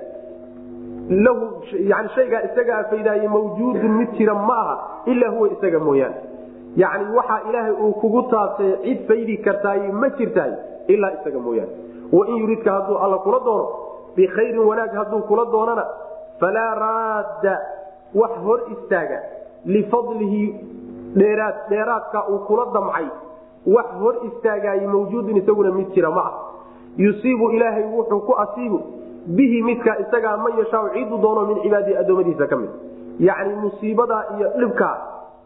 [1.24, 1.44] Lahu
[1.92, 4.76] yani shaygaa isagaa faydaaye mawjuudun mid jira ma aha
[5.12, 6.16] ilaa huwa isaga mooyaane
[6.82, 10.52] yacni waxaa ilaahay uu kugu taabtay cid faydi kartaay ma jirtaay
[10.94, 11.72] ilaa isaga mooyaane.
[12.12, 13.66] Wain yuridka hadduu alla kula doono
[14.16, 15.84] bikhayrin wanaag hadduu kula doonana
[16.40, 17.54] falaa raadda
[18.20, 19.18] wax hor istaaga
[19.74, 20.42] lifadlihi
[21.20, 23.06] dheeraad dheeraadka uu kula damcay
[23.76, 26.34] wax hor istaagaay mawjuudun isaguna mid jira ma ah
[27.04, 28.78] yusiibu ilaahay wuxuu ku asiibu
[29.38, 32.70] bihi midkaa isagaa man yashaau ciduu doono min cibaadihi adoomadiisa ka mid.
[33.28, 34.96] Yacni musiibadaa iyo dhibkaa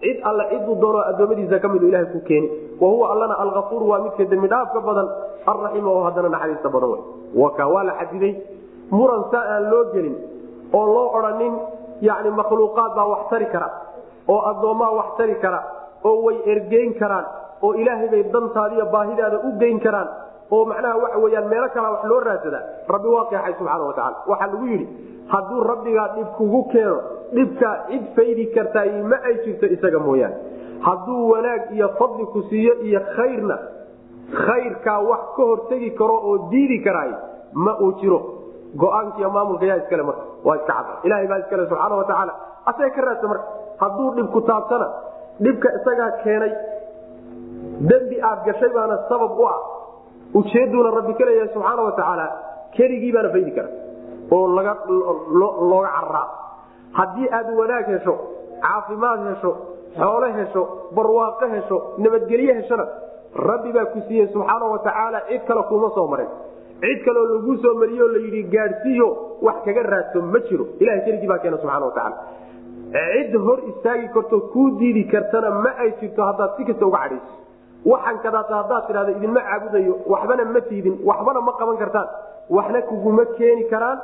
[0.03, 2.48] cid alla ciduu doono adoomadiisa ka mid ilahay ku keeni
[2.82, 5.09] wa huwa allana alkafuur waa midka dembi dhaafka badan
[5.53, 7.03] alraxiim oo haddana naxariista badan wey
[7.42, 8.32] waka waa la xadiday
[8.98, 10.16] muran saa aan loo gelin
[10.78, 11.55] oo loo odhanin
[12.09, 13.68] yani makhluuqaad baa wax tari kara
[14.32, 15.61] oo addoommaa wax tari kara
[16.09, 17.26] oo way ergeyn karaan
[17.66, 20.09] oo ilaahay bay dantaada iyo baahidaada u geyn karaan
[20.57, 22.62] oo macnaha waxa weyaan meelo kalaa wax loo raadsadaa
[22.94, 24.86] rabbi waa qeexay subxaana wa tacala waxaa lagu yidhi
[25.34, 26.96] hadduu rabbigaa dhib kugu keeno
[27.36, 30.36] dhibkaa cid faydi kartaay ma ay jirto isaga mooyaane.
[30.86, 33.57] Hadduu wanaag iyo fadli ku siiyo iyo khayrna
[34.46, 37.12] khayrkaa wax ka hortegi karo oo diidi karaay
[37.64, 38.18] ma uu jiro.
[38.82, 42.32] Go'aankiiyo maamulka yaa iskale marka waa iska cada ilahay baa iskale subxaana wa tacaala.
[42.70, 43.46] Asaga ka raadsa marka
[43.82, 44.86] hadduu dhibku taabtana
[45.44, 46.53] dhibka isagaa keenay
[47.90, 49.59] dembi aad gashay baana sabab u ah
[50.41, 52.26] ujeeduuna rabbi ka leeyahay subxaana wa tacaala
[52.76, 53.68] keligii baana faydi kara
[54.37, 54.74] oo looga
[55.97, 56.26] cararaa
[56.99, 58.14] haddii aad wanaag hesho
[58.66, 59.53] caafimaad hesho
[59.99, 60.62] xoolo hesho
[60.97, 62.87] barwaaqo hesho nabadgelye heshona
[63.49, 66.30] rabbi baa ku siiyey subxaana wa tacaala cid kale kuma soo marin.
[66.83, 69.09] Cid kaleo lagu soo mariyo layidhi gaadhsiiyo
[69.46, 70.64] wax kaga raadso ma jiro.
[70.80, 72.17] Ilahay keligii baa keena subxana wa tacaala.
[73.14, 77.33] Cid hor istaagi karto kuu diidi kartana ma ay jirto haddaad si kasta uga cadhayso
[77.91, 82.09] waxaan kadaata haddaad tidhahda idinma caabudayo waxbana ma tiidin waxbana ma qaban kartaan.
[82.57, 83.99] Waxna kuguma keeni karaan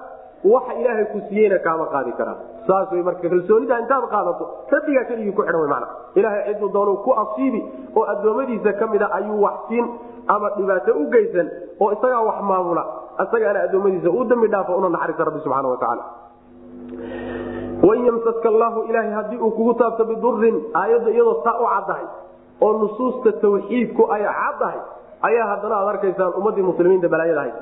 [0.53, 2.39] waxa ilaahay ku siiyeyna kaama qaadi karaan.
[2.67, 4.45] Saas way marka kalsoonida intaad qaadato
[4.75, 5.87] rabbigaa keligii ku xidhan mana
[6.19, 7.61] ilaahay ciduu doonu ku asiibi
[7.99, 9.87] oo addoommadiisa ka mida ayuu wax siin
[10.35, 11.47] ama dhibaato u geysan
[11.81, 12.85] oo isagaa wax maamula.
[13.25, 16.05] Isagaana addoommadiisa u dambi dhaafo una naxariista rabbi subxana wa tacaala.
[17.87, 22.07] Wain yamsaska allaahu ilaahay haddii uu kugu taabto bidurin aayadda iyadoo saa u caddahay
[22.65, 24.79] oo nusuusta tawxiidku ay caddahay
[25.29, 27.53] ayaa haddana aad arkaysaan ummadii muslimiinta balaayadahay.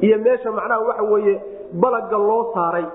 [0.00, 1.34] Iyo meesha macnaha waxa weeye
[1.82, 2.86] balaga loo saaray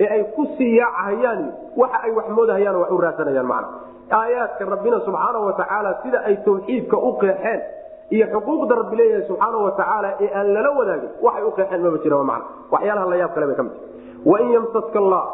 [0.00, 1.40] ee ay ku sii yaacahayaan
[1.76, 3.68] waxa ay wax moodahayaan wax u raadsanayaan macna.
[4.10, 7.60] Aayaadka rabbina subxaana wa tacaala sida ay tawxiidka u qeexeen
[8.14, 11.98] iyo xuquuqda rabbi leeyahay subxaana wa tacaala ee aan lala wadaagin waxay u qeexeen maba
[12.04, 12.44] jira macna.
[12.72, 13.74] Waxyaalaha la kale bay ka mid
[14.30, 15.24] wain yamsaska allah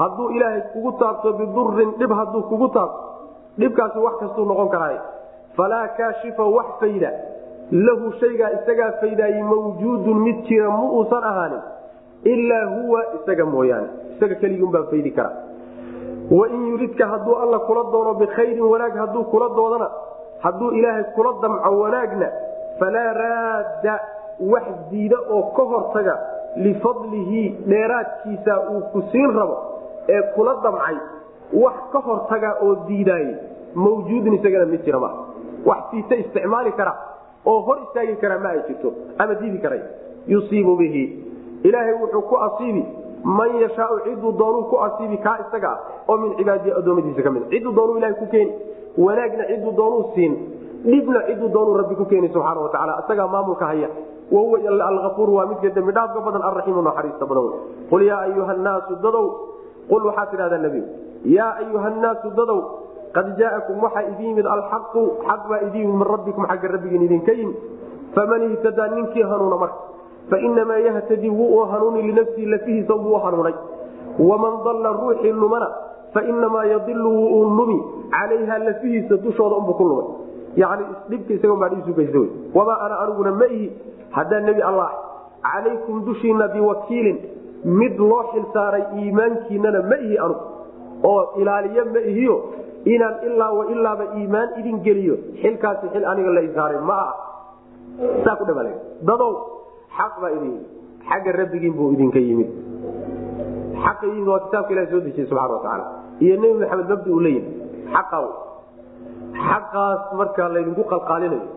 [0.00, 3.00] hadduu ilaahay kugu taabto bidurin dhib hadduu kugu taabto
[3.58, 4.98] dhibkaasi wax kastuu noqon karaaye
[5.56, 7.10] falaa kaashifa wax fayda.
[7.86, 11.62] Lahu shaygaa isagaa faydaaye mawjuudun mid jira ma uusan ahaanin.
[12.24, 13.88] Ilaa huwa isaga mooyaane.
[14.16, 15.32] Isaga keligiunbaa faydi kara.
[16.30, 19.88] Wain yuridka hadduu alla kula doono bikhayrin wanaag hadduu kula doodana
[20.44, 22.28] hadduu ilaahay kula damco wanaagna
[22.80, 23.94] falaa raadda
[24.52, 26.14] wax diida oo ka hortaga
[26.56, 29.56] lifadlihi dheeraadkiisa uu ku siin rabo
[30.08, 30.96] ee kula damcay
[31.52, 33.34] wax ka hortaga oo diidaaye
[33.74, 35.14] mawjuudun isagana mid jira maa
[35.66, 36.94] wax siita isticmaali kara
[37.46, 39.80] oo hor istaagi kara ma ay jirto ama diidi karay.
[40.26, 41.02] Yusiibu bihi.
[41.62, 42.82] Ilaahay wuxuu ku asiibi
[43.24, 45.78] man yashaau ciduu doonuu ku asiibi kaa isaga ah
[46.08, 47.46] oo min cibaadihi adoomadiisa ka mid.
[47.50, 48.52] Ciduu doonuu ilahay ku keeni
[48.98, 50.34] wanaagna ciduu doonuu siin
[50.84, 53.88] dhibna ciduu doonuu rabbi ku keeni subxaana wa tacala isagaa maamulka haya
[54.30, 54.58] wahuwa
[54.88, 57.50] alafuur waa midka dembi badan alraxiimu naxariista badan.
[57.90, 59.26] Qul yaa ayuha nnaasu dadow.
[59.88, 62.60] Qul waxaa tidhahdaa nebigu yaa ayuha nnaasu dadow
[63.16, 67.32] qad jaa'akum waxaa idin yimid alxaqu xaq baa idin yimid min rabbikum xagga rabbigiin idinka
[67.32, 67.56] yimid
[68.14, 69.78] faman ihtadaa ninkii hanuuna marka
[70.30, 73.54] fainamaa yahtadii wuu hanuuni linafsihi lafihiisa buu hanuunay
[74.18, 75.68] waman dalla ruuxii lumana
[76.14, 77.78] fainamaa yadilu wuu lumi
[78.10, 80.08] calayha lafihiisa dushooda unbuu ku lumay
[80.56, 83.70] yani dhibka isagobaadhisuugaysta wy wamaa ana aniguna ma ihi
[84.10, 84.90] haddaa nebi allah
[85.48, 87.18] calaykum dushiina biwakiilin
[87.64, 90.55] mid loo xilsaaray iimaankiinana ma ihi anugu
[91.10, 92.36] oo ilaaliye ma ihiyo
[92.94, 95.16] inaan ilaa wa ilaaba iimaan idin geliyo.
[95.42, 97.14] Xilkaasi xil aniga la isaaray ma aha.
[98.24, 98.64] Saa ku dha
[99.08, 99.32] dadow
[99.96, 100.56] xaq baa idin
[101.08, 102.50] xagga rabbigiin buu idinka yimid.
[103.84, 105.86] Xaqa yimid waa kitaabka ilahi soo dejiyey subxana wa tacaala.
[106.20, 107.54] Iyo nebi maxamed mabdi uu leeyahay
[107.94, 108.18] xaqa
[109.48, 111.48] xaqaas markaa laydinku qalqaalinayo.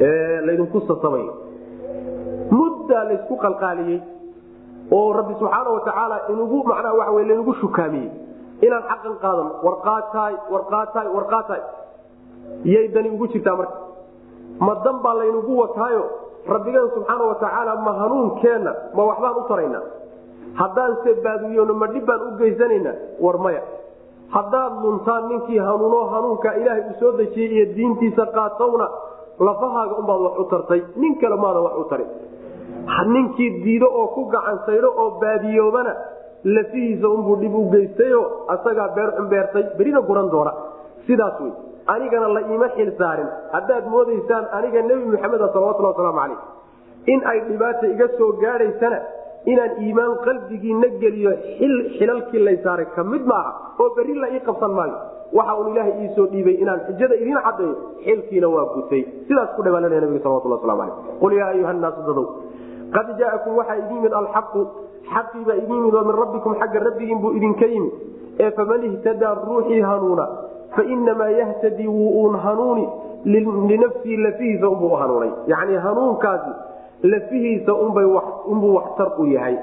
[0.00, 1.32] Ee laydinku sasamayo
[2.50, 4.00] muddaa laysku qalqaaliyey
[4.90, 8.10] oo rabbi subxaana wa tacaala inugu macnaha waxa wey laynugu shukaamiyey
[8.66, 9.50] inaan xaqan qaadano.
[9.66, 11.62] Warqaataay warqaataay warqaataay
[12.72, 13.76] yay dani ugu jirtaa marka.
[14.66, 16.04] Ma dan baa laynugu wataayo?
[16.54, 19.84] Rabbigeen subxaana wa tacaala ma hanuunkeenna ma waxbaan u taraynaa
[20.60, 22.94] haddaan se baadiyoono ma dhib baan u geysanaynaa?
[23.24, 23.62] War maya.
[24.34, 28.86] Haddaad luntaan ninkii hanuuno hanuunka ilaahay uu soo dejiyey iyo diintiisa qaatowna
[29.46, 30.80] lafahaaga unbaad wax u tartay.
[30.96, 32.08] Nin kale maadan wax u tarin.
[33.14, 35.92] Ninkii diido oo ku gacansaydho oo baadiyoobana
[36.44, 38.20] lafihiisa unbuu dhib u geystayo
[38.54, 40.52] asagaa beer xumbeertay berina guran doona.
[41.06, 41.52] Sidaas wey
[41.94, 43.28] anigana la iima xil saarin.
[43.52, 46.40] Haddaad moodaysaan aniga nebi maxameda salawatulhi wasalaamu calayh.
[47.12, 48.98] In ay dhibaata iga soo gaadhaysana
[49.52, 53.50] inaan iimaan qalbigiina geliyo xil xilalkii lay saaray ka mid maaha
[53.82, 54.96] oo berri la ii qabsan maayo.
[55.36, 60.00] Waxa uun ilaahay iisoo dhiibay inaan xujada idiin caddeeyo xilkiina waa gutay sidaas ku dhawaalanaya
[60.04, 60.96] nabiga salawatulhi waslamu calayh.
[61.20, 62.26] Qul yaa ayuha nnaasu dadow
[62.96, 64.60] qad jaa'akum waxaa idin yimid alxaqu
[65.12, 67.92] xaqiibaa idin yimid oo min rabbikum xagga rabbigiin buu idinka yimid
[68.44, 70.26] ee faman ihtadaa ruuxii hanuuna
[70.76, 72.88] fainamaa yahtadii wuu uun hanuuni
[73.24, 75.30] linafsihi lafihiisa unbuu u hanuunay.
[75.46, 76.50] Yacni hanuunkaasi
[77.02, 79.56] lafihiisa unbuu waxtar u yahay.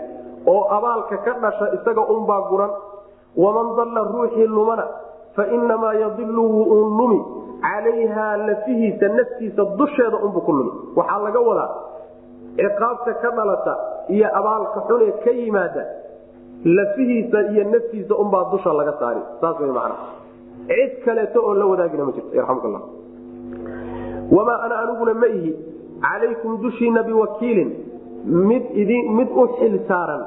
[0.47, 2.71] Oo abaalka ka dhasha isaga unbaa guran.
[3.37, 4.85] Waman dalla ruuxii lumana
[5.35, 7.19] fainamaa yadilu wuu uun lumi.
[7.61, 10.71] Calayha lafihiisa naftiisa dusheeda unbuu ku lumi.
[10.95, 11.69] Waxaa laga wadaa
[12.57, 13.73] ciqaabta ka dhalata
[14.15, 15.83] iyo abaalka xunee ka yimaada
[16.77, 19.21] lafihiisa iyo naftiisa unbaa dusha laga saari.
[19.41, 19.95] Saas way macna.
[20.67, 22.79] Cid kaleeto oo la wadaagina ma jirto yarxamkalla
[24.31, 25.55] wamaa ana aniguna ma ihi
[26.01, 27.71] calaykum dushiina biwakiilin
[28.25, 28.63] mid
[29.17, 30.23] mid u xil saaran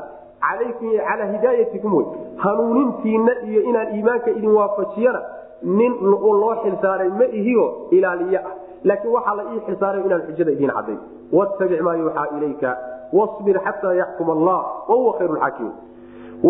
[0.47, 2.07] calaykum calaa hidaayatikum wey
[2.37, 5.23] hanuunintiina iyo inaan iimaanka idin waafajiyana
[5.63, 8.55] nin loo xil saaray ma ihiyo ilaaliye ah.
[8.85, 10.97] Laakiin waxaa la ii xilsaaray inaan xujada idiin caday
[11.33, 12.77] wattabic maa yuuxaa ilayka
[13.19, 14.59] wasbir xataa yaxkum allah
[14.89, 15.75] wahuwa khayru xaakimiin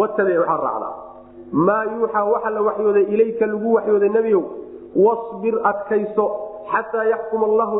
[0.01, 0.95] wattabic waxaa raacdaa
[1.67, 4.43] maa yuuxaa waxa la waxyooday ilayka lagu waxyooday nebiyow
[5.07, 6.27] wasbir adkayso
[6.73, 7.77] xataa yaxkum allahu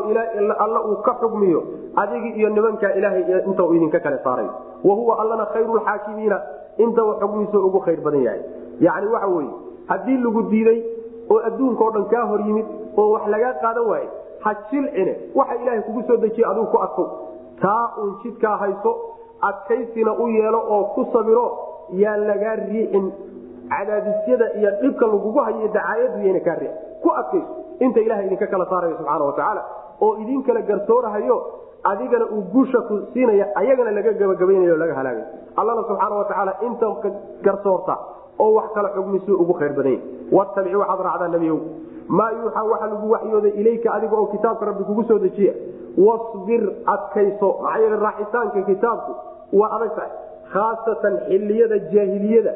[0.65, 1.63] alla uu ka xugmiyo
[2.01, 4.47] adigi iyo nimankaa ilaahay inta uu idinka kale saaray.
[4.83, 6.37] Wahuwa allana khayru xaakimiina
[6.77, 8.41] inta uu xugmiso ugu khayr badan yahay.
[8.85, 9.49] Yacni waxa weye
[9.89, 10.79] haddii lagu diiday
[11.31, 12.65] oo adduunka o dhan kaa hor yimid
[12.97, 14.07] oo wax lagaa qaadan waaye
[14.43, 17.07] ha jilcine waxa ilaahay kugu soo dejiye adigu ku adkow
[17.61, 18.91] taa uun jidkaa hayso
[19.49, 21.45] adkaysina u yeelo oo ku sabiro
[22.03, 23.05] yaan lagaa riixin.
[23.69, 28.65] Cadaadisyada iyo dhibka lagugu hayo dacaayadu yayna kaa riixin ku adkayso inta ilahay idinka kala
[28.71, 29.61] saarayo subxaana watacaala
[30.05, 31.37] oo idin kala garsoorahayo
[31.91, 35.25] adigana uu guusha ku siinaya ayagana laga gabagabaynayo o laga halaagayo
[35.59, 36.87] allana subxaana watacaala inta
[37.45, 37.95] garsoorta
[38.43, 39.99] oo wax kala xugmisu ugu khayr badanya
[40.37, 41.57] watabici waxaad raacdaa nebiyow
[42.17, 45.53] maa yuuxaa waxa lagu waxyooday ilayka adiga oo kitaabka rabbi kugu soo dejiya
[46.07, 46.63] wasbir
[46.95, 49.11] adkayso maxaa yeel raaxitaanka kitaabku
[49.59, 50.11] waa adagtahay
[50.53, 52.53] khaasatan xiliyada jaahiliyada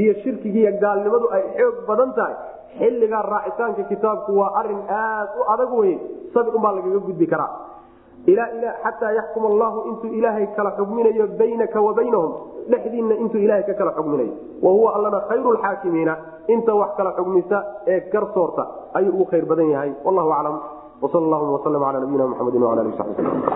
[0.00, 2.34] iyo shirkigiiyo gaalnimadu ay xoog badan tahay
[2.78, 5.96] xilligaa raacitaanka kitaabku waa arrin aad u adag weye
[6.34, 7.50] sabir umbaa lagaga gudbi karaa
[8.32, 12.32] ilaa ila xataa yaxkum allahu intuu ilaahay kala xugminayo baynaka wa baynahum
[12.72, 14.32] dhexdiinna intuu ilaahay ka kala xugminayo
[14.64, 16.14] wa huwa allana khayru lxaakimiina
[16.54, 17.58] inta wax kala xugmisa
[17.92, 18.64] ee garsoorta
[18.98, 20.56] ayuu ugu khayr badan yahay wallahu aclam
[21.02, 23.46] wsal allahuma wslm cala nabiyina mxamedi wala ali sabi slm